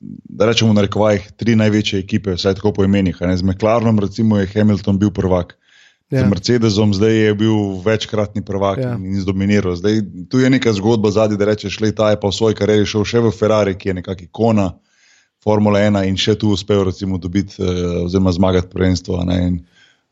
[0.00, 3.16] da rečemo, na rekovajih, tri največje ekipe, vsaj tako po imenih.
[3.20, 5.56] Z McLarenom, recimo, je Hamilton bil prvak.
[6.10, 6.24] Ja.
[6.24, 7.54] Z Mercedesom zdaj je bil
[7.84, 8.96] večkratni prvak ja.
[8.98, 9.76] in zdominiral.
[9.76, 10.00] Zdaj,
[10.30, 13.04] tu je neka zgodba zadnji, da rečeš, da ta je pa v svoji karieri šel
[13.04, 14.70] še v Ferrari, ki je nekakšna ikona
[15.44, 17.68] Formule 1 in še tu uspel recimo, dobiti eh,
[18.04, 19.22] oziroma zmagati prvenstvo.
[19.24, 19.54] Ne, in,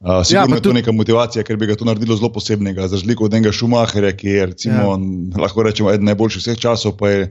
[0.01, 2.97] uh, sigurno ja, je to neka motivacija, ker bi ga to naredilo zelo posebnega, za
[2.97, 5.43] razliko od enega Schumacherja, ki je recimo, ja.
[5.43, 7.29] lahko rečemo eden najboljših vseh časov, pa je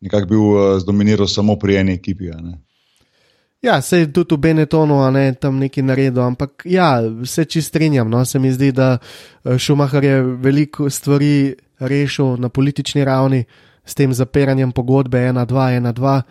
[0.00, 2.30] nekako bil uh, zdominiral samo pri eni ekipi.
[3.62, 8.10] Ja, se je tudi v Benetonu, ne tam neki naredil, ampak ja, se čist strinjam.
[8.10, 8.24] No?
[8.24, 13.44] Se mi zdi, da eh, Šumahar je veliko stvari rešil na politični ravni
[13.84, 15.46] s tem zapiranjem pogodbe 1-2,
[15.80, 16.22] 1-2.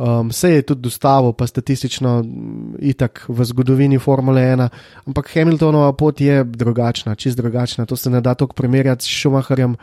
[0.00, 4.68] Um, se je tudi dostavil, pa statistično, mm, itak v zgodovini Formule 1,
[5.06, 7.86] ampak Hamiltonova pot je drugačna, čist drugačna.
[7.86, 9.76] To se ne da tako primerjati s Šumaharjem.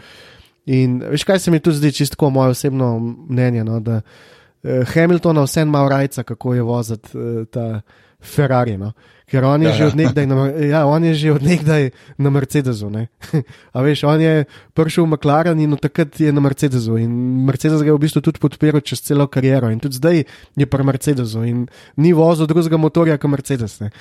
[0.67, 2.99] In veš, kaj se mi tu zdi, čisto moje osebno
[3.29, 7.81] mnenje, no, da uh, Hamilton vse ima rajca, kako je voziti uh, ta
[8.21, 8.77] Ferrari.
[8.77, 8.91] No.
[9.27, 10.25] Ker on je, ja, ja.
[10.25, 12.87] Na, ja, on je že od nekdaj na Mercedesu.
[13.75, 16.97] A veš, on je prišel v McLaren in od takrat je na Mercedesu.
[16.97, 19.67] In Mercedes ga je v bistvu tudi podpiral čez celo kariero.
[19.67, 20.23] In tudi zdaj
[20.55, 21.67] je pri Mercedesu in
[21.99, 23.79] ni vozil drugega motorja kot Mercedes.
[23.83, 23.91] Ne.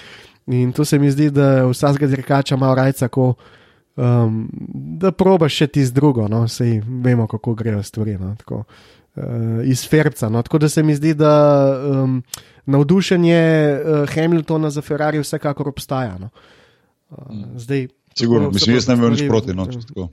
[0.46, 3.34] In to se mi zdi, da vsakega dirkača ima rajca, kako
[3.96, 4.48] um,
[5.00, 8.16] da probaš še ti z drugo, no, sej vemo, kako grejo stvari.
[8.20, 10.28] No, tako, uh, iz Ferca.
[10.28, 11.34] No, tako da se mi zdi, da
[12.04, 12.22] um,
[12.66, 16.18] navdušenje uh, Hamiltona za Ferrari vsekakor obstaja.
[16.20, 16.32] No.
[17.10, 19.52] Uh, zdaj, Sigurno, mislim, jaz ne bi nič proti.
[19.52, 19.66] No,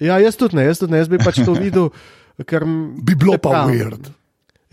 [0.03, 1.87] ja, jaz tudi ne, jaz tudi ne, jaz bi pač to videl,
[2.43, 2.65] ker
[2.99, 4.09] bi bilo pa weird.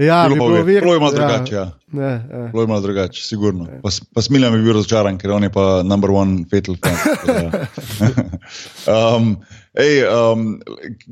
[0.01, 1.18] Ja, Bilo bi pa bilo vir- bilo je malo ja.
[1.18, 1.66] drugače, ja.
[1.93, 2.48] Ne, ja.
[2.48, 3.66] Bilo je malo drugače, sigurno.
[3.82, 6.97] Pa, s- pa Smiljan bi bil razočaran, ker on je pa number one fatal fan.
[7.27, 7.66] da.
[9.16, 9.36] um,
[9.74, 10.60] ej, um,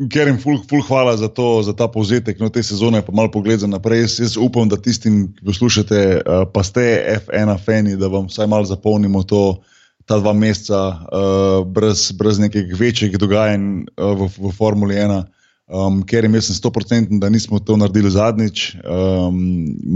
[0.09, 3.61] Kerim, ful, ful hvala za, to, za ta povzetek no, te sezone, pa malo pogled
[3.61, 4.01] za naprej.
[4.01, 6.87] Jaz, jaz upam, da tistim, ki poslušate, uh, pa ste
[7.19, 9.61] F1 fani, da vam vsaj malo zapolnimo to.
[10.07, 15.27] Ta dva meseca, uh, brez, brez nekih večjih dogajanj uh, v, v Formuli 1,
[15.69, 19.39] um, ker jim jaz sem 100%, da nismo to naredili zadnjič, um,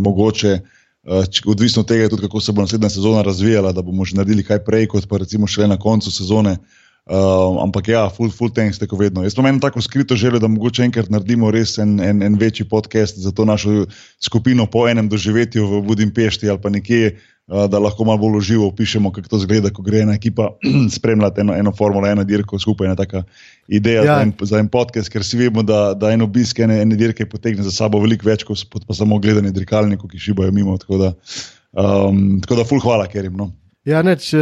[0.05, 4.17] mogoče, uh, odvisno od tega, tudi, kako se bo naslednja sezona razvijala, da bomo že
[4.17, 6.57] naredili kaj prej, kot pa recimo šele na koncu sezone.
[7.03, 9.25] Um, ampak ja, full, full thanks, tako vedno.
[9.27, 13.19] Jaz imam tako skrito željo, da mogoče enkrat naredimo res en, en, en večji podcast
[13.19, 13.87] za to našo
[14.23, 17.17] skupino po enem doživetju v Budimpešti ali pa nekje,
[17.51, 20.53] uh, da lahko malo bolj uživo opišemo, kako to zgleda, ko gre ena ekipa
[20.97, 22.87] spremljati eno, eno Formulo 1 dirko skupaj.
[22.87, 23.25] Ena taka
[23.69, 24.15] ideja Ja.
[24.17, 27.27] za, en, za en podcast, ker si vemo, da, da en obisk ene, ene dirke
[27.27, 30.79] potegne za sabo veliko več, kot pa, samo gledanje dirkalnikov, ki šibajo mimo.
[30.79, 31.13] Tako da,
[31.73, 33.35] um, tako da full hvala, Kerim.
[33.37, 33.51] No.
[33.85, 34.41] Ja, neč, eh,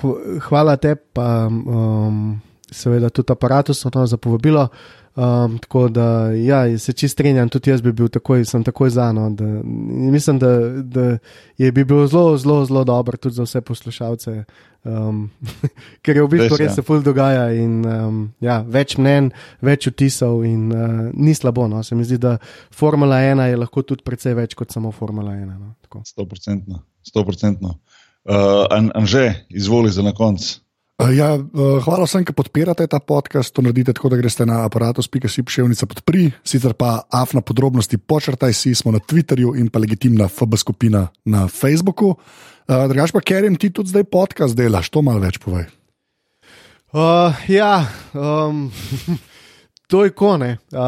[0.00, 4.68] hv- hvala te, pa um, seveda tudi aparatu no, za povabilo.
[5.16, 9.08] Um, tako da, ja, se čist strinjam, tudi jaz bi bil takoj, sem takoj za.
[9.12, 11.18] No, da, mislim, da, da
[11.58, 14.44] je bi bilo zelo, zelo, zelo dobro tudi za vse poslušalce,
[14.84, 15.30] um,
[16.02, 16.74] ker je v bistvu Res, ja.
[16.74, 21.66] se ful dogaja in um, ja, več mnen, več vtisov in uh, ni slabo.
[21.68, 21.82] No.
[21.82, 22.36] Se mi zdi, da
[22.70, 25.58] Formula 1 je lahko tudi precej več kot samo Formula 1.
[25.58, 25.74] No.
[25.88, 26.04] Tako.
[27.02, 27.80] Stoprocentno.
[28.28, 30.60] Uh, An- Anže, izvoli za na konec.
[31.00, 33.54] Uh, Ja, uh, hvala vsem, ki podpirate ta podcast.
[33.56, 38.74] To naredite tako, da greste na aparatus.si pševnica podpri, sicer pa afna podrobnosti počrtaj si,
[38.76, 42.20] smo na Twitterju in pa legitimna FB skupina na Facebooku.
[42.68, 45.72] Uh, Drugač pa, ker jim ti tudi zdaj podcast delaš, to malo več povej.
[46.92, 48.68] Uh, ja, um,
[49.90, 50.56] to je kone.
[50.72, 50.78] Uh,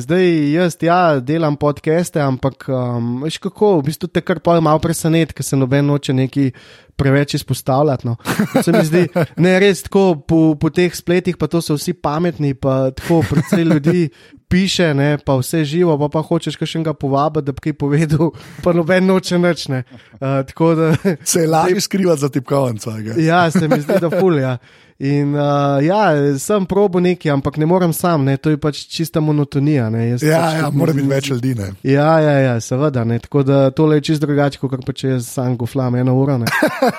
[0.00, 4.82] zdaj jaz ja, delam podcaste, ampak um, veš kako, v bistvu te kar pol malo
[4.82, 6.50] preseneti, ker se noben noče neki
[6.98, 8.08] preveč izpostavljati.
[8.08, 8.16] No.
[8.64, 9.04] Se mi zdi,
[9.38, 13.64] ne res tako po, po teh spletih, pa to so vsi pametni, pa tako predvsej
[13.70, 14.08] ljudi.
[14.48, 18.30] Piše, ne, pa vse živo, pa, pa hočeš še enega povabiti, da bi kaj povedal,
[18.64, 19.82] pa noben noče ne.
[20.16, 20.92] Uh, tako da
[21.24, 22.90] Se je lažje skrivati za tipkovnico.
[23.16, 24.56] Ja, se mi zdi, da fulja.
[24.98, 29.20] In uh, ja, sem probo neki, ampak ne morem sam, ne, to je pač čista
[29.20, 29.90] monotonija.
[29.94, 31.52] Ne, Jaz Ja, pač ja, mora biti več ljudi.
[31.54, 31.68] Ne?
[31.86, 33.04] Ja, ja, ja, seveda.
[33.06, 36.38] Ne, tako da tole je čist drugače, kot pa če jaz sam goflam eno uro.
[36.38, 36.50] ne.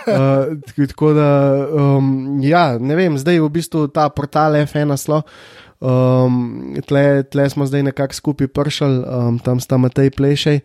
[0.09, 0.55] Uh,
[0.87, 1.27] tako- da,
[1.75, 5.21] um, ja, ne vem, zdaj v bistvu ta portal F1 naslo.
[5.79, 10.59] Um, tle, tle smo zdaj nekako skupaj pršali, um, tam sta Matej Plešej,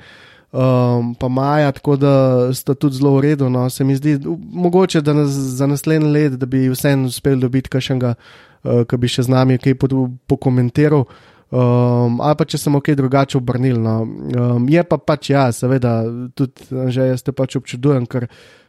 [0.50, 2.14] um, pa Maja, tako da
[2.54, 3.48] sta tudi zelo v redu.
[3.50, 3.70] No.
[3.70, 4.18] Se mi zdi,
[4.52, 9.08] mogoče da nas, za naslednji let, da bi vseeno uspel dobiti kakšnega, uh, ki bi
[9.08, 11.06] še z nami kaj po- pokomentiral.
[11.54, 13.78] Um, ali pa če sem ok drugače obrnil.
[13.78, 14.02] No.
[14.02, 16.02] Um, je pa pač, ja, seveda,
[16.34, 18.63] tudi že jaz te pač občudujem, ker uh,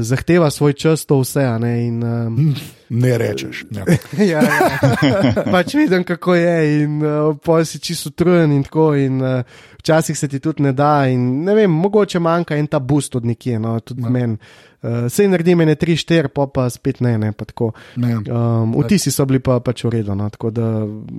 [0.00, 1.44] zahteva svoj čas to vse.
[1.60, 2.54] Ne, in, um,
[3.02, 3.64] ne rečeš.
[3.70, 3.84] Ja.
[4.32, 5.44] ja, ja.
[5.52, 8.94] pač vidim, kako je, in uh, pol si čisto utrujen, in tako.
[8.94, 9.42] In, uh,
[9.86, 13.24] včasih se ti tudi ne da, in ne vem, mogoče manjka en ta boost od
[13.24, 14.10] nekje, no, tudi Ja.
[14.10, 14.34] meni.
[14.82, 17.70] Uh, Sej naredim ene 3-4, pa pa spet ne, ne pa tako.
[17.96, 18.18] Ne.
[18.30, 20.14] Um, vtisi so bili pa pač v redu.
[20.14, 20.66] No, tako da,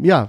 [0.03, 0.19] ja,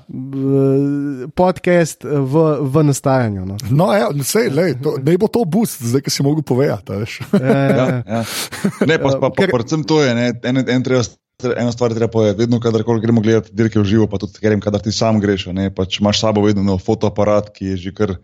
[1.34, 3.44] podcast v, v nastajanju.
[3.46, 3.56] No.
[3.70, 6.92] No, ja, sej, lej, to, ne bo to boost, zdaj, ki si mogel povedati.
[6.92, 7.18] a veš.
[7.38, 8.24] Ja, ja.
[8.86, 11.02] Ne, pa, pa, pa Ker- predvsem to je, ne, en, en treba,
[11.44, 12.38] ena stvar je treba povedati.
[12.38, 15.70] Vedno, kadarkoli gremo gledati dirke v živo, pa tudi grem, kadar ti sam greš, ne,
[15.74, 18.16] pač imaš sabo vedno nov fotoaparat, ki je že kar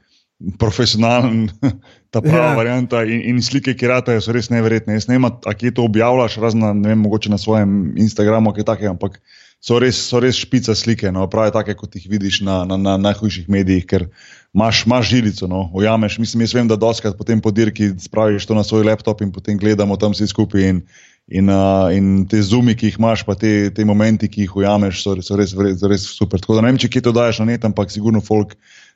[0.59, 1.47] profesionalen,
[2.13, 2.51] ta prava Ja.
[2.51, 2.57] ja.
[2.59, 4.99] varianta in, in slike, ki ratajo, so res neverjetne.
[4.99, 8.53] Jaz ne vem, a kje to objavljaš, razen na, ne vem, mogoče na svojem Instagramu,
[8.53, 9.23] kaj takega, ampak
[9.63, 12.99] so res, so res špica slike, no, pravi take, kot jih vidiš na, na, na
[12.99, 14.09] najhujših medijih, ker
[14.51, 16.19] imaš, imaš žilico, no, ujameš.
[16.19, 19.59] Mislim, jaz vem, da doskrat potem po dirki spraviš to na svoj laptop in potem
[19.59, 20.67] gledamo tam vsi skupaj.
[20.67, 20.83] In,
[21.27, 25.01] In, uh, in te zumi, ki jih imaš, pa te, te momenti, ki jih ujameš,
[25.01, 26.41] so, so res, res, res super.
[26.41, 28.53] Tako da ne vem, če kje to daš na net, ampak sigurno folk,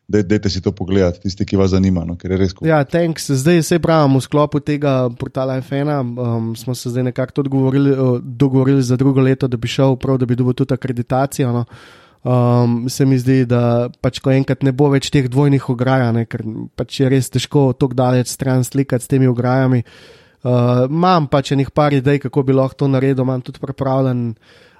[0.09, 2.69] da dajte si to pogledati, tisti, ki vas zanima, no, ker je res kul.
[2.69, 3.31] Ja, thanks.
[3.33, 5.89] Zdaj se pravim, v sklopu tega portala F1
[6.21, 10.29] um, smo se zdaj nekako dogovorili, dogovorili za drugo leto, da bi šel prav, da
[10.29, 11.53] bi dobil tudi akreditacijo.
[11.53, 11.65] No.
[12.29, 16.45] Um, se mi zdi, da pač ko enkrat ne bo več teh dvojnih ograj, ker
[16.77, 19.85] pač je res težko tako daleč stran slikati s temi ograjami.
[19.85, 24.35] Uh, imam pač enih par idej, kako bi lahko to naredil, imam tudi pripravljen,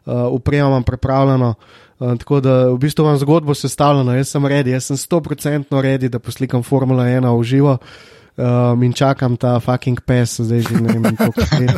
[0.07, 1.55] uh, upremo imam pripravljeno.
[1.99, 6.09] Uh, tako da v bistvu imam zgodbo sestavljeno, jaz sem redi, jaz sem 100% redi,
[6.09, 7.79] da poslikam Formula 1 v živo.
[8.39, 11.75] Um, in čakam ta fucking pes, zdaj že ne vem, kako je.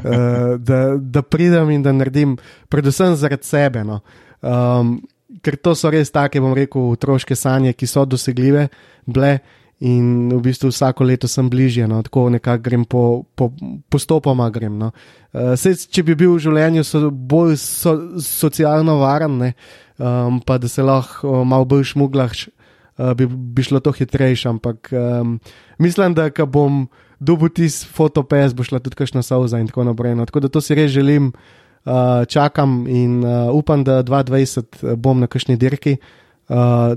[0.00, 2.34] Uh, da, da pridem in da naredim,
[2.68, 3.84] predvsem zaradi sebe.
[3.86, 4.00] No.
[4.42, 4.96] Um,
[5.38, 8.66] ker to so res take, bom rekel, otroške sanje, ki so dosegljive,
[9.06, 9.38] bile
[9.80, 13.48] In v bistvu vsako leto sem bližje, no, tako nekako grem po, po,
[13.88, 14.50] postopoma.
[14.52, 14.90] Grem, no.
[15.32, 19.50] uh, sej, če bi bil v življenju so bolj so, socialno varen, ne,
[19.96, 24.52] um, pa da se lahko uh, malo bolj šmuglah, uh, bi, bi šlo to hitrejše.
[24.52, 25.38] Ampak um,
[25.80, 26.84] mislim, da ko bom
[27.16, 30.12] dobil tisti fotopes, bo šla tudi kakšna sauza in tako naprej.
[30.12, 30.28] No.
[30.28, 35.28] Tako da to si res želim, uh, čakam in uh, upam, da 2020 bom na
[35.30, 35.96] kakšni dirki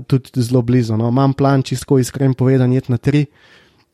[0.06, 0.96] tudi zelo blizu.
[0.96, 1.08] No.
[1.08, 3.26] Imam plan, čisto iskren povedan, jet na tri.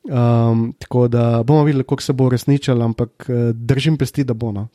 [0.03, 4.53] Um, tako da bomo videli, kako se bo uresničilo, ampak uh, držim pesti, da bo.
[4.53, 4.69] No,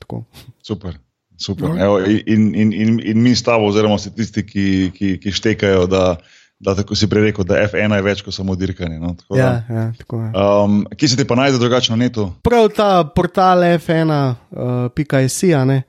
[0.61, 0.97] super.
[1.37, 1.69] super.
[1.69, 1.83] No.
[1.83, 5.87] Evo, in, in, in, in mi s tabo, oziroma vsi tisti, ki, ki, ki štekajo,
[5.87, 6.17] da,
[6.59, 8.99] da tako si prej rekel, da F1 je več kot samo dirkanje.
[8.99, 10.31] No, tako, ja, ja, tako je.
[10.37, 12.29] Um, kje se ti pa najde drugače na netu?
[12.45, 15.43] Prav ta portal F1.js.
[15.43, 15.81] Uh,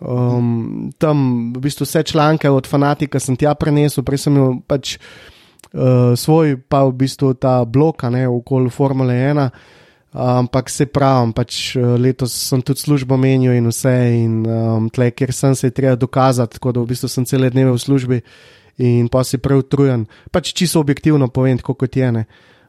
[0.00, 4.96] Um, tam v bistvu vse članke od fanatika sem tja prenesel, prej sem imel pač
[4.96, 9.50] uh, svoj, pa v bistvu ta blok, ne okoli Formule 1.
[10.10, 13.94] Ampak se pravim, pač uh, letos sem tudi službo menil in vse,
[14.24, 17.76] in um, tle, ker sem se treba dokazati, tako da v bistvu sem cele dneve
[17.76, 18.22] v službi
[18.80, 20.08] in pa si preutrujen.
[20.32, 22.24] Pač čisto objektivno povem, kot je ne.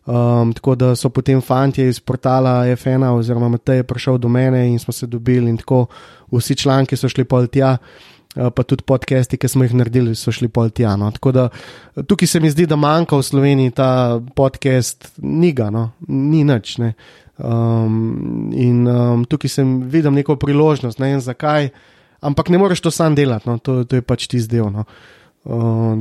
[0.06, 4.80] Um, tako da so potem fanti iz portala F1 oziroma Matej prišel do mene in
[4.80, 5.86] smo se dobili in tako
[6.32, 7.78] vsi članki so šli pol tja.
[8.36, 10.95] Uh, pa tudi podcasti, ki smo jih naredili, so šli pol tja.
[10.95, 11.11] No.
[11.11, 11.49] Tako da
[12.07, 15.91] tukaj se mi zdi, da manjka v Sloveniji ta podcast, ni ga, no.
[16.07, 16.78] ni nič.
[16.78, 16.94] Ne.
[17.38, 21.69] Um, in um, tukaj sem videl neko priložnost, ne vem zakaj,
[22.22, 23.57] ampak ne moreš to sam delati, no.
[23.60, 24.72] to, to je pač ti zdel.
[24.72, 24.88] No.
[24.88, 25.20] Uh,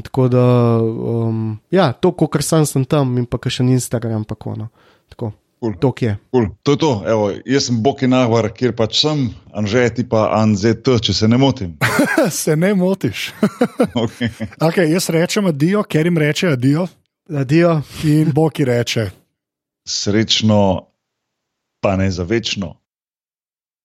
[0.05, 0.47] tako da,
[0.81, 4.69] um, ja, to, kar sem, sem tam in pa še ni Instagram, pa no.
[5.09, 5.33] tako.
[5.61, 5.75] Cool.
[5.77, 6.17] To je.
[6.33, 6.47] Cool.
[6.63, 7.03] To je to.
[7.07, 11.37] Evo, jaz sem Boki Nahvar, kjer pač sem, Anže ti pa Anzet, če se ne
[11.37, 11.77] motim.
[12.43, 13.33] se ne motiš.
[14.05, 14.33] okay.
[14.57, 16.87] Okay, jaz rečem adijo, ker jim reče adijo.
[17.29, 17.83] Adijo.
[18.09, 19.11] In Boki reče.
[19.85, 20.89] Srečno,
[21.85, 22.79] pa ne za večno.